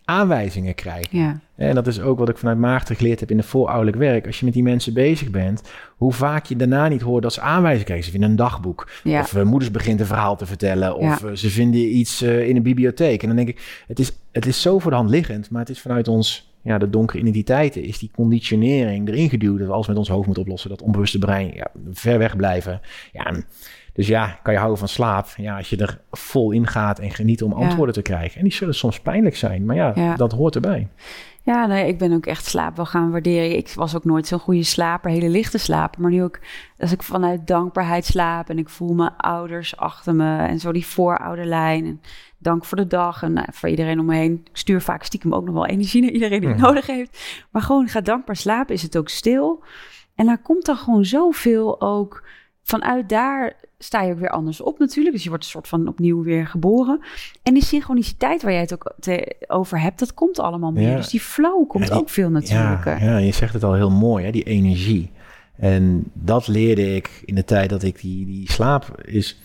aanwijzingen 0.06 0.76
krijgen. 0.76 1.18
ja. 1.18 1.40
En 1.56 1.76
dat 1.76 1.88
is 1.88 2.02
ook 2.02 2.20
wat 2.20 2.30
ik 2.30 2.38
vanuit 2.38 2.58
Maarten 2.58 2.96
geleerd 2.96 3.20
heb 3.20 3.32
in 3.32 3.38
de 3.38 3.44
voorouderlijk 3.44 3.98
werk. 3.98 4.26
Als 4.26 4.40
je 4.40 4.46
met 4.46 4.54
die 4.54 4.64
mensen 4.64 4.94
bezig 4.94 5.30
bent, 5.30 5.62
hoe 5.98 6.14
vaak 6.14 6.46
je 6.46 6.56
daarna 6.56 6.88
niet 6.88 7.02
hoort 7.02 7.24
dat 7.24 7.34
ze 7.34 7.42
aanwijzingen 7.42 7.86
krijgen. 7.86 8.06
Ze 8.06 8.12
vinden 8.12 8.30
een 8.30 8.36
dagboek. 8.36 8.90
ja. 9.04 9.20
Of 9.20 9.36
eh, 9.36 9.44
moeders 9.44 9.72
begint 9.72 10.00
een 10.00 10.06
verhaal 10.06 10.36
te 10.36 10.46
vertellen. 10.46 10.96
Of 10.96 11.24
eh, 11.24 11.32
ze 11.32 11.50
vinden 11.50 11.98
iets 11.98 12.22
in 12.22 12.56
een 12.56 12.64
bibliotheek. 12.64 13.22
En 13.22 13.28
dan 13.28 13.38
denk 13.38 13.50
ik, 13.50 13.84
het 13.88 14.00
is, 14.00 14.12
het 14.32 14.46
is 14.46 14.62
zo 14.62 14.80
voor 14.80 14.92
de 14.92 14.98
hand 14.98 15.10
liggend. 15.10 15.50
Maar 15.50 15.62
het 15.62 15.70
is 15.70 15.82
vanuit 15.82 16.08
ons, 16.08 16.55
ja, 16.66 16.78
de 16.78 16.90
donkere 16.90 17.20
identiteiten, 17.20 17.84
is 17.84 18.00
die 18.00 18.12
conditionering 18.16 19.08
erin 19.08 19.30
geduwd. 19.30 19.58
Dat 19.60 19.68
we 19.68 19.74
alles 19.74 19.88
met 19.88 19.98
ons 19.98 20.10
hoofd 20.10 20.26
moeten 20.26 20.44
oplossen. 20.44 20.70
Dat 20.70 20.82
onbewuste 20.82 21.20
brein 21.20 21.54
ja, 21.54 21.68
ver 21.92 22.18
weg 22.18 22.36
blijven. 22.36 22.82
Ja, 23.12 23.36
dus 23.94 24.08
ja, 24.08 24.40
kan 24.44 24.54
je 24.54 24.60
houden 24.60 24.80
van 24.80 24.88
slaap. 24.88 25.28
Ja, 25.38 25.58
als 25.58 25.70
je 25.70 25.78
er 25.78 26.00
vol 26.12 26.52
in 26.52 26.68
gaat 26.68 27.00
en 27.00 27.12
geniet 27.12 27.44
om 27.44 27.52
Ja. 27.52 27.58
antwoorden 27.66 27.96
te 27.96 28.02
krijgen. 28.02 28.38
En 28.38 28.44
die 28.44 28.54
zullen 28.54 28.76
soms 28.76 29.00
pijnlijk 29.00 29.36
zijn. 29.36 29.66
Maar 29.66 29.76
ja, 29.76 29.92
Ja. 29.96 30.16
dat 30.16 30.32
hoort 30.32 30.56
erbij. 30.56 30.88
Ja, 31.44 31.66
nee, 31.66 31.88
ik 31.88 31.98
ben 31.98 32.14
ook 32.14 32.26
echt 32.26 32.46
slaap 32.46 32.76
wel 32.76 32.86
gaan 32.86 33.12
waarderen. 33.12 33.58
Ik 33.58 33.70
was 33.76 33.96
ook 33.96 34.06
nooit 34.06 34.28
zo'n 34.28 34.40
goede 34.40 34.64
slaper, 34.64 35.12
hele 35.12 35.30
lichte 35.30 35.58
slaper. 35.58 36.02
Maar 36.02 36.12
nu 36.12 36.24
ook, 36.24 36.40
als 36.80 36.92
ik 36.92 37.04
vanuit 37.04 37.48
dankbaarheid 37.48 38.06
slaap 38.06 38.50
en 38.50 38.58
ik 38.58 38.70
voel 38.70 38.94
mijn 38.94 39.16
ouders 39.18 39.78
achter 39.78 40.16
me 40.16 40.38
en 40.38 40.60
zo 40.60 40.72
die 40.72 40.86
voorouderlijn. 40.86 41.86
En 41.86 42.02
dank 42.46 42.66
voor 42.66 42.78
de 42.78 42.88
dag 42.88 43.24
en 43.24 43.34
nou, 43.34 43.48
voor 43.52 43.70
iedereen 43.70 44.00
om 44.00 44.06
me 44.06 44.16
heen. 44.16 44.32
Ik 44.44 44.58
stuur 44.58 44.82
vaak 44.82 45.04
stiekem 45.04 45.34
ook 45.34 45.46
nog 45.46 45.54
wel 45.54 45.66
energie 45.66 46.02
naar 46.02 46.12
iedereen 46.12 46.40
die 46.40 46.50
het 46.50 46.58
Mhm. 46.58 46.66
nodig 46.68 46.86
heeft. 46.88 47.44
Maar 47.52 47.62
gewoon 47.62 47.88
ga 47.88 48.02
dankbaar 48.02 48.36
slapen, 48.36 48.74
is 48.76 48.82
het 48.82 48.98
ook 48.98 49.10
stil. 49.10 49.64
En 50.16 50.26
daar 50.26 50.42
komt 50.42 50.66
dan 50.66 50.76
gewoon 50.78 51.06
zoveel 51.06 51.82
ook 51.82 52.24
vanuit 52.64 53.10
daar 53.10 53.54
sta 53.78 54.02
je 54.02 54.14
ook 54.14 54.20
weer 54.20 54.30
anders 54.30 54.62
op 54.62 54.80
natuurlijk. 54.80 55.14
Dus 55.16 55.24
je 55.24 55.30
wordt 55.30 55.44
een 55.44 55.50
soort 55.50 55.68
van 55.68 55.88
opnieuw 55.88 56.24
weer 56.24 56.48
geboren. 56.48 57.00
En 57.44 57.54
die 57.54 57.64
synchroniciteit 57.64 58.42
waar 58.42 58.52
jij 58.52 58.62
het 58.62 58.74
ook 58.74 58.94
te- 59.00 59.36
over 59.48 59.80
hebt, 59.82 60.00
dat 60.00 60.14
komt 60.14 60.40
allemaal 60.40 60.72
meer. 60.72 60.90
Ja. 60.90 60.96
Dus 60.96 61.10
die 61.10 61.20
flow 61.20 61.68
komt 61.68 61.84
Ja, 61.84 61.90
die- 61.90 62.00
ook 62.00 62.10
veel 62.10 62.30
natuurlijk. 62.30 62.86
Ja, 62.86 62.98
ja, 63.00 63.18
je 63.18 63.32
zegt 63.32 63.54
het 63.54 63.64
al 63.64 63.74
heel 63.74 63.92
mooi, 63.92 64.26
hè, 64.26 64.32
die 64.32 64.44
energie. 64.44 65.12
En 65.58 66.04
dat 66.14 66.48
leerde 66.48 66.96
ik 66.96 67.22
in 67.26 67.36
de 67.36 67.44
tijd 67.46 67.70
dat 67.70 67.84
ik 67.84 68.02
die, 68.02 68.26
die 68.26 68.52
slaap 68.52 69.02
is. 69.02 69.40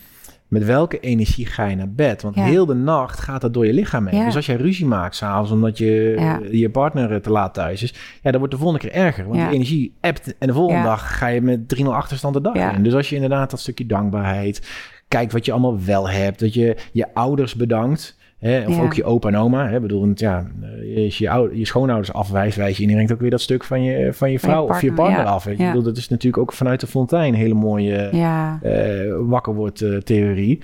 Met 0.51 0.65
welke 0.65 0.99
energie 0.99 1.45
ga 1.45 1.65
je 1.65 1.75
naar 1.75 1.91
bed? 1.91 2.21
Want 2.21 2.35
Ja. 2.35 2.43
heel 2.43 2.65
de 2.65 2.73
nacht 2.73 3.19
gaat 3.19 3.41
dat 3.41 3.53
door 3.53 3.65
je 3.65 3.73
lichaam 3.73 4.07
heen. 4.07 4.19
Ja. 4.19 4.25
Dus 4.25 4.35
als 4.35 4.45
jij 4.45 4.55
ruzie 4.55 4.85
maakt 4.85 5.15
s'avonds 5.15 5.51
omdat 5.51 5.77
je, 5.77 6.15
Ja. 6.19 6.39
je 6.51 6.69
partner 6.69 7.11
eh, 7.11 7.17
te 7.17 7.29
laat 7.31 7.53
thuis 7.53 7.83
is, 7.83 7.93
ja, 8.21 8.29
dan 8.31 8.39
wordt 8.39 8.53
de 8.55 8.59
volgende 8.59 8.87
keer 8.87 8.97
erger. 8.97 9.23
Want 9.27 9.39
die 9.39 9.49
energie 9.49 9.93
appt 10.01 10.37
en 10.37 10.47
de 10.47 10.53
volgende 10.53 10.83
dag 10.83 11.17
ga 11.17 11.27
je 11.27 11.41
met 11.41 11.67
3-0 11.67 11.93
achterstand 11.95 12.33
de 12.33 12.41
dag 12.41 12.73
in. 12.75 12.83
Dus 12.83 12.93
als 12.93 13.09
je 13.09 13.15
inderdaad 13.15 13.51
dat 13.51 13.59
stukje 13.59 13.85
dankbaarheid, 13.85 14.69
kijkt 15.07 15.31
wat 15.33 15.45
je 15.45 15.51
allemaal 15.51 15.79
wel 15.85 16.09
hebt, 16.09 16.39
dat 16.39 16.53
je 16.53 16.77
je 16.91 17.13
ouders 17.13 17.55
bedankt. 17.55 18.17
Hè, 18.41 18.67
of 18.67 18.75
Ja. 18.75 18.81
ook 18.81 18.93
je 18.93 19.03
opa 19.03 19.27
en 19.27 19.35
oma. 19.35 19.69
Hè, 19.69 19.79
bedoel, 19.79 20.11
ja, 20.15 20.47
eh, 20.61 21.05
als 21.05 21.17
je 21.17 21.23
je, 21.23 21.29
oude, 21.29 21.57
je 21.57 21.65
schoonouders 21.65 22.13
afwijst, 22.13 22.57
wijs 22.57 22.77
je 22.77 22.83
indirect 22.83 23.11
ook 23.11 23.19
weer 23.19 23.29
dat 23.29 23.41
stuk 23.41 23.63
van 23.63 23.83
je, 23.83 23.93
van 23.93 24.03
je 24.03 24.13
Van 24.13 24.31
je 24.31 24.39
vrouw 24.39 24.63
of 24.67 24.81
je 24.81 24.87
partner, 24.87 24.95
partner 24.95 25.25
ja. 25.25 25.31
af. 25.31 25.45
Ja. 25.45 25.51
Ik 25.51 25.57
bedoel, 25.57 25.83
dat 25.83 25.97
is 25.97 26.09
natuurlijk 26.09 26.43
ook 26.43 26.53
vanuit 26.53 26.79
de 26.79 26.87
fontein 26.87 27.33
een 27.33 27.39
hele 27.39 27.53
mooie 27.53 27.95
eh, 27.95 29.15
wakker 29.29 29.53
wordt 29.55 29.81
eh, 29.81 29.97
theorie. 29.97 30.59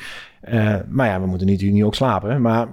Maar 0.90 1.08
ja, 1.08 1.22
we 1.22 1.28
moeten 1.28 1.48
natuurlijk 1.48 1.74
niet 1.76 1.84
ook 1.84 1.96
slapen. 1.96 2.42
Maar 2.42 2.68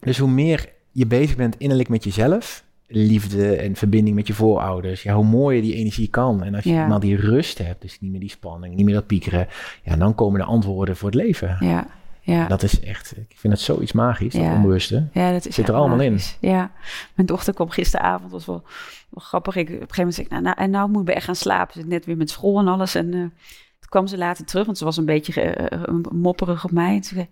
dus 0.00 0.18
hoe 0.18 0.30
meer 0.30 0.68
je 0.90 1.06
bezig 1.06 1.36
bent 1.36 1.56
innerlijk 1.58 1.88
met 1.88 2.04
jezelf, 2.04 2.64
liefde 2.86 3.56
en 3.56 3.76
verbinding 3.76 4.16
met 4.16 4.26
je 4.26 4.32
voorouders, 4.34 5.02
ja, 5.02 5.14
hoe 5.14 5.24
mooier 5.24 5.62
die 5.62 5.74
energie 5.74 6.08
kan. 6.08 6.42
En 6.42 6.54
als 6.54 6.64
je 6.64 6.70
Ja. 6.70 6.82
eenmaal 6.82 7.00
die 7.00 7.16
rust 7.16 7.58
hebt, 7.58 7.82
dus 7.82 8.00
niet 8.00 8.10
meer 8.10 8.20
die 8.20 8.30
spanning, 8.30 8.74
niet 8.74 8.84
meer 8.84 8.94
dat 8.94 9.06
piekeren, 9.06 9.46
ja, 9.82 9.96
dan 9.96 10.14
komen 10.14 10.40
de 10.40 10.46
antwoorden 10.46 10.96
voor 10.96 11.10
het 11.10 11.18
leven. 11.18 11.56
ja, 11.60 11.86
ja. 12.24 12.46
Dat 12.46 12.62
is 12.62 12.80
echt, 12.80 13.16
ik 13.16 13.36
vind 13.38 13.52
het 13.52 13.62
zoiets 13.62 13.92
magisch, 13.92 14.32
dat 14.32 14.42
Ja. 14.42 14.54
onbewuste. 14.54 15.08
Ja, 15.12 15.32
dat 15.32 15.46
is 15.46 15.54
Zit 15.54 15.68
er 15.68 15.74
allemaal 15.74 16.00
in. 16.00 16.18
Ja, 16.40 16.70
mijn 17.14 17.26
dochter 17.26 17.54
kwam 17.54 17.70
gisteravond, 17.70 18.30
was 18.32 18.46
wel, 18.46 18.62
wel 19.10 19.24
grappig. 19.24 19.56
Ik, 19.56 19.66
op 19.68 19.72
een 19.72 19.78
gegeven 19.78 19.96
moment 19.96 20.14
zei 20.14 20.26
ik, 20.26 20.32
nou, 20.32 20.42
nou, 20.44 20.56
en 20.58 20.70
nou 20.70 20.90
moet 20.90 21.08
ik 21.08 21.14
echt 21.14 21.24
gaan 21.24 21.36
slapen. 21.36 21.72
Ze 21.72 21.80
zit 21.80 21.88
net 21.88 22.06
weer 22.06 22.16
met 22.16 22.30
school 22.30 22.58
en 22.58 22.68
alles. 22.68 22.94
En 22.94 23.06
eh, 23.06 23.20
toen 23.20 23.88
kwam 23.88 24.06
ze 24.06 24.18
later 24.18 24.44
terug, 24.44 24.66
want 24.66 24.78
ze 24.78 24.84
was 24.84 24.96
een 24.96 25.04
beetje 25.04 25.42
eh, 25.42 25.94
mopperig 26.12 26.64
op 26.64 26.70
mij. 26.70 26.94
En 26.94 27.00
toen 27.00 27.14
zei 27.14 27.28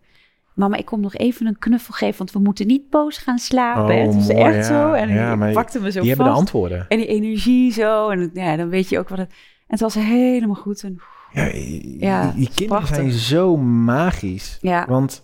mama, 0.55 0.77
ik 0.77 0.85
kom 0.85 1.01
nog 1.01 1.15
even 1.15 1.47
een 1.47 1.59
knuffel 1.59 1.95
geven, 1.95 2.19
want 2.19 2.33
we 2.33 2.39
moeten 2.39 2.67
niet 2.67 2.91
boos 2.91 3.19
gaan 3.19 3.39
slapen. 3.39 3.85
Oh, 3.85 3.91
en 3.91 4.07
het 4.07 4.15
was 4.15 4.27
mooi, 4.27 4.39
echt 4.39 4.55
ja. 4.57 4.63
zo. 4.63 4.93
En 4.93 5.09
Ja, 5.09 5.53
pakte 5.53 5.81
me 5.81 5.91
zo 5.91 6.01
Die 6.01 6.09
hebben 6.09 6.27
de 6.27 6.33
antwoorden. 6.33 6.87
En 6.89 6.99
die 6.99 7.07
energie 7.07 7.73
zo. 7.73 8.09
En 8.09 8.31
ja, 8.35 8.57
dan 8.57 8.69
weet 8.69 8.89
je 8.89 8.99
ook 8.99 9.09
wat 9.09 9.19
het... 9.19 9.31
En 9.31 9.77
het 9.77 9.81
was 9.81 9.95
helemaal 9.95 10.55
goed. 10.55 10.83
En 10.83 11.01
Ja, 11.33 11.51
Ja, 11.99 12.33
die 12.37 12.49
kinderen 12.55 12.67
prachtig. 12.83 12.97
zijn 12.97 13.11
zo 13.11 13.57
magisch. 13.57 14.59
Ja, 14.61 14.87
Want 14.89 15.23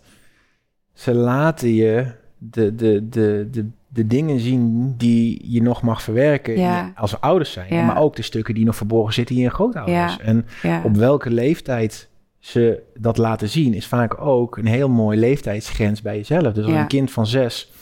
ze 0.92 1.14
laten 1.14 1.74
je 1.74 2.06
de, 2.38 2.74
de, 2.74 3.08
de, 3.08 3.48
de, 3.50 3.66
de 3.88 4.06
dingen 4.06 4.40
zien 4.40 4.94
die 4.96 5.40
je 5.52 5.62
nog 5.62 5.82
mag 5.82 6.02
verwerken 6.02 6.58
Ja. 6.58 6.92
als 6.96 7.10
we 7.10 7.18
ouders 7.20 7.52
zijn. 7.52 7.74
Ja. 7.74 7.84
Maar 7.84 7.98
ook 7.98 8.16
de 8.16 8.22
stukken 8.22 8.54
die 8.54 8.64
nog 8.64 8.76
verborgen 8.76 9.14
zitten 9.14 9.36
in 9.36 9.42
je 9.42 9.50
grootouders. 9.50 10.18
En 10.18 10.46
op 10.84 10.96
welke 10.96 11.30
leeftijd 11.30 12.08
ze 12.38 12.82
dat 12.98 13.16
laten 13.16 13.48
zien, 13.48 13.74
is 13.74 13.86
vaak 13.86 14.20
ook 14.20 14.56
een 14.56 14.66
heel 14.66 14.88
mooi 14.88 15.18
leeftijdsgrens 15.18 16.02
bij 16.02 16.16
jezelf. 16.16 16.52
Dus 16.52 16.64
als 16.64 16.74
een 16.74 16.86
kind 16.86 17.10
van 17.10 17.26
zes 17.26 17.72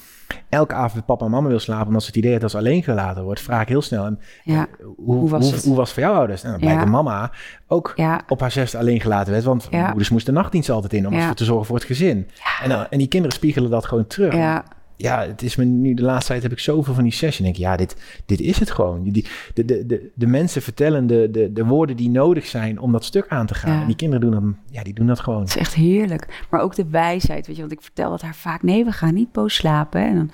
elke 0.48 0.74
avond 0.74 0.94
met 0.94 1.06
papa 1.06 1.24
en 1.24 1.30
mama 1.30 1.48
wil 1.48 1.58
slapen, 1.58 1.86
omdat 1.86 2.00
ze 2.02 2.06
het 2.08 2.16
idee 2.16 2.30
heeft 2.30 2.42
dat 2.42 2.50
ze 2.50 2.56
alleen 2.58 2.82
gelaten 2.82 3.22
wordt, 3.24 3.40
vraag 3.40 3.62
ik 3.62 3.68
heel 3.68 3.82
snel. 3.82 4.04
En, 4.04 4.18
ja, 4.44 4.60
eh, 4.60 4.86
hoe, 4.96 5.14
hoe, 5.16 5.30
was 5.30 5.44
hoe, 5.44 5.52
het? 5.54 5.64
was 5.64 5.78
het 5.78 5.88
voor 5.92 6.02
jouw 6.02 6.14
ouders? 6.14 6.42
En 6.42 6.50
dan 6.50 6.58
blijkt 6.60 6.78
Ja. 6.78 6.84
dat 6.84 6.92
mama 6.94 7.30
ook 7.66 7.92
ja, 7.96 8.20
op 8.28 8.40
haar 8.40 8.50
zesde 8.50 8.78
alleen 8.78 9.00
gelaten 9.00 9.32
werd. 9.32 9.44
Want 9.44 9.70
moeders 9.70 10.10
moesten 10.10 10.34
de 10.34 10.40
nachtdienst 10.40 10.70
altijd 10.70 10.92
in 10.92 11.06
om 11.08 11.34
te 11.34 11.44
zorgen 11.44 11.66
voor 11.66 11.76
het 11.76 11.84
gezin. 11.84 12.28
En, 12.62 12.68
dan- 12.68 12.86
en 12.90 12.98
die 12.98 13.08
kinderen 13.08 13.36
spiegelen 13.36 13.70
dat 13.70 13.86
gewoon 13.86 14.06
terug. 14.06 14.34
ja, 14.34 14.64
Ja, 14.96 15.26
het 15.26 15.42
is 15.42 15.56
me 15.56 15.64
nu 15.64 15.94
de 15.94 16.02
laatste 16.02 16.30
tijd 16.30 16.42
heb 16.42 16.52
ik 16.52 16.58
zoveel 16.58 16.94
van 16.94 17.02
die 17.02 17.12
sessies. 17.12 17.38
En 17.38 17.44
denk 17.44 17.56
ik, 17.56 17.62
ja, 17.62 17.76
dit, 17.76 17.96
dit 18.26 18.40
is 18.40 18.58
het 18.58 18.70
gewoon. 18.70 19.02
Die, 19.02 19.26
de, 19.54 19.64
de, 19.64 19.86
de, 19.86 20.10
de 20.14 20.26
mensen 20.26 20.62
vertellen 20.62 21.06
de, 21.06 21.28
de, 21.30 21.52
de 21.52 21.64
woorden 21.64 21.96
die 21.96 22.10
nodig 22.10 22.46
zijn 22.46 22.78
om 22.78 22.92
dat 22.92 23.04
stuk 23.04 23.28
aan 23.28 23.46
te 23.46 23.54
gaan. 23.54 23.74
Ja. 23.74 23.80
En 23.80 23.86
die 23.86 23.96
kinderen 23.96 24.30
doen 24.30 24.40
dat, 24.40 24.54
ja, 24.70 24.82
die 24.82 24.94
doen 24.94 25.06
dat 25.06 25.20
gewoon. 25.20 25.40
het 25.40 25.48
is 25.48 25.56
echt 25.56 25.74
heerlijk. 25.74 26.44
Maar 26.50 26.60
ook 26.60 26.74
de 26.74 26.86
wijsheid, 26.90 27.46
weet 27.46 27.56
je, 27.56 27.62
want 27.62 27.74
ik 27.74 27.82
vertel 27.82 28.10
dat 28.10 28.22
haar 28.22 28.34
vaak, 28.34 28.62
nee, 28.62 28.84
we 28.84 28.92
gaan 28.92 29.14
niet 29.14 29.32
boos 29.32 29.54
slapen. 29.54 30.00
hè. 30.00 30.06
En 30.06 30.14
dan 30.14 30.30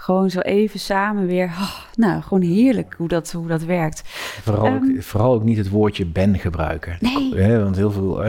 gewoon 0.00 0.30
zo 0.30 0.40
even 0.40 0.80
samen 0.80 1.26
weer, 1.26 1.44
oh, 1.44 1.74
nou, 1.94 2.22
gewoon 2.22 2.42
heerlijk 2.42 2.94
hoe 2.96 3.08
dat, 3.08 3.32
hoe 3.32 3.46
dat 3.46 3.62
werkt. 3.62 4.02
Vooral, 4.42 4.66
ook, 4.66 4.82
Ehm. 4.82 5.00
vooral 5.00 5.34
ook 5.34 5.42
niet 5.44 5.56
het 5.56 5.68
woordje 5.68 6.06
ben 6.06 6.38
gebruiken. 6.38 6.96
Nee. 7.00 7.58
Want 7.58 7.76
heel 7.76 7.90
veel, 7.90 8.22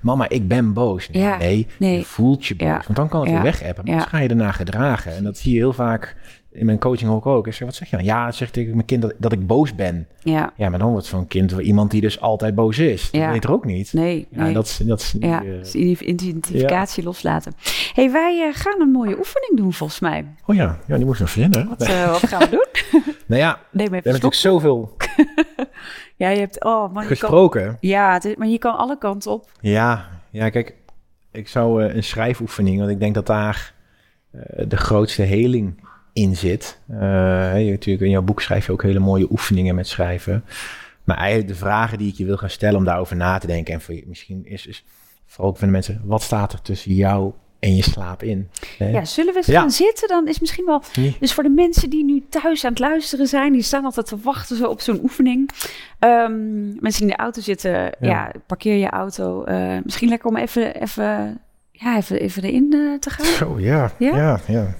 mama, 0.00 0.28
ik 0.28 0.48
ben 0.48 0.72
boos. 0.72 1.08
Nee, 1.10 1.22
Ja, 1.22 1.36
nee, 1.36 1.66
nee. 1.78 1.98
je 1.98 2.04
voelt 2.04 2.46
je 2.46 2.56
boos. 2.56 2.66
Ja. 2.68 2.74
Want 2.84 2.96
dan 2.96 3.08
kan 3.08 3.20
het 3.20 3.30
weer 3.30 3.42
wegappen. 3.42 3.84
Maar 3.84 3.94
Ja. 3.94 4.00
dan 4.00 4.08
ga 4.08 4.18
je 4.18 4.28
erna 4.28 4.52
gedragen. 4.52 5.16
En 5.16 5.24
dat 5.24 5.36
zie 5.38 5.52
je 5.52 5.58
heel 5.58 5.72
vaak 5.72 6.16
in 6.58 6.66
mijn 6.66 6.78
coaching 6.78 7.10
ook. 7.10 7.26
ook. 7.26 7.46
Ik 7.46 7.52
zeg, 7.52 7.66
wat 7.66 7.76
zeg 7.76 7.90
je 7.90 7.96
dan? 7.96 8.04
Ja, 8.04 8.32
zeg 8.32 8.50
tegen 8.50 8.72
mijn 8.74 8.84
kind 8.86 9.02
dat, 9.02 9.14
dat 9.18 9.32
ik 9.32 9.46
boos 9.46 9.74
ben. 9.74 10.06
Ja, 10.22 10.52
Ja, 10.56 10.68
maar 10.68 10.78
dan 10.78 10.90
wordt 10.90 11.06
zo'n 11.06 11.26
kind 11.26 11.52
iemand 11.52 11.90
die 11.90 12.00
dus 12.00 12.20
altijd 12.20 12.54
boos 12.54 12.78
is. 12.78 13.10
Dat 13.10 13.20
Ja. 13.20 13.30
weet 13.32 13.44
er 13.44 13.52
ook 13.52 13.64
niet. 13.64 13.92
nee, 13.92 14.26
Ja, 14.30 14.42
nee. 14.42 14.52
dat 14.52 14.64
is... 14.66 14.76
Dat 14.76 15.00
is 15.00 15.14
Ja, 15.18 15.42
eh, 15.42 15.48
dus 15.48 15.74
identif- 15.74 16.00
identificatie 16.00 17.04
loslaten. 17.04 17.52
hey, 17.94 18.10
wij 18.10 18.48
eh, 18.48 18.60
gaan 18.60 18.80
een 18.80 18.90
mooie 18.90 19.18
oefening 19.18 19.56
doen 19.56 19.72
volgens 19.72 20.00
mij. 20.00 20.24
oh 20.46 20.56
ja, 20.56 20.78
ja, 20.86 20.96
die 20.96 21.04
moest 21.06 21.20
nog 21.20 21.30
verzinnen. 21.30 21.68
Wat, 21.68 21.82
eh, 21.82 22.10
wat 22.10 22.26
gaan 22.28 22.40
we 22.40 22.48
doen? 22.50 22.66
Nou 23.26 23.40
ja, 23.40 23.52
we 23.52 23.58
Neem 23.70 23.80
even 23.86 23.94
hebben 23.94 24.12
natuurlijk 24.12 24.40
zoveel 24.40 24.96
Ja, 26.16 26.28
je 26.28 26.38
hebt, 26.38 26.64
oh 26.64 26.80
man, 26.80 26.88
je 26.88 26.94
kan, 26.94 27.06
gesproken. 27.06 27.76
ja, 27.80 28.12
het 28.12 28.24
is- 28.24 28.36
maar 28.36 28.48
je 28.48 28.58
kan 28.58 28.76
alle 28.76 28.98
kanten 28.98 29.30
op. 29.32 29.50
Ja, 29.60 30.08
ja, 30.30 30.48
kijk, 30.48 30.74
ik 31.32 31.48
zou 31.48 31.84
een 31.84 32.04
schrijfoefening, 32.04 32.78
want 32.78 32.90
ik 32.90 33.00
denk 33.00 33.14
dat 33.14 33.26
daar 33.26 33.74
de 34.68 34.76
grootste 34.76 35.22
heling 35.22 35.80
in 36.18 36.36
zit. 36.36 36.78
Eh, 36.88 36.98
hè, 36.98 37.56
je, 37.56 37.70
natuurlijk, 37.70 38.04
in 38.04 38.10
jouw 38.10 38.22
boek 38.22 38.40
schrijf 38.42 38.66
je 38.66 38.72
ook 38.72 38.82
hele 38.82 38.98
mooie 38.98 39.26
oefeningen 39.30 39.74
met 39.74 39.86
schrijven. 39.88 40.44
Maar 41.04 41.16
eigenlijk 41.16 41.48
de 41.48 41.54
vragen 41.54 41.98
die 41.98 42.08
ik 42.08 42.14
je 42.14 42.24
wil 42.24 42.36
gaan 42.36 42.50
stellen 42.50 42.76
om 42.78 42.84
daarover 42.84 43.16
na 43.16 43.38
te 43.38 43.46
denken, 43.46 43.74
en 43.74 43.80
voor 43.80 43.94
je, 43.94 44.02
misschien 44.06 44.46
is, 44.46 44.66
is 44.66 44.84
vooral 45.26 45.50
ook 45.50 45.56
voor 45.58 45.66
de 45.66 45.72
mensen, 45.72 46.00
wat 46.04 46.22
staat 46.22 46.52
er 46.52 46.62
tussen 46.62 46.94
jou 46.94 47.32
en 47.58 47.76
je 47.76 47.82
slaap 47.82 48.22
in? 48.22 48.48
Hè? 48.78 48.88
Ja, 48.88 49.04
zullen 49.04 49.32
we 49.32 49.38
eens 49.38 49.46
Ja. 49.46 49.60
gaan 49.60 49.70
zitten? 49.70 50.08
Dan 50.08 50.28
is 50.28 50.40
misschien 50.40 50.64
wel 50.64 50.82
Nee. 50.96 51.16
Dus 51.20 51.32
voor 51.34 51.42
de 51.42 51.48
mensen 51.48 51.90
die 51.90 52.04
nu 52.04 52.22
thuis 52.28 52.64
aan 52.64 52.70
het 52.70 52.78
luisteren 52.80 53.26
zijn, 53.26 53.52
die 53.52 53.62
staan 53.62 53.84
altijd 53.84 54.06
te 54.06 54.16
wachten 54.22 54.56
zo 54.56 54.64
op 54.66 54.80
zo'n 54.80 55.00
oefening. 55.02 55.50
Ehm, 55.98 56.64
mensen 56.80 57.00
die 57.00 57.10
in 57.10 57.16
de 57.16 57.16
auto 57.16 57.40
zitten, 57.40 57.92
ja, 58.00 58.32
parkeer 58.46 58.76
je 58.76 58.88
auto. 58.90 59.44
Eh, 59.44 59.76
misschien 59.84 60.08
lekker 60.08 60.28
om 60.28 60.36
even, 60.36 60.74
even, 60.80 61.40
ja, 61.72 61.96
even, 61.96 62.20
even 62.20 62.42
erin 62.42 62.72
eh, 62.72 62.98
te 62.98 63.10
gaan. 63.10 63.26
Zo, 63.26 63.58
ja, 63.60 63.92
Ja? 63.98 64.16
ja, 64.16 64.40
ja. 64.46 64.74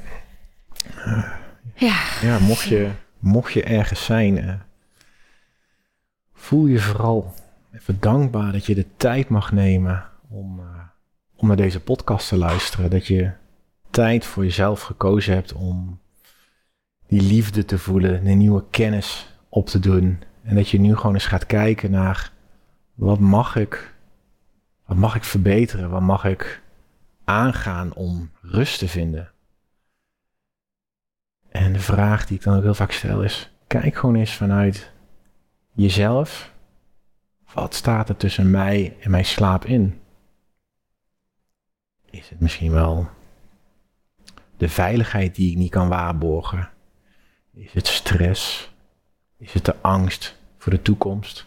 Ja, 1.74 2.02
Ja, 2.22 2.38
mocht 2.38 2.62
je, 2.62 2.90
mocht 3.18 3.52
je 3.52 3.62
ergens 3.62 4.04
zijn, 4.04 4.38
eh, 4.38 4.54
voel 6.34 6.66
je 6.66 6.78
vooral 6.78 7.34
even 7.72 8.00
dankbaar 8.00 8.52
dat 8.52 8.66
je 8.66 8.74
de 8.74 8.86
tijd 8.96 9.28
mag 9.28 9.52
nemen 9.52 10.04
om, 10.28 10.60
eh, 10.60 10.66
om 11.36 11.46
naar 11.46 11.56
deze 11.56 11.80
podcast 11.80 12.28
te 12.28 12.36
luisteren. 12.36 12.90
Dat 12.90 13.06
je 13.06 13.30
tijd 13.90 14.24
voor 14.24 14.44
jezelf 14.44 14.82
gekozen 14.82 15.34
hebt 15.34 15.52
om 15.52 16.00
die 17.06 17.22
liefde 17.22 17.64
te 17.64 17.78
voelen, 17.78 18.26
een 18.26 18.38
nieuwe 18.38 18.64
kennis 18.70 19.34
op 19.48 19.66
te 19.66 19.78
doen. 19.78 20.22
En 20.42 20.54
dat 20.54 20.68
je 20.68 20.80
nu 20.80 20.96
gewoon 20.96 21.14
eens 21.14 21.26
gaat 21.26 21.46
kijken 21.46 21.90
naar 21.90 22.32
wat 22.94 23.18
mag 23.18 23.56
ik, 23.56 23.94
wat 24.86 24.96
mag 24.96 25.14
ik 25.14 25.24
verbeteren, 25.24 25.90
wat 25.90 26.00
mag 26.00 26.24
ik 26.24 26.62
aangaan 27.24 27.94
om 27.94 28.30
rust 28.42 28.78
te 28.78 28.88
vinden. 28.88 29.30
En 31.48 31.72
de 31.72 31.80
vraag 31.80 32.26
die 32.26 32.36
ik 32.36 32.42
dan 32.42 32.56
ook 32.56 32.62
heel 32.62 32.74
vaak 32.74 32.92
stel 32.92 33.22
is: 33.22 33.50
kijk 33.66 33.96
gewoon 33.96 34.14
eens 34.14 34.34
vanuit 34.34 34.90
jezelf. 35.72 36.52
Wat 37.54 37.74
staat 37.74 38.08
er 38.08 38.16
tussen 38.16 38.50
mij 38.50 38.96
en 39.00 39.10
mijn 39.10 39.24
slaap 39.24 39.64
in? 39.64 40.00
Is 42.10 42.28
het 42.28 42.40
misschien 42.40 42.72
wel 42.72 43.08
de 44.56 44.68
veiligheid 44.68 45.34
die 45.34 45.50
ik 45.50 45.56
niet 45.56 45.70
kan 45.70 45.88
waarborgen? 45.88 46.70
Is 47.54 47.72
het 47.72 47.86
stress? 47.86 48.72
Is 49.36 49.52
het 49.52 49.64
de 49.64 49.74
angst 49.80 50.38
voor 50.56 50.72
de 50.72 50.82
toekomst? 50.82 51.46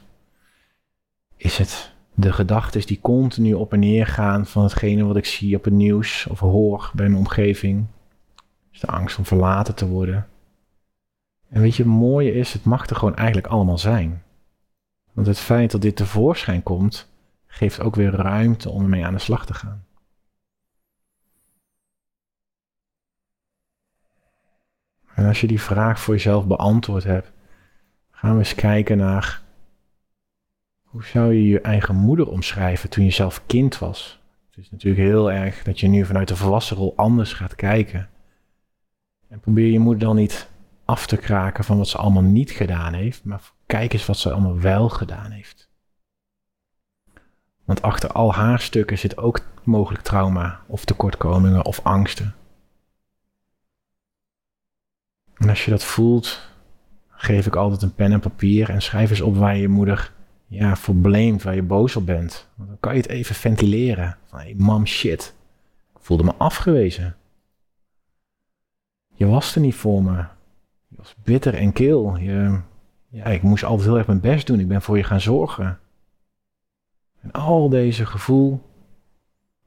Is 1.38 1.58
het 1.58 1.92
de 2.14 2.34
gedachten 2.34 2.86
die 2.86 3.00
continu 3.02 3.54
op 3.54 3.74
en 3.74 3.80
neer 3.80 4.08
gaan 4.08 4.46
van 4.46 4.64
hetgene 4.64 5.04
wat 5.04 5.16
ik 5.16 5.26
zie 5.26 5.56
op 5.56 5.64
het 5.64 5.74
nieuws 5.74 6.28
of 6.28 6.40
hoor 6.40 6.92
bij 6.94 7.08
mijn 7.08 7.20
omgeving? 7.20 7.86
Is 8.72 8.80
de 8.80 8.88
angst 8.88 9.18
om 9.18 9.26
verlaten 9.26 9.76
te 9.76 9.88
worden. 9.88 10.28
En 11.50 11.62
weet 11.62 11.76
je, 11.76 11.84
het 11.84 11.92
mooie 11.92 12.34
is, 12.34 12.54
het 12.54 12.64
mag 12.64 12.88
er 12.88 12.96
gewoon 12.96 13.16
eigenlijk 13.16 13.48
allemaal 13.48 13.78
zijn. 13.78 14.24
Want 15.14 15.28
het 15.28 15.40
feit 15.40 15.72
dat 15.72 15.82
dit 15.82 15.96
tevoorschijn 15.96 16.64
komt, 16.64 17.10
geeft 17.48 17.80
ook 17.80 17.96
weer 17.96 18.12
ruimte 18.12 18.70
om 18.70 18.84
ermee 18.84 19.06
aan 19.06 19.14
de 19.14 19.20
slag 19.20 19.46
te 19.46 19.54
gaan. 19.54 19.86
En 25.16 25.26
als 25.28 25.42
je 25.42 25.48
die 25.48 25.62
vraag 25.62 26.00
voor 26.00 26.14
jezelf 26.14 26.48
beantwoord 26.48 27.04
hebt, 27.04 27.32
gaan 28.12 28.32
we 28.32 28.40
eens 28.40 28.56
kijken 28.56 28.98
naar 28.98 29.42
hoe 30.84 31.06
zou 31.06 31.34
je 31.34 31.48
je 31.48 31.62
eigen 31.62 31.96
moeder 31.96 32.28
omschrijven 32.28 32.90
toen 32.90 33.04
je 33.04 33.12
zelf 33.12 33.46
kind 33.46 33.78
was. 33.78 34.20
Het 34.50 34.58
is 34.58 34.72
natuurlijk 34.72 35.04
heel 35.04 35.32
erg 35.32 35.64
dat 35.64 35.80
je 35.80 35.88
nu 35.88 36.06
vanuit 36.06 36.28
de 36.28 36.36
volwassen 36.36 36.78
rol 36.78 36.94
anders 36.96 37.34
gaat 37.34 37.56
kijken. 37.56 38.10
En 39.32 39.40
probeer 39.40 39.72
je 39.72 39.80
moeder 39.80 40.08
dan 40.08 40.16
niet 40.16 40.50
af 40.86 41.08
te 41.08 41.18
kraken 41.18 41.64
van 41.64 41.78
wat 41.78 41.88
ze 41.88 41.98
allemaal 41.98 42.22
niet 42.22 42.52
gedaan 42.52 42.94
heeft, 42.94 43.24
maar 43.24 43.52
kijk 43.66 43.94
eens 43.94 44.06
wat 44.06 44.18
ze 44.18 44.32
allemaal 44.32 44.60
wel 44.60 44.90
gedaan 44.90 45.32
heeft. 45.32 45.70
Want 47.66 47.82
achter 47.82 48.12
al 48.12 48.34
haar 48.34 48.60
stukken 48.60 48.98
zit 48.98 49.18
ook 49.18 49.46
mogelijk 49.64 50.04
trauma 50.04 50.60
of 50.68 50.86
tekortkomingen 50.86 51.66
of 51.66 51.80
angsten. 51.84 52.36
En 55.34 55.50
als 55.50 55.66
je 55.66 55.72
dat 55.72 55.84
voelt, 55.84 56.50
geef 57.10 57.46
ik 57.46 57.56
altijd 57.56 57.82
een 57.82 57.96
pen 57.96 58.12
en 58.12 58.20
papier 58.20 58.70
en 58.70 58.82
schrijf 58.82 59.10
eens 59.10 59.22
op 59.22 59.36
waar 59.36 59.58
je 59.58 59.68
moeder 59.68 60.14
ja, 60.48 60.76
voor 60.76 60.96
blamet, 60.96 61.44
waar 61.44 61.56
je 61.56 61.64
boos 61.64 61.96
op 61.96 62.06
bent. 62.06 62.48
Want 62.56 62.70
dan 62.70 62.80
kan 62.80 62.94
je 62.94 63.02
het 63.02 63.10
even 63.10 63.36
ventileren. 63.36 64.18
Van, 64.26 64.40
hey, 64.40 64.56
mam, 64.58 64.86
shit. 64.86 65.36
Ik 65.96 66.02
voelde 66.02 66.24
me 66.24 66.34
afgewezen. 66.38 67.16
Je 69.22 69.28
was 69.28 69.56
er 69.56 69.62
niet 69.62 69.76
voor 69.76 70.04
me. 70.04 70.18
Je 70.88 70.96
was 70.96 71.16
bitter 71.24 71.54
en 71.54 71.74
kil. 71.74 72.16
Je, 72.16 72.60
ja, 73.10 73.26
ik 73.26 73.42
moest 73.42 73.64
altijd 73.64 73.88
heel 73.88 73.98
erg 73.98 74.08
mijn 74.08 74.20
best 74.20 74.48
doen. 74.48 74.60
Ik 74.60 74.68
ben 74.68 74.82
voor 74.82 74.98
je 74.98 75.04
gaan 75.04 75.22
zorgen. 75.22 75.80
En 77.20 77.32
al 77.32 77.70
deze 77.70 78.06
gevoel, 78.06 78.62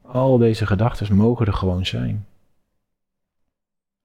al 0.02 0.38
deze 0.38 0.66
gedachten 0.66 1.16
mogen 1.16 1.46
er 1.46 1.52
gewoon 1.52 1.86
zijn. 1.86 2.26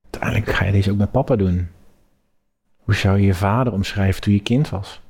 Uiteindelijk 0.03 0.51
ga 0.51 0.65
je 0.65 0.71
deze 0.71 0.91
ook 0.91 0.97
met 0.97 1.11
papa 1.11 1.35
doen. 1.35 1.67
Hoe 2.77 2.95
zou 2.95 3.17
je 3.19 3.25
je 3.25 3.33
vader 3.33 3.73
omschrijven 3.73 4.21
toen 4.21 4.33
je 4.33 4.41
kind 4.41 4.69
was? 4.69 5.01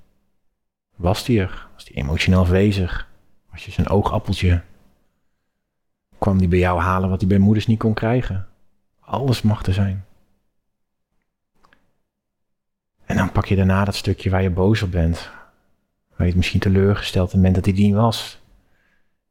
Was 0.96 1.24
die 1.24 1.40
er? 1.40 1.68
Was 1.74 1.86
die 1.86 1.96
emotioneel 1.96 2.40
afwezig? 2.40 3.10
Was 3.52 3.66
je 3.66 3.72
zijn 3.72 3.90
oogappeltje? 3.90 4.62
Kwam 6.18 6.38
die 6.38 6.48
bij 6.48 6.60
jou 6.60 6.80
halen 6.80 7.10
wat 7.10 7.20
hij 7.20 7.30
bij 7.30 7.38
moeders 7.38 7.68
niet 7.68 7.80
kon 7.80 7.94
krijgen? 7.94 8.48
Alles 9.00 9.42
mag 9.42 9.66
er 9.66 9.74
zijn. 9.74 10.08
En 13.10 13.16
dan 13.16 13.32
pak 13.32 13.46
je 13.46 13.56
daarna 13.56 13.86
dat 13.86 13.96
stukje 13.96 14.30
waar 14.30 14.42
je 14.42 14.50
boos 14.50 14.82
op 14.82 14.92
bent. 14.92 15.30
Waar 16.10 16.18
je 16.18 16.26
het 16.26 16.36
misschien 16.36 16.60
teleurgesteld 16.60 17.42
bent 17.42 17.56
dat 17.56 17.66
hij 17.66 17.74
die 17.74 17.96
was. 17.96 18.42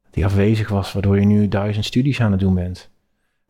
Dat 0.03 0.15
hij 0.15 0.25
afwezig 0.25 0.69
was, 0.69 0.93
waardoor 0.93 1.19
je 1.19 1.25
nu 1.25 1.47
duizend 1.47 1.85
studies 1.85 2.21
aan 2.21 2.31
het 2.31 2.39
doen 2.39 2.55
bent. 2.55 2.89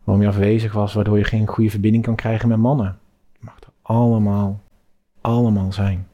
Waarom 0.04 0.24
je 0.24 0.30
afwezig 0.30 0.74
was, 0.74 0.94
waardoor 0.94 1.18
je 1.18 1.24
geen 1.24 1.48
goede 1.48 1.70
verbinding 1.70 2.04
kan 2.04 2.16
krijgen 2.16 2.48
met 2.48 2.58
mannen. 2.58 3.00
Het 3.34 3.42
mag 3.42 3.60
er 3.60 3.68
allemaal, 3.82 4.62
allemaal 5.22 5.74
zijn. 5.74 6.08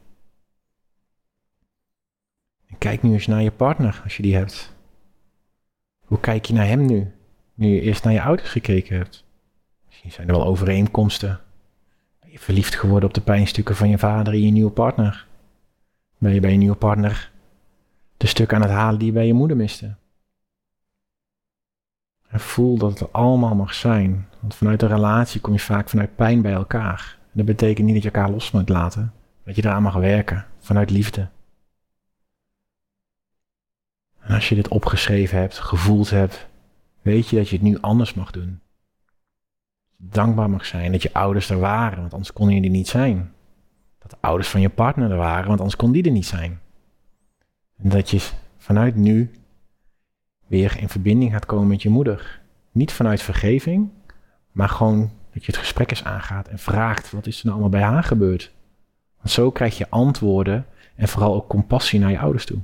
En 2.68 2.78
kijk 2.78 3.01
nu 3.01 3.13
eens 3.13 3.28
naar 3.28 3.41
je 3.41 3.51
partner 3.51 4.01
als 4.03 4.18
je 4.18 4.24
die 4.24 4.36
hebt. 4.36 4.76
Hoe 6.05 6.20
kijk 6.20 6.45
je 6.45 6.53
naar 6.53 6.68
hem 6.68 6.86
nu? 6.86 7.11
Nu 7.53 7.68
je 7.68 7.82
eerst 7.82 8.03
naar 8.03 8.13
je 8.13 8.22
ouders 8.22 8.49
gekeken 8.49 8.97
hebt. 8.97 9.26
Misschien 9.86 10.11
zijn 10.11 10.28
er 10.28 10.36
wel 10.36 10.45
overeenkomsten. 10.45 11.45
Verliefd 12.40 12.76
geworden 12.76 13.10
op 13.10 13.16
de 13.16 13.22
pijnstukken 13.22 13.76
van 13.76 13.90
je 13.90 13.98
vader 13.98 14.34
en 14.34 14.42
je 14.42 14.52
nieuwe 14.52 14.72
partner? 14.72 15.28
Ben 16.18 16.34
je 16.34 16.40
bij 16.40 16.52
je 16.52 16.58
nieuwe 16.58 16.76
partner 16.76 17.32
de 18.18 18.28
stukken 18.28 18.58
aan 18.58 18.64
het 18.64 18.72
halen 18.72 19.00
die 19.00 19.08
je 19.08 19.14
bij 19.14 19.28
je 19.28 19.34
moeder 19.34 19.58
miste? 19.58 19.96
Voel 22.30 22.78
dat 22.78 23.00
het 23.00 23.14
allemaal 23.14 23.56
mag 23.56 23.74
zijn. 23.74 24.28
Want 24.40 24.56
vanuit 24.56 24.82
een 24.82 24.88
relatie 24.88 25.42
kom 25.42 25.54
je 25.54 25.60
vaak 25.60 25.90
vanuit 25.90 26.16
pijn 26.16 26.42
bij 26.42 26.54
elkaar. 26.54 27.18
Dat 27.32 27.46
betekent 27.46 27.86
niet 27.86 27.96
dat 27.96 28.04
je 28.04 28.12
elkaar 28.12 28.32
los 28.32 28.52
moet 28.52 28.70
laten. 28.70 29.14
Dat 29.44 29.56
je 29.56 29.64
eraan 29.64 29.84
mag 29.84 29.96
werken. 29.96 30.46
Vanuit 30.60 30.90
liefde. 30.90 31.30
En 34.20 34.36
als 34.36 34.50
je 34.50 34.56
dit 34.56 34.68
opgeschreven 34.68 35.40
hebt, 35.40 35.60
gevoeld 35.60 36.10
hebt, 36.10 36.48
weet 37.02 37.30
je 37.30 37.36
dat 37.36 37.50
je 37.50 37.56
het 37.56 37.66
nu 37.66 37.78
anders 37.82 38.14
mag 38.14 38.32
doen. 38.32 38.60
Dankbaar 39.98 40.50
mag 40.50 40.66
zijn 40.66 40.91
dat 40.91 41.02
je 41.02 41.14
ouders 41.14 41.50
er 41.50 41.60
waren, 41.60 42.00
want 42.00 42.14
anders 42.14 42.34
kon 42.34 42.50
je 42.50 42.62
er 42.62 42.70
niet 42.70 42.88
zijn. 42.88 43.32
Dat 44.00 44.10
de 44.10 44.18
ouders 44.20 44.50
van 44.50 44.62
je 44.62 44.70
partner 44.70 45.12
er 45.12 45.18
waren, 45.18 45.48
want 45.48 45.60
anders 45.60 45.78
kon 45.78 45.91
die 45.91 46.04
er 46.04 46.12
niet 46.12 46.26
zijn. 46.26 46.60
En 47.78 47.89
dat 47.89 48.10
je 48.10 48.30
vanuit 48.58 48.96
nu 48.96 49.32
weer 50.48 50.78
in 50.80 50.89
verbinding 50.89 51.32
gaat 51.32 51.46
komen 51.46 51.68
met 51.68 51.82
je 51.82 51.89
moeder. 51.89 52.41
Niet 52.72 52.91
vanuit 52.91 53.22
vergeving, 53.22 53.89
maar 54.52 54.70
gewoon 54.70 55.12
dat 55.34 55.46
je 55.46 55.52
het 55.52 55.62
gesprek 55.62 55.89
eens 55.89 56.04
aangaat 56.04 56.48
en 56.48 56.60
vraagt 56.60 57.12
wat 57.12 57.28
is 57.28 57.39
er 57.39 57.46
nou 57.46 57.60
allemaal 57.60 57.80
bij 57.80 57.89
haar 57.89 58.04
gebeurd. 58.04 58.54
Want 59.18 59.30
zo 59.30 59.52
krijg 59.52 59.78
je 59.78 59.89
antwoorden 59.89 60.66
en 60.96 61.08
vooral 61.08 61.36
ook 61.36 61.48
compassie 61.48 62.00
naar 62.00 62.12
je 62.12 62.20
ouders 62.20 62.46
toe. 62.46 62.60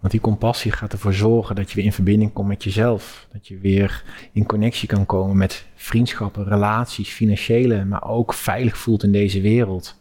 Want 0.00 0.12
die 0.12 0.20
compassie 0.20 0.72
gaat 0.72 0.92
ervoor 0.92 1.12
zorgen 1.12 1.56
dat 1.56 1.70
je 1.70 1.76
weer 1.76 1.84
in 1.84 1.92
verbinding 1.92 2.32
komt 2.32 2.48
met 2.48 2.64
jezelf. 2.64 3.28
Dat 3.32 3.48
je 3.48 3.58
weer 3.58 4.04
in 4.32 4.46
connectie 4.46 4.88
kan 4.88 5.06
komen 5.06 5.36
met 5.36 5.66
vriendschappen, 5.74 6.44
relaties, 6.44 7.10
financiële, 7.10 7.84
maar 7.84 8.08
ook 8.08 8.34
veilig 8.34 8.78
voelt 8.78 9.02
in 9.02 9.12
deze 9.12 9.40
wereld. 9.40 10.00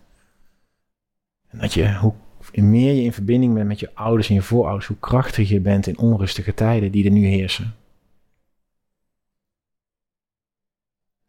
En 1.48 1.60
dat 1.60 1.74
je, 1.74 1.96
hoe 1.96 2.14
meer 2.54 2.94
je 2.94 3.04
in 3.04 3.14
verbinding 3.14 3.54
bent 3.54 3.68
met 3.68 3.80
je 3.80 3.96
ouders 3.96 4.30
en 4.30 4.36
je 4.36 4.42
voorouders, 4.42 4.88
hoe 4.88 5.00
krachtiger 5.00 5.54
je 5.54 5.62
bent 5.62 5.88
in 5.88 5.98
onrustige 5.98 6.54
tijden 6.54 6.92
die 6.92 7.06
er 7.06 7.12
nu 7.12 7.26
heersen. 7.26 7.76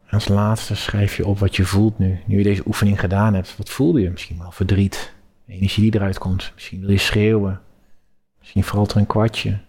En 0.06 0.14
als 0.14 0.28
laatste 0.28 0.74
schrijf 0.74 1.16
je 1.16 1.26
op 1.26 1.38
wat 1.38 1.56
je 1.56 1.64
voelt 1.64 1.98
nu. 1.98 2.20
Nu 2.26 2.36
je 2.36 2.42
deze 2.42 2.66
oefening 2.66 3.00
gedaan 3.00 3.34
hebt, 3.34 3.56
wat 3.56 3.70
voelde 3.70 4.00
je? 4.00 4.10
Misschien 4.10 4.38
wel 4.38 4.50
verdriet, 4.50 5.12
energie 5.46 5.82
die 5.90 6.00
eruit 6.00 6.18
komt. 6.18 6.52
Misschien 6.54 6.80
wil 6.80 6.90
je 6.90 6.98
schreeuwen. 6.98 7.60
Misschien 8.48 8.76
valt 8.76 8.90
er 8.90 8.96
een 8.96 9.06
kwartje. 9.06 9.60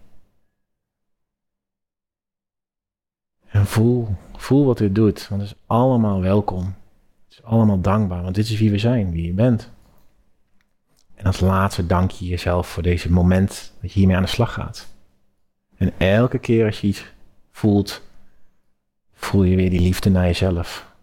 En 3.45 3.65
voel, 3.65 4.07
voel 4.35 4.65
wat 4.65 4.77
dit 4.77 4.95
doet, 4.95 5.27
want 5.27 5.41
het 5.41 5.51
is 5.51 5.57
allemaal 5.65 6.21
welkom. 6.21 6.65
Het 7.23 7.37
is 7.37 7.43
allemaal 7.43 7.81
dankbaar, 7.81 8.23
want 8.23 8.35
dit 8.35 8.45
is 8.45 8.59
wie 8.59 8.71
we 8.71 8.77
zijn, 8.77 9.11
wie 9.11 9.25
je 9.25 9.33
bent. 9.33 9.71
En 11.15 11.25
als 11.25 11.39
laatste 11.39 11.85
dank 11.85 12.11
je 12.11 12.25
jezelf 12.25 12.67
voor 12.67 12.83
deze 12.83 13.11
moment 13.11 13.73
dat 13.81 13.91
je 13.91 13.99
hiermee 13.99 14.15
aan 14.15 14.23
de 14.23 14.29
slag 14.29 14.53
gaat. 14.53 14.87
En 15.75 15.99
elke 15.99 16.39
keer 16.39 16.65
als 16.65 16.81
je 16.81 16.87
iets 16.87 17.05
voelt, 17.51 18.01
voel 19.13 19.43
je 19.43 19.55
weer 19.55 19.69
die 19.69 19.81
liefde 19.81 20.09
naar 20.09 20.25
jezelf. 20.25 20.93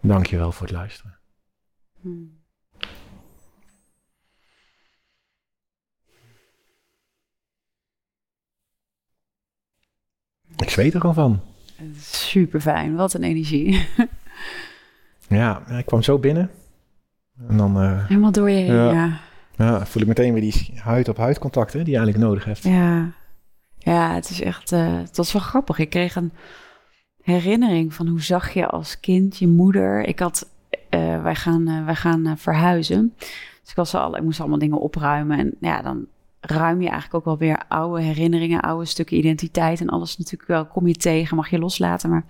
Dank 0.00 0.26
je 0.26 0.36
wel 0.36 0.52
voor 0.52 0.66
het 0.66 0.76
luisteren. 0.76 1.18
Hmm. 2.00 2.35
Ik 10.56 10.70
zweet 10.70 10.94
er 10.94 11.00
gewoon 11.00 11.14
van. 11.14 11.40
Super 12.00 12.60
fijn, 12.60 12.94
wat 12.94 13.14
een 13.14 13.22
energie. 13.22 13.86
ja, 15.28 15.68
ik 15.68 15.86
kwam 15.86 16.02
zo 16.02 16.18
binnen. 16.18 16.50
En 17.48 17.56
dan, 17.56 17.82
uh, 17.82 18.06
Helemaal 18.06 18.32
door 18.32 18.50
je 18.50 18.56
heen, 18.56 18.74
ja. 18.74 19.20
ja. 19.56 19.86
voel 19.86 20.02
ik 20.02 20.08
meteen 20.08 20.32
weer 20.32 20.42
die 20.42 20.72
huid-op-huid 20.74 21.38
contacten 21.38 21.84
die 21.84 21.92
je 21.92 21.98
eigenlijk 21.98 22.26
nodig 22.26 22.44
hebt. 22.44 22.62
Ja, 22.62 23.12
ja 23.78 24.14
het 24.14 24.30
is 24.30 24.40
echt, 24.40 24.72
uh, 24.72 24.98
het 24.98 25.16
was 25.16 25.32
wel 25.32 25.42
grappig. 25.42 25.78
Ik 25.78 25.90
kreeg 25.90 26.16
een 26.16 26.32
herinnering 27.22 27.94
van 27.94 28.06
hoe 28.06 28.22
zag 28.22 28.52
je 28.52 28.66
als 28.66 29.00
kind 29.00 29.36
je 29.36 29.48
moeder. 29.48 30.04
Ik 30.04 30.18
had, 30.18 30.48
uh, 30.90 31.22
wij 31.22 31.34
gaan, 31.34 31.84
wij 31.84 31.94
gaan 31.94 32.38
verhuizen. 32.38 33.14
Dus 33.62 33.70
ik, 33.70 33.76
was 33.76 33.94
al, 33.94 34.16
ik 34.16 34.22
moest 34.22 34.40
allemaal 34.40 34.58
dingen 34.58 34.80
opruimen. 34.80 35.38
En 35.38 35.54
ja, 35.60 35.82
dan 35.82 36.06
ruim 36.46 36.80
je 36.80 36.88
eigenlijk 36.88 37.14
ook 37.14 37.24
wel 37.24 37.48
weer 37.48 37.62
oude 37.68 38.02
herinneringen, 38.02 38.60
oude 38.60 38.84
stukken 38.84 39.16
identiteit 39.16 39.80
en 39.80 39.88
alles 39.88 40.18
natuurlijk 40.18 40.50
wel 40.50 40.66
kom 40.66 40.86
je 40.86 40.94
tegen, 40.94 41.36
mag 41.36 41.50
je 41.50 41.58
loslaten. 41.58 42.10
Maar 42.10 42.24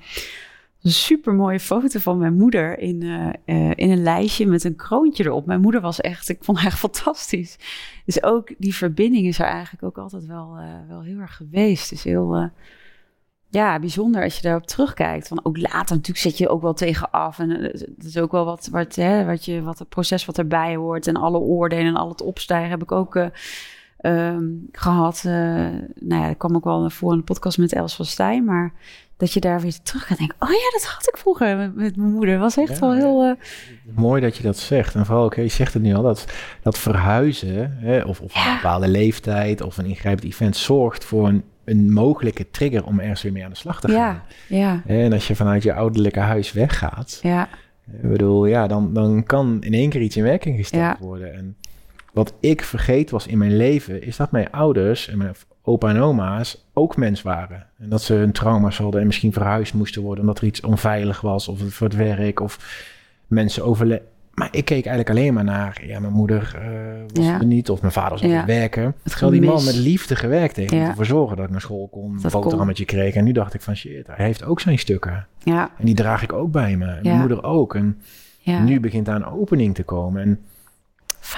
een 0.83 0.91
super 0.93 1.35
mooie 1.35 1.61
foto 1.61 1.99
van 1.99 2.19
mijn 2.19 2.37
moeder 2.37 2.79
in, 2.79 3.01
uh, 3.01 3.27
uh, 3.27 3.71
in 3.75 3.91
een 3.91 4.03
lijstje 4.03 4.47
met 4.47 4.64
een 4.64 4.77
kroontje 4.77 5.25
erop. 5.25 5.47
Mijn 5.47 5.61
moeder 5.61 5.81
was 5.81 6.01
echt, 6.01 6.29
ik 6.29 6.45
vond 6.45 6.59
haar 6.59 6.67
echt 6.67 6.79
fantastisch. 6.79 7.59
Dus 8.05 8.23
ook 8.23 8.55
die 8.59 8.75
verbinding 8.75 9.27
is 9.27 9.39
er 9.39 9.47
eigenlijk 9.47 9.83
ook 9.83 9.99
altijd 9.99 10.27
wel, 10.27 10.57
uh, 10.59 10.89
wel 10.89 11.03
heel 11.03 11.19
erg 11.19 11.37
geweest. 11.37 11.91
Dus 11.91 12.05
heel 12.05 12.51
ja, 13.49 13.79
bijzonder 13.79 14.23
als 14.23 14.37
je 14.37 14.43
daarop 14.43 14.67
terugkijkt. 14.67 15.29
Van 15.29 15.41
ook 15.43 15.57
later 15.57 15.97
natuurlijk 15.97 16.19
zet 16.19 16.39
je 16.39 16.49
ook 16.49 16.62
wel 16.62 16.75
tegen 16.75 17.11
af. 17.11 17.39
En 17.39 17.51
het 17.51 18.05
is 18.05 18.19
ook 18.19 18.33
wel 18.33 18.45
wat, 18.45 18.69
wat, 18.71 18.95
hè, 18.95 19.25
wat, 19.25 19.45
je, 19.45 19.62
wat 19.62 19.79
het 19.79 19.89
proces 19.89 20.25
wat 20.25 20.39
erbij 20.39 20.77
hoort. 20.77 21.07
En 21.07 21.17
alle 21.17 21.39
oordelen 21.39 21.87
en 21.87 21.97
al 21.97 22.09
het 22.09 22.23
opstijgen 22.23 22.71
heb 22.71 22.83
ik 22.83 22.93
ook 22.93 23.31
um, 24.01 24.68
gehad. 24.72 25.22
Uh, 25.26 25.32
nou 25.94 26.22
ja, 26.22 26.26
dat 26.26 26.36
kwam 26.36 26.57
ook 26.57 26.64
wel 26.64 26.90
voor 26.90 27.12
in 27.12 27.18
de 27.18 27.24
podcast 27.24 27.59
met 27.59 27.72
Els 27.72 27.97
van 27.97 28.05
Stijn. 28.05 28.44
Maar 28.44 28.72
dat 29.16 29.32
je 29.32 29.40
daar 29.40 29.61
weer 29.61 29.82
terug 29.82 30.07
gaat 30.07 30.18
denken. 30.18 30.36
Oh 30.38 30.49
ja, 30.49 30.70
dat 30.72 30.84
had 30.84 31.09
ik 31.09 31.16
vroeger 31.16 31.57
met, 31.57 31.74
met 31.74 31.97
mijn 31.97 32.12
moeder. 32.12 32.38
was 32.38 32.57
echt 32.57 32.78
wel 32.78 32.94
heel... 32.94 33.24
Uh... 33.24 33.32
Mooi 33.94 34.20
dat 34.20 34.36
je 34.36 34.42
dat 34.42 34.59
zegt. 34.59 34.94
En 34.94 35.07
vooral, 35.07 35.24
oké, 35.24 35.40
je 35.40 35.49
zegt 35.49 35.74
het 35.74 35.82
nu 35.82 35.94
al, 35.94 36.03
dat, 36.03 36.26
dat 36.62 36.78
verhuizen... 36.78 37.76
Hè, 37.78 38.01
of, 38.01 38.20
of 38.20 38.34
een 38.34 38.55
bepaalde 38.55 38.88
leeftijd 38.88 39.61
of 39.61 39.78
een 39.78 39.86
ingrijpend 39.86 40.24
event... 40.32 40.57
zorgt 40.57 41.05
voor 41.05 41.28
een, 41.28 41.42
een 41.64 41.92
mogelijke 41.92 42.51
trigger 42.51 42.84
om 42.84 43.01
ergens 43.01 43.22
weer 43.22 43.32
mee 43.32 43.44
aan 43.44 43.51
de 43.51 43.57
slag 43.57 43.80
te 43.80 43.88
gaan. 43.88 43.97
Ja, 43.97 44.22
ja. 44.49 44.82
En 44.86 45.12
als 45.12 45.28
je 45.28 45.36
vanuit 45.36 45.62
je 45.62 45.74
ouderlijke 45.74 46.20
huis 46.20 46.53
weggaat... 46.53 47.18
Ja. 47.22 47.49
Ik 48.03 48.11
bedoel, 48.11 48.47
ja, 48.47 48.66
dan, 48.66 48.92
dan 48.92 49.24
kan 49.24 49.57
in 49.61 49.74
één 49.74 49.90
keer 49.90 50.01
iets 50.01 50.16
in 50.16 50.22
werking 50.22 50.57
gesteld 50.57 50.99
worden. 50.99 51.34
En 51.34 51.57
wat 52.17 52.35
ik 52.41 52.62
vergeet 52.62 53.11
was 53.11 53.27
in 53.27 53.39
mijn 53.39 53.57
leven, 53.57 54.03
is 54.03 54.17
dat 54.17 54.31
mijn 54.31 54.51
ouders 54.51 55.09
en 55.09 55.19
mijn 55.19 55.35
opa 55.62 55.89
en 55.89 56.01
oma's 56.01 56.67
ook 56.73 56.97
mens 56.97 57.23
waren. 57.23 57.67
En 57.79 57.89
dat 57.89 58.03
ze 58.03 58.14
hun 58.14 58.33
trauma's 58.33 58.79
hadden 58.79 59.01
en 59.01 59.07
misschien 59.07 59.33
verhuisd 59.33 59.75
moesten 59.75 60.03
worden 60.03 60.21
omdat 60.21 60.39
er 60.39 60.47
iets 60.47 60.61
onveilig 60.61 61.21
was 61.21 61.49
of 61.49 61.61
voor 61.61 61.87
het 61.87 61.97
werk 61.97 62.41
of 62.41 62.59
mensen 63.27 63.64
overle. 63.64 64.03
Maar 64.35 64.49
ik 64.51 64.64
keek 64.64 64.87
eigenlijk 64.87 65.11
alleen 65.11 65.35
maar 65.35 65.45
naar, 65.45 65.83
ja, 65.87 66.01
mijn 66.01 66.12
moeder 66.12 66.57
uh, 66.57 66.71
was 67.14 67.25
ja. 67.25 67.39
er 67.39 67.47
niet 67.47 67.71
of 67.71 67.81
mijn 67.81 67.93
vader 67.93 68.11
was 68.11 68.23
aan 68.23 68.31
het 68.31 68.47
werken. 68.47 68.95
Terwijl 69.03 69.31
die 69.31 69.43
man 69.43 69.64
met 69.64 69.77
liefde 69.77 70.17
gewerkt 70.17 70.57
heeft 70.57 70.71
ja. 70.71 70.83
om 70.83 70.89
ervoor 70.89 71.07
zorgen 71.07 71.37
dat 71.37 71.47
ik 71.47 71.51
naar 71.51 71.61
school 71.61 71.89
kon, 71.89 72.19
een 72.23 72.31
boterhammetje 72.31 72.85
kreeg. 72.85 73.14
En 73.14 73.25
nu 73.25 73.33
dacht 73.33 73.55
ik 73.55 73.61
van 73.61 73.77
shit, 73.77 74.07
hij 74.07 74.27
heeft 74.27 74.45
ook 74.45 74.61
zijn 74.61 74.79
stukken. 74.79 75.27
Ja. 75.43 75.71
En 75.79 75.85
die 75.85 75.95
draag 75.95 76.23
ik 76.23 76.33
ook 76.33 76.51
bij 76.51 76.77
me. 76.77 76.87
En 76.87 77.03
mijn 77.03 77.19
moeder 77.19 77.43
ook. 77.43 77.75
En 77.75 77.99
nu 78.64 78.81
begint 78.81 79.07
daar 79.07 79.17
een 79.17 79.27
opening 79.27 79.75
te 79.75 79.83
komen. 79.83 80.23
En 80.23 80.41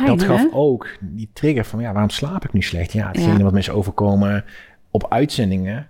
dat 0.06 0.22
gaf 0.22 0.46
ook 0.52 0.88
die 1.00 1.30
trigger 1.32 1.64
van, 1.64 1.80
ja, 1.80 1.92
waarom 1.92 2.10
slaap 2.10 2.44
ik 2.44 2.52
nu 2.52 2.62
slecht? 2.62 2.92
Ja, 2.92 3.08
hetgene 3.08 3.42
wat 3.42 3.52
mensen 3.52 3.74
overkomen 3.74 4.44
op 4.90 5.06
uitzendingen. 5.12 5.86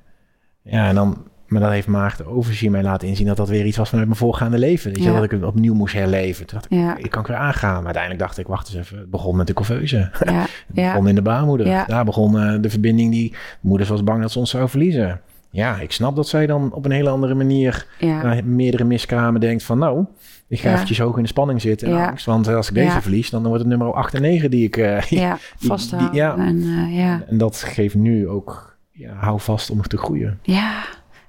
Ja, 0.62 0.88
en 0.88 0.94
dan, 0.94 1.26
maar 1.46 1.60
dat 1.60 1.70
heeft 1.70 1.86
Maarten 1.86 2.26
Overzien 2.26 2.70
mij 2.70 2.82
laten 2.82 3.08
inzien 3.08 3.26
dat 3.26 3.36
dat 3.36 3.48
weer 3.48 3.64
iets 3.64 3.76
was 3.76 3.88
vanuit 3.88 4.06
mijn 4.06 4.18
voorgaande 4.18 4.58
leven. 4.58 4.92
Dat, 4.92 5.02
je, 5.02 5.12
dat 5.12 5.24
ik 5.24 5.30
het 5.30 5.42
opnieuw 5.42 5.74
moest 5.74 5.94
herleven. 5.94 6.46
Toen 6.46 6.58
dacht 6.60 6.98
ik, 6.98 7.04
ik 7.04 7.10
kan 7.10 7.24
weer 7.26 7.36
aangaan. 7.36 7.74
Maar 7.74 7.84
uiteindelijk 7.84 8.22
dacht 8.22 8.38
ik, 8.38 8.46
wacht 8.46 8.68
eens 8.68 8.76
even, 8.76 8.98
het 8.98 9.10
begon 9.10 9.36
met 9.36 9.46
de 9.46 9.52
couveuse. 9.52 10.10
Ja. 10.24 10.32
het 10.66 10.74
begon 10.74 11.08
in 11.08 11.14
de 11.14 11.22
baarmoeder. 11.22 11.84
Daar 11.86 12.04
begon 12.04 12.36
uh, 12.36 12.62
de 12.62 12.70
verbinding 12.70 13.12
die, 13.12 13.34
moeders 13.60 13.88
was 13.88 14.04
bang 14.04 14.20
dat 14.20 14.32
ze 14.32 14.38
ons 14.38 14.50
zou 14.50 14.68
verliezen. 14.68 15.20
Ja, 15.50 15.80
ik 15.80 15.92
snap 15.92 16.16
dat 16.16 16.28
zij 16.28 16.46
dan 16.46 16.72
op 16.72 16.84
een 16.84 16.90
hele 16.90 17.08
andere 17.10 17.34
manier 17.34 17.86
naar 18.00 18.44
meerdere 18.44 18.84
miskramen 18.84 19.40
denkt 19.40 19.62
van, 19.62 19.78
nou, 19.78 20.06
ik 20.48 20.60
ga 20.60 20.68
ja. 20.68 20.74
eventjes 20.74 20.98
hoog 20.98 21.16
in 21.16 21.22
de 21.22 21.28
spanning 21.28 21.60
zitten. 21.60 21.88
Ja. 21.88 22.06
Angst, 22.08 22.26
want 22.26 22.48
als 22.48 22.68
ik 22.68 22.74
deze 22.74 23.00
verlies, 23.00 23.30
dan 23.30 23.42
wordt 23.42 23.58
het 23.58 23.68
nummer 23.68 23.92
8 23.92 24.14
en 24.14 24.22
negen 24.22 24.50
die 24.50 24.64
ik... 24.64 24.76
Uh, 24.88 25.00
ja, 25.00 25.38
vasthouden. 25.56 26.14
ja. 26.14 26.36
En, 26.36 26.56
uh, 26.56 26.96
ja. 26.98 27.22
en 27.26 27.38
dat 27.38 27.56
geeft 27.56 27.94
nu 27.94 28.28
ook, 28.28 28.78
ja, 28.90 29.14
hou 29.14 29.40
vast 29.40 29.70
om 29.70 29.76
nog 29.76 29.86
te 29.86 29.96
groeien. 29.96 30.38
Ja, 30.42 30.84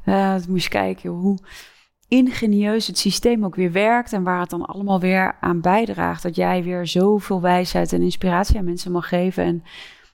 uh, 0.05 0.35
moet 0.47 0.63
je 0.63 0.69
kijken 0.69 1.09
hoe 1.09 1.37
ingenieus 2.07 2.87
het 2.87 2.97
systeem 2.97 3.45
ook 3.45 3.55
weer 3.55 3.71
werkt... 3.71 4.13
en 4.13 4.23
waar 4.23 4.39
het 4.39 4.49
dan 4.49 4.65
allemaal 4.65 4.99
weer 4.99 5.35
aan 5.39 5.61
bijdraagt. 5.61 6.23
Dat 6.23 6.35
jij 6.35 6.63
weer 6.63 6.87
zoveel 6.87 7.41
wijsheid 7.41 7.93
en 7.93 8.01
inspiratie 8.01 8.57
aan 8.57 8.65
mensen 8.65 8.91
mag 8.91 9.07
geven... 9.07 9.43
en 9.43 9.63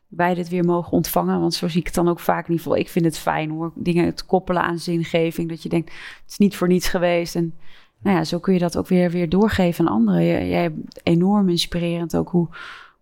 wij 0.07 0.33
dit 0.33 0.49
weer 0.49 0.65
mogen 0.65 0.91
ontvangen. 0.91 1.39
Want 1.39 1.53
zo 1.53 1.67
zie 1.67 1.79
ik 1.79 1.85
het 1.85 1.95
dan 1.95 2.07
ook 2.07 2.19
vaak 2.19 2.43
in 2.45 2.51
ieder 2.51 2.63
geval. 2.63 2.79
Ik 2.79 2.89
vind 2.89 3.05
het 3.05 3.17
fijn 3.17 3.49
hoor, 3.49 3.71
dingen 3.75 4.15
te 4.15 4.25
koppelen 4.25 4.61
aan 4.61 4.79
zingeving. 4.79 5.49
Dat 5.49 5.63
je 5.63 5.69
denkt, 5.69 5.89
het 5.89 6.31
is 6.31 6.37
niet 6.37 6.55
voor 6.55 6.67
niets 6.67 6.87
geweest 6.87 7.35
en 7.35 7.53
nou 8.05 8.17
ja, 8.17 8.23
zo 8.23 8.39
kun 8.39 8.53
je 8.53 8.59
dat 8.59 8.77
ook 8.77 8.87
weer, 8.87 9.11
weer 9.11 9.29
doorgeven 9.29 9.87
aan 9.87 9.93
anderen. 9.93 10.47
Jij 10.47 10.61
hebt 10.61 11.01
enorm 11.03 11.49
inspirerend 11.49 12.15
ook 12.15 12.29
hoe, 12.29 12.47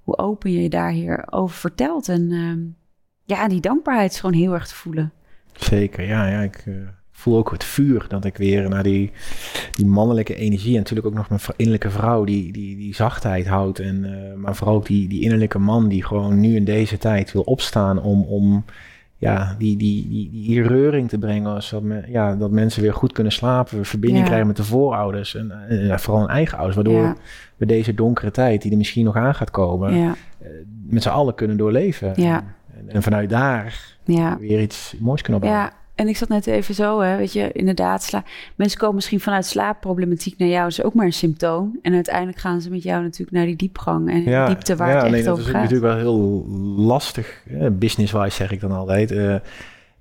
hoe 0.03 0.17
open 0.17 0.51
je 0.51 0.61
je 0.61 0.69
daar 0.69 0.91
hier 0.91 1.25
over 1.29 1.55
vertelt. 1.55 2.09
En 2.09 2.31
ehm, 2.31 2.59
ja, 3.25 3.47
die 3.47 3.61
dankbaarheid 3.61 4.11
is 4.11 4.19
gewoon 4.19 4.35
heel 4.35 4.53
erg 4.53 4.67
te 4.67 4.75
voelen. 4.75 5.11
Zeker, 5.53 6.07
ja. 6.07 6.27
ja 6.27 6.41
ik 6.41 6.65
uh, 6.65 6.87
voel 7.23 7.37
ook 7.37 7.51
het 7.51 7.63
vuur 7.63 8.05
dat 8.07 8.25
ik 8.25 8.37
weer 8.37 8.69
naar 8.69 8.83
die, 8.83 9.11
die 9.71 9.85
mannelijke 9.85 10.35
energie... 10.35 10.71
en 10.71 10.77
natuurlijk 10.77 11.07
ook 11.07 11.13
nog 11.13 11.29
mijn 11.29 11.41
innerlijke 11.55 11.89
vrouw 11.89 12.23
die, 12.23 12.51
die, 12.51 12.75
die 12.75 12.95
zachtheid 12.95 13.47
houdt. 13.47 13.79
En, 13.79 14.03
uh, 14.03 14.35
maar 14.35 14.55
vooral 14.55 14.75
ook 14.75 14.85
die, 14.85 15.07
die 15.07 15.21
innerlijke 15.21 15.59
man 15.59 15.87
die 15.87 16.03
gewoon 16.03 16.39
nu 16.39 16.55
in 16.55 16.63
deze 16.63 16.97
tijd 16.97 17.31
wil 17.31 17.41
opstaan 17.41 18.01
om... 18.01 18.21
om 18.21 18.65
ja, 19.17 19.55
die, 19.57 19.77
die, 19.77 20.07
die, 20.09 20.29
die 20.31 20.61
reuring 20.61 21.09
te 21.09 21.17
brengen. 21.17 21.63
Zodat 21.63 21.83
me, 21.83 22.03
ja, 22.07 22.35
dat 22.35 22.51
mensen 22.51 22.81
weer 22.81 22.93
goed 22.93 23.11
kunnen 23.11 23.33
slapen. 23.33 23.85
Verbinding 23.85 24.25
krijgen 24.25 24.47
met 24.47 24.57
de 24.57 24.63
voorouders. 24.63 25.35
En, 25.35 25.51
en, 25.69 25.99
vooral 25.99 26.21
hun 26.21 26.31
eigen 26.31 26.57
ouders. 26.57 26.75
Waardoor 26.75 27.15
we 27.57 27.65
deze 27.65 27.93
donkere 27.93 28.31
tijd, 28.31 28.61
die 28.61 28.71
er 28.71 28.77
misschien 28.77 29.05
nog 29.05 29.15
aan 29.15 29.35
gaat 29.35 29.51
komen, 29.51 29.93
ja. 29.93 30.15
Eh, 30.41 30.47
met 30.85 31.03
z'n 31.03 31.09
allen 31.09 31.35
kunnen 31.35 31.57
doorleven. 31.57 32.15
En, 32.15 32.43
en, 32.87 33.03
vanuit 33.03 33.29
daar 33.29 33.97
weer 34.39 34.61
iets 34.61 34.95
moois 34.99 35.21
kunnen 35.21 35.41
opbouwen. 35.41 35.69
Ja, 35.71 35.82
en 35.95 36.07
ik 36.07 36.17
zat 36.17 36.29
net 36.29 36.47
even 36.47 36.75
zo, 36.75 36.99
hè, 36.99 37.17
weet 37.17 37.33
je, 37.33 37.51
inderdaad, 37.51 38.03
sla 38.03 38.23
mensen 38.55 38.79
komen 38.79 38.95
misschien 38.95 39.19
vanuit 39.19 39.45
slaapproblematiek 39.45 40.37
naar 40.37 40.47
jou, 40.47 40.63
dat 40.63 40.71
is 40.71 40.83
ook 40.83 40.93
maar 40.93 41.05
een 41.05 41.13
symptoom. 41.13 41.79
En 41.81 41.93
uiteindelijk 41.93 42.37
gaan 42.37 42.61
ze 42.61 42.69
met 42.69 42.83
jou 42.83 43.03
natuurlijk 43.03 43.31
naar 43.31 43.45
die 43.45 43.55
diepgang 43.55 44.09
en 44.09 44.23
ja, 44.23 44.47
diepte 44.47 44.75
waar 44.75 44.89
ja, 44.89 45.05
het 45.05 45.13
echt 45.13 45.27
over 45.27 45.43
gaat. 45.43 45.53
dat 45.53 45.63
is 45.63 45.69
natuurlijk 45.69 45.93
wel 45.93 45.97
heel 45.97 46.45
lastig, 46.85 47.43
business-wise 47.71 48.35
zeg 48.35 48.51
ik 48.51 48.59
dan 48.59 48.71
altijd. 48.71 49.11
Uh, 49.11 49.35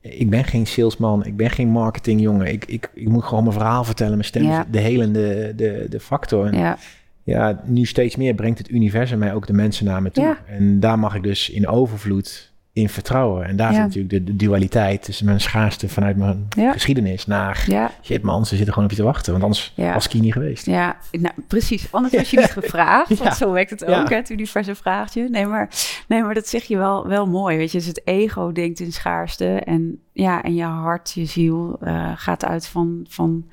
ik 0.01 0.30
ben 0.30 0.45
geen 0.45 0.66
salesman, 0.66 1.24
ik 1.24 1.36
ben 1.36 1.51
geen 1.51 1.68
marketingjongen. 1.68 2.47
Ik, 2.47 2.64
ik, 2.64 2.90
ik 2.95 3.09
moet 3.09 3.24
gewoon 3.24 3.45
mijn 3.45 3.57
verhaal 3.57 3.84
vertellen, 3.84 4.12
mijn 4.12 4.24
stem 4.24 4.43
ja. 4.43 4.66
de 4.70 4.80
helende 4.80 5.53
de, 5.57 5.86
de 5.88 6.01
factor. 6.01 6.47
En 6.47 6.59
ja. 6.59 6.78
ja, 7.22 7.62
nu 7.64 7.84
steeds 7.84 8.16
meer 8.16 8.34
brengt 8.34 8.59
het 8.59 8.70
universum 8.70 9.18
mij 9.18 9.34
ook 9.34 9.47
de 9.47 9.53
mensen 9.53 9.84
naar 9.84 10.03
me 10.03 10.11
toe. 10.11 10.36
En 10.47 10.80
daar 10.80 10.99
mag 10.99 11.14
ik 11.14 11.22
dus 11.22 11.51
in 11.51 11.68
overvloed 11.68 12.51
in 12.72 12.88
vertrouwen. 12.88 13.46
En 13.46 13.56
daar 13.56 13.72
ja. 13.72 13.74
zit 13.74 13.84
natuurlijk 13.84 14.26
de, 14.26 14.36
dualiteit 14.36 15.02
tussen 15.02 15.26
mijn 15.26 15.40
schaarste 15.40 15.88
vanuit 15.88 16.16
mijn 16.16 16.48
geschiedenis 16.72 17.26
naar... 17.26 17.64
Ja. 17.66 17.90
Shit 18.02 18.22
man, 18.22 18.46
ze 18.46 18.56
zitten 18.56 18.74
gewoon 18.74 18.88
op 18.88 18.94
je 18.94 19.00
te 19.00 19.06
wachten. 19.06 19.32
Want 19.32 19.44
anders 19.44 19.72
was 19.76 20.04
ik 20.04 20.12
hier 20.12 20.22
niet 20.22 20.32
geweest. 20.32 20.66
Ja, 20.66 20.96
nou, 21.10 21.34
precies. 21.46 21.88
Anders 21.90 22.14
was 22.14 22.30
je 22.30 22.36
niet 22.40 22.50
gevraagd. 22.50 23.18
Want 23.18 23.36
zo 23.36 23.52
werkt 23.52 23.70
het 23.70 23.84
ook, 23.84 24.10
het 24.10 24.30
universum 24.30 24.76
vraagt 24.76 25.14
je. 25.14 25.28
Nee 25.30 25.46
maar, 25.46 25.68
nee, 26.08 26.22
maar 26.22 26.34
dat 26.34 26.48
zeg 26.48 26.64
je 26.64 26.76
wel, 26.76 27.06
wel 27.06 27.26
mooi. 27.26 27.56
Weet 27.56 27.72
je, 27.72 27.78
dus 27.78 27.86
het 27.86 28.00
ego 28.04 28.52
denkt 28.52 28.80
in 28.80 28.92
schaarste. 28.92 29.46
En, 29.46 30.00
ja, 30.12 30.42
en 30.42 30.54
je 30.54 30.64
hart, 30.64 31.12
je 31.12 31.24
ziel 31.24 31.78
uh, 31.82 32.12
gaat 32.16 32.44
uit 32.44 32.66
van, 32.66 33.06
van, 33.08 33.48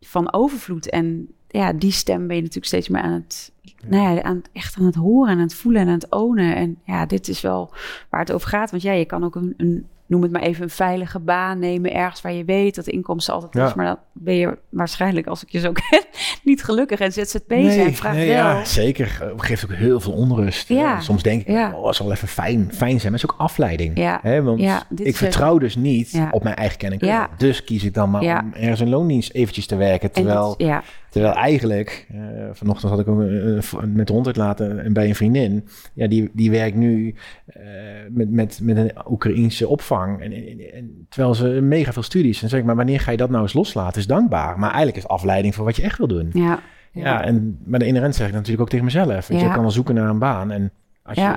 van 0.00 0.32
overvloed. 0.32 0.90
En 0.90 1.28
ja, 1.48 1.72
die 1.72 1.92
stem 1.92 2.26
ben 2.26 2.36
je 2.36 2.42
natuurlijk 2.42 2.66
steeds 2.66 2.88
meer 2.88 3.02
aan 3.02 3.12
het, 3.12 3.51
nou 3.86 4.14
ja, 4.14 4.22
aan, 4.22 4.42
echt 4.52 4.76
aan 4.78 4.84
het 4.84 4.94
horen 4.94 5.30
en 5.30 5.36
aan 5.36 5.42
het 5.42 5.54
voelen 5.54 5.80
en 5.80 5.88
aan 5.88 5.94
het 5.94 6.10
ownen. 6.10 6.56
En 6.56 6.78
ja, 6.84 7.06
dit 7.06 7.28
is 7.28 7.40
wel 7.40 7.70
waar 8.10 8.20
het 8.20 8.32
over 8.32 8.48
gaat. 8.48 8.70
Want 8.70 8.82
ja, 8.82 8.92
je 8.92 9.04
kan 9.04 9.24
ook 9.24 9.34
een, 9.34 9.54
een 9.56 9.86
noem 10.12 10.22
het 10.22 10.32
maar 10.32 10.42
even, 10.42 10.62
een 10.62 10.70
veilige 10.70 11.18
baan 11.18 11.58
nemen. 11.58 11.92
Ergens 11.94 12.20
waar 12.20 12.32
je 12.32 12.44
weet 12.44 12.74
dat 12.74 12.84
de 12.84 12.90
inkomsten 12.90 13.34
altijd 13.34 13.68
is. 13.68 13.74
Maar 13.74 13.86
dan 13.86 13.98
ben 14.12 14.34
je 14.34 14.58
waarschijnlijk, 14.68 15.26
als 15.26 15.42
ik 15.42 15.50
je 15.50 15.58
zo 15.58 15.72
ken, 15.88 16.04
niet 16.42 16.64
gelukkig. 16.64 17.00
En 17.00 17.12
ZZP 17.12 17.48
nee, 17.48 17.70
zijn 17.70 17.94
vraagt 17.94 18.16
nee, 18.16 18.28
wel. 18.28 18.36
Ja, 18.36 18.64
zeker. 18.64 19.18
Het 19.20 19.42
geeft 19.42 19.64
ook 19.64 19.72
heel 19.72 20.00
veel 20.00 20.12
onrust. 20.12 20.68
Ja. 20.68 21.00
Soms 21.00 21.22
denk 21.22 21.40
ik, 21.40 21.46
ja. 21.48 21.72
oh, 21.76 21.86
het 21.86 21.96
zal 21.96 22.06
wel 22.06 22.14
even 22.14 22.28
fijn, 22.28 22.68
fijn 22.72 23.00
zijn. 23.00 23.12
Maar 23.12 23.20
het 23.20 23.30
is 23.30 23.30
ook 23.30 23.40
afleiding. 23.40 23.98
Ja. 23.98 24.18
Hè? 24.22 24.42
Want 24.42 24.86
ik 24.94 25.16
vertrouw 25.16 25.58
dus 25.58 25.76
niet 25.76 26.22
op 26.30 26.42
mijn 26.42 26.56
eigen 26.56 26.78
kennis. 26.78 27.00
Dus 27.36 27.64
kies 27.64 27.84
ik 27.84 27.94
dan 27.94 28.10
maar 28.10 28.22
om 28.22 28.52
ergens 28.54 28.80
een 28.80 28.88
loondienst 28.88 29.32
eventjes 29.32 29.66
te 29.66 29.76
werken. 29.76 30.10
Terwijl... 30.10 30.54
ja. 30.56 30.82
Terwijl 31.12 31.34
eigenlijk, 31.34 32.06
uh, 32.14 32.20
vanochtend 32.52 32.90
had 32.90 33.00
ik 33.00 33.08
ook 33.08 33.20
uh, 33.20 33.60
met 33.86 34.06
de 34.06 34.12
hond 34.12 34.26
uitlaten 34.26 34.92
bij 34.92 35.08
een 35.08 35.14
vriendin. 35.14 35.68
Ja, 35.94 36.06
die, 36.06 36.30
die 36.32 36.50
werkt 36.50 36.76
nu 36.76 37.14
uh, 37.56 37.62
met, 38.10 38.30
met, 38.30 38.60
met 38.62 38.76
een 38.76 38.92
Oekraïense 39.10 39.68
opvang. 39.68 40.20
En, 40.20 40.32
en, 40.32 40.72
en, 40.72 41.06
terwijl 41.08 41.34
ze 41.34 41.46
mega 41.46 41.92
veel 41.92 42.02
studies. 42.02 42.42
En 42.42 42.48
zeg 42.48 42.60
ik, 42.60 42.64
maar 42.66 42.76
wanneer 42.76 43.00
ga 43.00 43.10
je 43.10 43.16
dat 43.16 43.30
nou 43.30 43.42
eens 43.42 43.52
loslaten? 43.52 44.00
Is 44.00 44.06
dankbaar. 44.06 44.58
Maar 44.58 44.68
eigenlijk 44.68 44.96
is 44.96 45.08
afleiding 45.08 45.54
voor 45.54 45.64
wat 45.64 45.76
je 45.76 45.82
echt 45.82 45.98
wil 45.98 46.06
doen. 46.06 46.30
Ja. 46.32 46.60
Ja, 46.92 47.02
ja 47.02 47.24
en 47.24 47.58
maar 47.64 47.78
de 47.78 47.86
inherent 47.86 48.14
zeg 48.14 48.26
ik 48.26 48.32
natuurlijk 48.32 48.62
ook 48.62 48.68
tegen 48.68 48.84
mezelf. 48.84 49.28
Ja. 49.28 49.38
Je 49.38 49.50
kan 49.50 49.60
wel 49.60 49.70
zoeken 49.70 49.94
naar 49.94 50.08
een 50.08 50.18
baan. 50.18 50.50
En 50.50 50.72
als 51.02 51.18
je, 51.18 51.34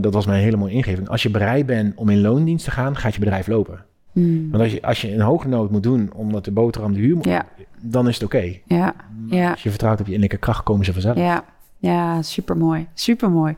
dat 0.00 0.14
was 0.14 0.26
mijn 0.26 0.42
hele 0.42 0.56
mooie 0.56 0.72
ingeving. 0.72 1.08
Als 1.08 1.22
je 1.22 1.30
bereid 1.30 1.66
bent 1.66 1.96
om 1.96 2.08
in 2.08 2.20
loondienst 2.20 2.64
te 2.64 2.70
gaan, 2.70 2.96
gaat 2.96 3.14
je 3.14 3.20
bedrijf 3.20 3.46
lopen. 3.46 3.84
Hmm. 4.12 4.50
Want 4.50 4.62
als 4.62 4.72
je, 4.72 4.82
als 4.82 5.00
je 5.00 5.12
een 5.14 5.20
hoge 5.20 5.48
nood 5.48 5.70
moet 5.70 5.82
doen 5.82 6.12
omdat 6.14 6.44
de 6.44 6.52
boterham 6.52 6.92
de 6.92 6.98
huur 6.98 7.16
moet, 7.16 7.24
ja. 7.24 7.46
Dan 7.80 8.08
is 8.08 8.14
het 8.14 8.24
oké. 8.24 8.58
Ja. 8.64 8.94
ja. 9.26 9.50
Als 9.50 9.62
je 9.62 9.70
vertrouwt 9.70 10.00
op 10.00 10.06
je 10.06 10.12
innerlijke 10.12 10.44
kracht, 10.44 10.62
komen 10.62 10.84
ze 10.84 10.92
vanzelf. 10.92 11.16
Ja. 11.16 11.44
Ja, 11.80 12.22
supermooi. 12.22 12.88
Supermooi. 12.94 13.56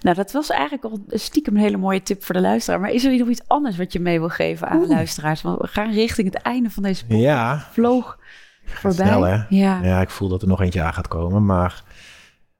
Nou, 0.00 0.16
dat 0.16 0.32
was 0.32 0.50
eigenlijk 0.50 0.84
al 0.84 1.00
stiekem 1.08 1.56
een 1.56 1.62
hele 1.62 1.76
mooie 1.76 2.02
tip 2.02 2.24
voor 2.24 2.34
de 2.34 2.40
luisteraar. 2.40 2.80
Maar 2.80 2.90
is 2.90 3.04
er 3.04 3.18
nog 3.18 3.28
iets 3.28 3.42
anders 3.46 3.76
wat 3.76 3.92
je 3.92 4.00
mee 4.00 4.18
wil 4.18 4.28
geven 4.28 4.68
aan 4.68 4.80
de 4.80 4.86
luisteraars? 4.86 5.42
Want 5.42 5.60
we 5.60 5.66
gaan 5.66 5.92
richting 5.92 6.32
het 6.32 6.42
einde 6.42 6.70
van 6.70 6.82
deze 6.82 7.02
podcast. 7.06 7.22
Ja. 7.22 7.66
Vloog 7.70 8.18
voorbij. 8.64 9.06
Snel, 9.06 9.22
hè? 9.22 9.42
Ja. 9.48 9.82
ja, 9.82 10.00
ik 10.00 10.10
voel 10.10 10.28
dat 10.28 10.42
er 10.42 10.48
nog 10.48 10.60
eentje 10.60 10.82
aan 10.82 10.94
gaat 10.94 11.08
komen. 11.08 11.44
Maar 11.44 11.82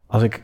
als 0.07 0.23
ik 0.23 0.43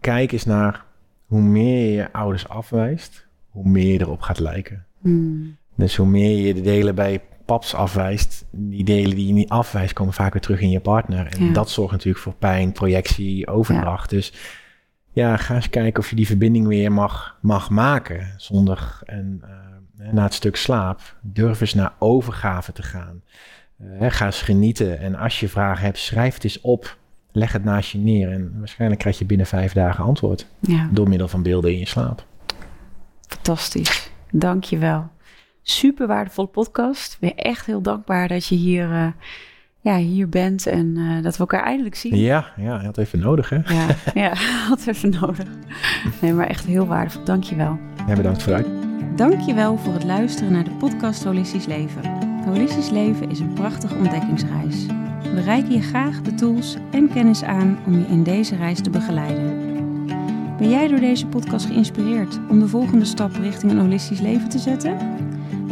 kijk 0.00 0.32
eens 0.32 0.44
naar 0.44 0.84
hoe 1.26 1.40
meer 1.40 1.84
je 1.84 1.92
je 1.92 2.12
ouders 2.12 2.48
afwijst, 2.48 3.26
hoe 3.50 3.68
meer 3.68 3.92
je 3.92 4.00
erop 4.00 4.20
gaat 4.20 4.38
lijken. 4.38 4.86
Hmm. 5.00 5.56
Dus 5.74 5.96
hoe 5.96 6.06
meer 6.06 6.46
je 6.46 6.54
de 6.54 6.60
delen 6.60 6.94
bij 6.94 7.22
paps 7.46 7.74
afwijst, 7.74 8.44
die 8.50 8.84
delen 8.84 9.16
die 9.16 9.26
je 9.26 9.32
niet 9.32 9.48
afwijst, 9.48 9.92
komen 9.92 10.12
vaak 10.12 10.32
weer 10.32 10.42
terug 10.42 10.60
in 10.60 10.70
je 10.70 10.80
partner. 10.80 11.26
En 11.26 11.52
dat 11.52 11.70
zorgt 11.70 11.92
natuurlijk 11.92 12.24
voor 12.24 12.34
pijn, 12.34 12.72
projectie, 12.72 13.46
overdracht. 13.46 14.10
Dus 14.10 14.32
ja, 15.12 15.36
ga 15.36 15.54
eens 15.54 15.70
kijken 15.70 16.02
of 16.02 16.10
je 16.10 16.16
die 16.16 16.26
verbinding 16.26 16.66
weer 16.66 16.92
mag, 16.92 17.38
mag 17.40 17.70
maken. 17.70 18.34
Zonder 18.36 18.98
en, 19.04 19.42
uh, 19.98 20.12
na 20.12 20.22
het 20.22 20.34
stuk 20.34 20.56
slaap, 20.56 21.16
durf 21.20 21.60
eens 21.60 21.74
naar 21.74 21.92
overgave 21.98 22.72
te 22.72 22.82
gaan. 22.82 23.22
Uh, 23.80 24.10
ga 24.10 24.26
eens 24.26 24.42
genieten. 24.42 24.98
En 24.98 25.14
als 25.14 25.40
je 25.40 25.48
vragen 25.48 25.84
hebt, 25.84 25.98
schrijf 25.98 26.34
het 26.34 26.44
eens 26.44 26.60
op. 26.60 26.96
Leg 27.32 27.52
het 27.52 27.64
naast 27.64 27.90
je 27.90 27.98
neer. 27.98 28.32
En 28.32 28.54
waarschijnlijk 28.58 29.00
krijg 29.00 29.18
je 29.18 29.24
binnen 29.24 29.46
vijf 29.46 29.72
dagen 29.72 30.04
antwoord. 30.04 30.46
Ja. 30.60 30.88
Door 30.92 31.08
middel 31.08 31.28
van 31.28 31.42
beelden 31.42 31.72
in 31.72 31.78
je 31.78 31.86
slaap. 31.86 32.26
Fantastisch. 33.26 34.10
Dank 34.30 34.64
je 34.64 34.78
wel 34.78 35.10
super 35.68 36.06
waardevolle 36.06 36.48
podcast. 36.48 37.12
Ik 37.12 37.18
ben 37.20 37.36
echt 37.36 37.66
heel 37.66 37.82
dankbaar 37.82 38.28
dat 38.28 38.46
je 38.46 38.54
hier, 38.54 38.90
uh, 38.90 39.06
ja, 39.80 39.96
hier 39.96 40.28
bent 40.28 40.66
en 40.66 40.86
uh, 40.96 41.22
dat 41.22 41.32
we 41.32 41.38
elkaar 41.38 41.62
eindelijk 41.62 41.94
zien. 41.94 42.16
Ja, 42.16 42.52
ja, 42.56 42.84
had 42.84 42.98
even 42.98 43.18
nodig, 43.18 43.48
hè? 43.48 43.56
Ja, 43.56 43.86
ja 44.22 44.34
had 44.68 44.86
even 44.86 45.10
nodig. 45.20 45.46
Nee, 46.20 46.32
maar 46.32 46.46
echt 46.46 46.64
heel 46.64 46.86
waardevol. 46.86 47.24
Dank 47.24 47.44
je 47.44 47.54
wel. 47.54 47.78
Ja, 48.06 48.14
bedankt 48.14 48.42
voor 48.42 48.52
uit. 48.52 48.66
Dank 49.16 49.40
je 49.40 49.54
wel 49.54 49.78
voor 49.78 49.92
het 49.92 50.04
luisteren 50.04 50.52
naar 50.52 50.64
de 50.64 50.70
podcast 50.70 51.24
Holistisch 51.24 51.66
Leven. 51.66 52.02
Holistisch 52.44 52.90
Leven 52.90 53.30
is 53.30 53.40
een 53.40 53.52
prachtige 53.52 53.94
ontdekkingsreis. 53.94 54.86
We 55.22 55.40
reiken 55.40 55.72
je 55.72 55.82
graag 55.82 56.22
de 56.22 56.34
tools 56.34 56.76
en 56.90 57.12
kennis 57.12 57.42
aan 57.42 57.78
om 57.86 57.98
je 57.98 58.06
in 58.06 58.22
deze 58.22 58.56
reis 58.56 58.80
te 58.80 58.90
begeleiden. 58.90 59.74
Ben 60.58 60.68
jij 60.68 60.88
door 60.88 61.00
deze 61.00 61.26
podcast 61.26 61.66
geïnspireerd 61.66 62.38
om 62.48 62.58
de 62.58 62.68
volgende 62.68 63.04
stap 63.04 63.32
richting 63.32 63.72
een 63.72 63.78
holistisch 63.78 64.20
leven 64.20 64.48
te 64.48 64.58
zetten? 64.58 64.96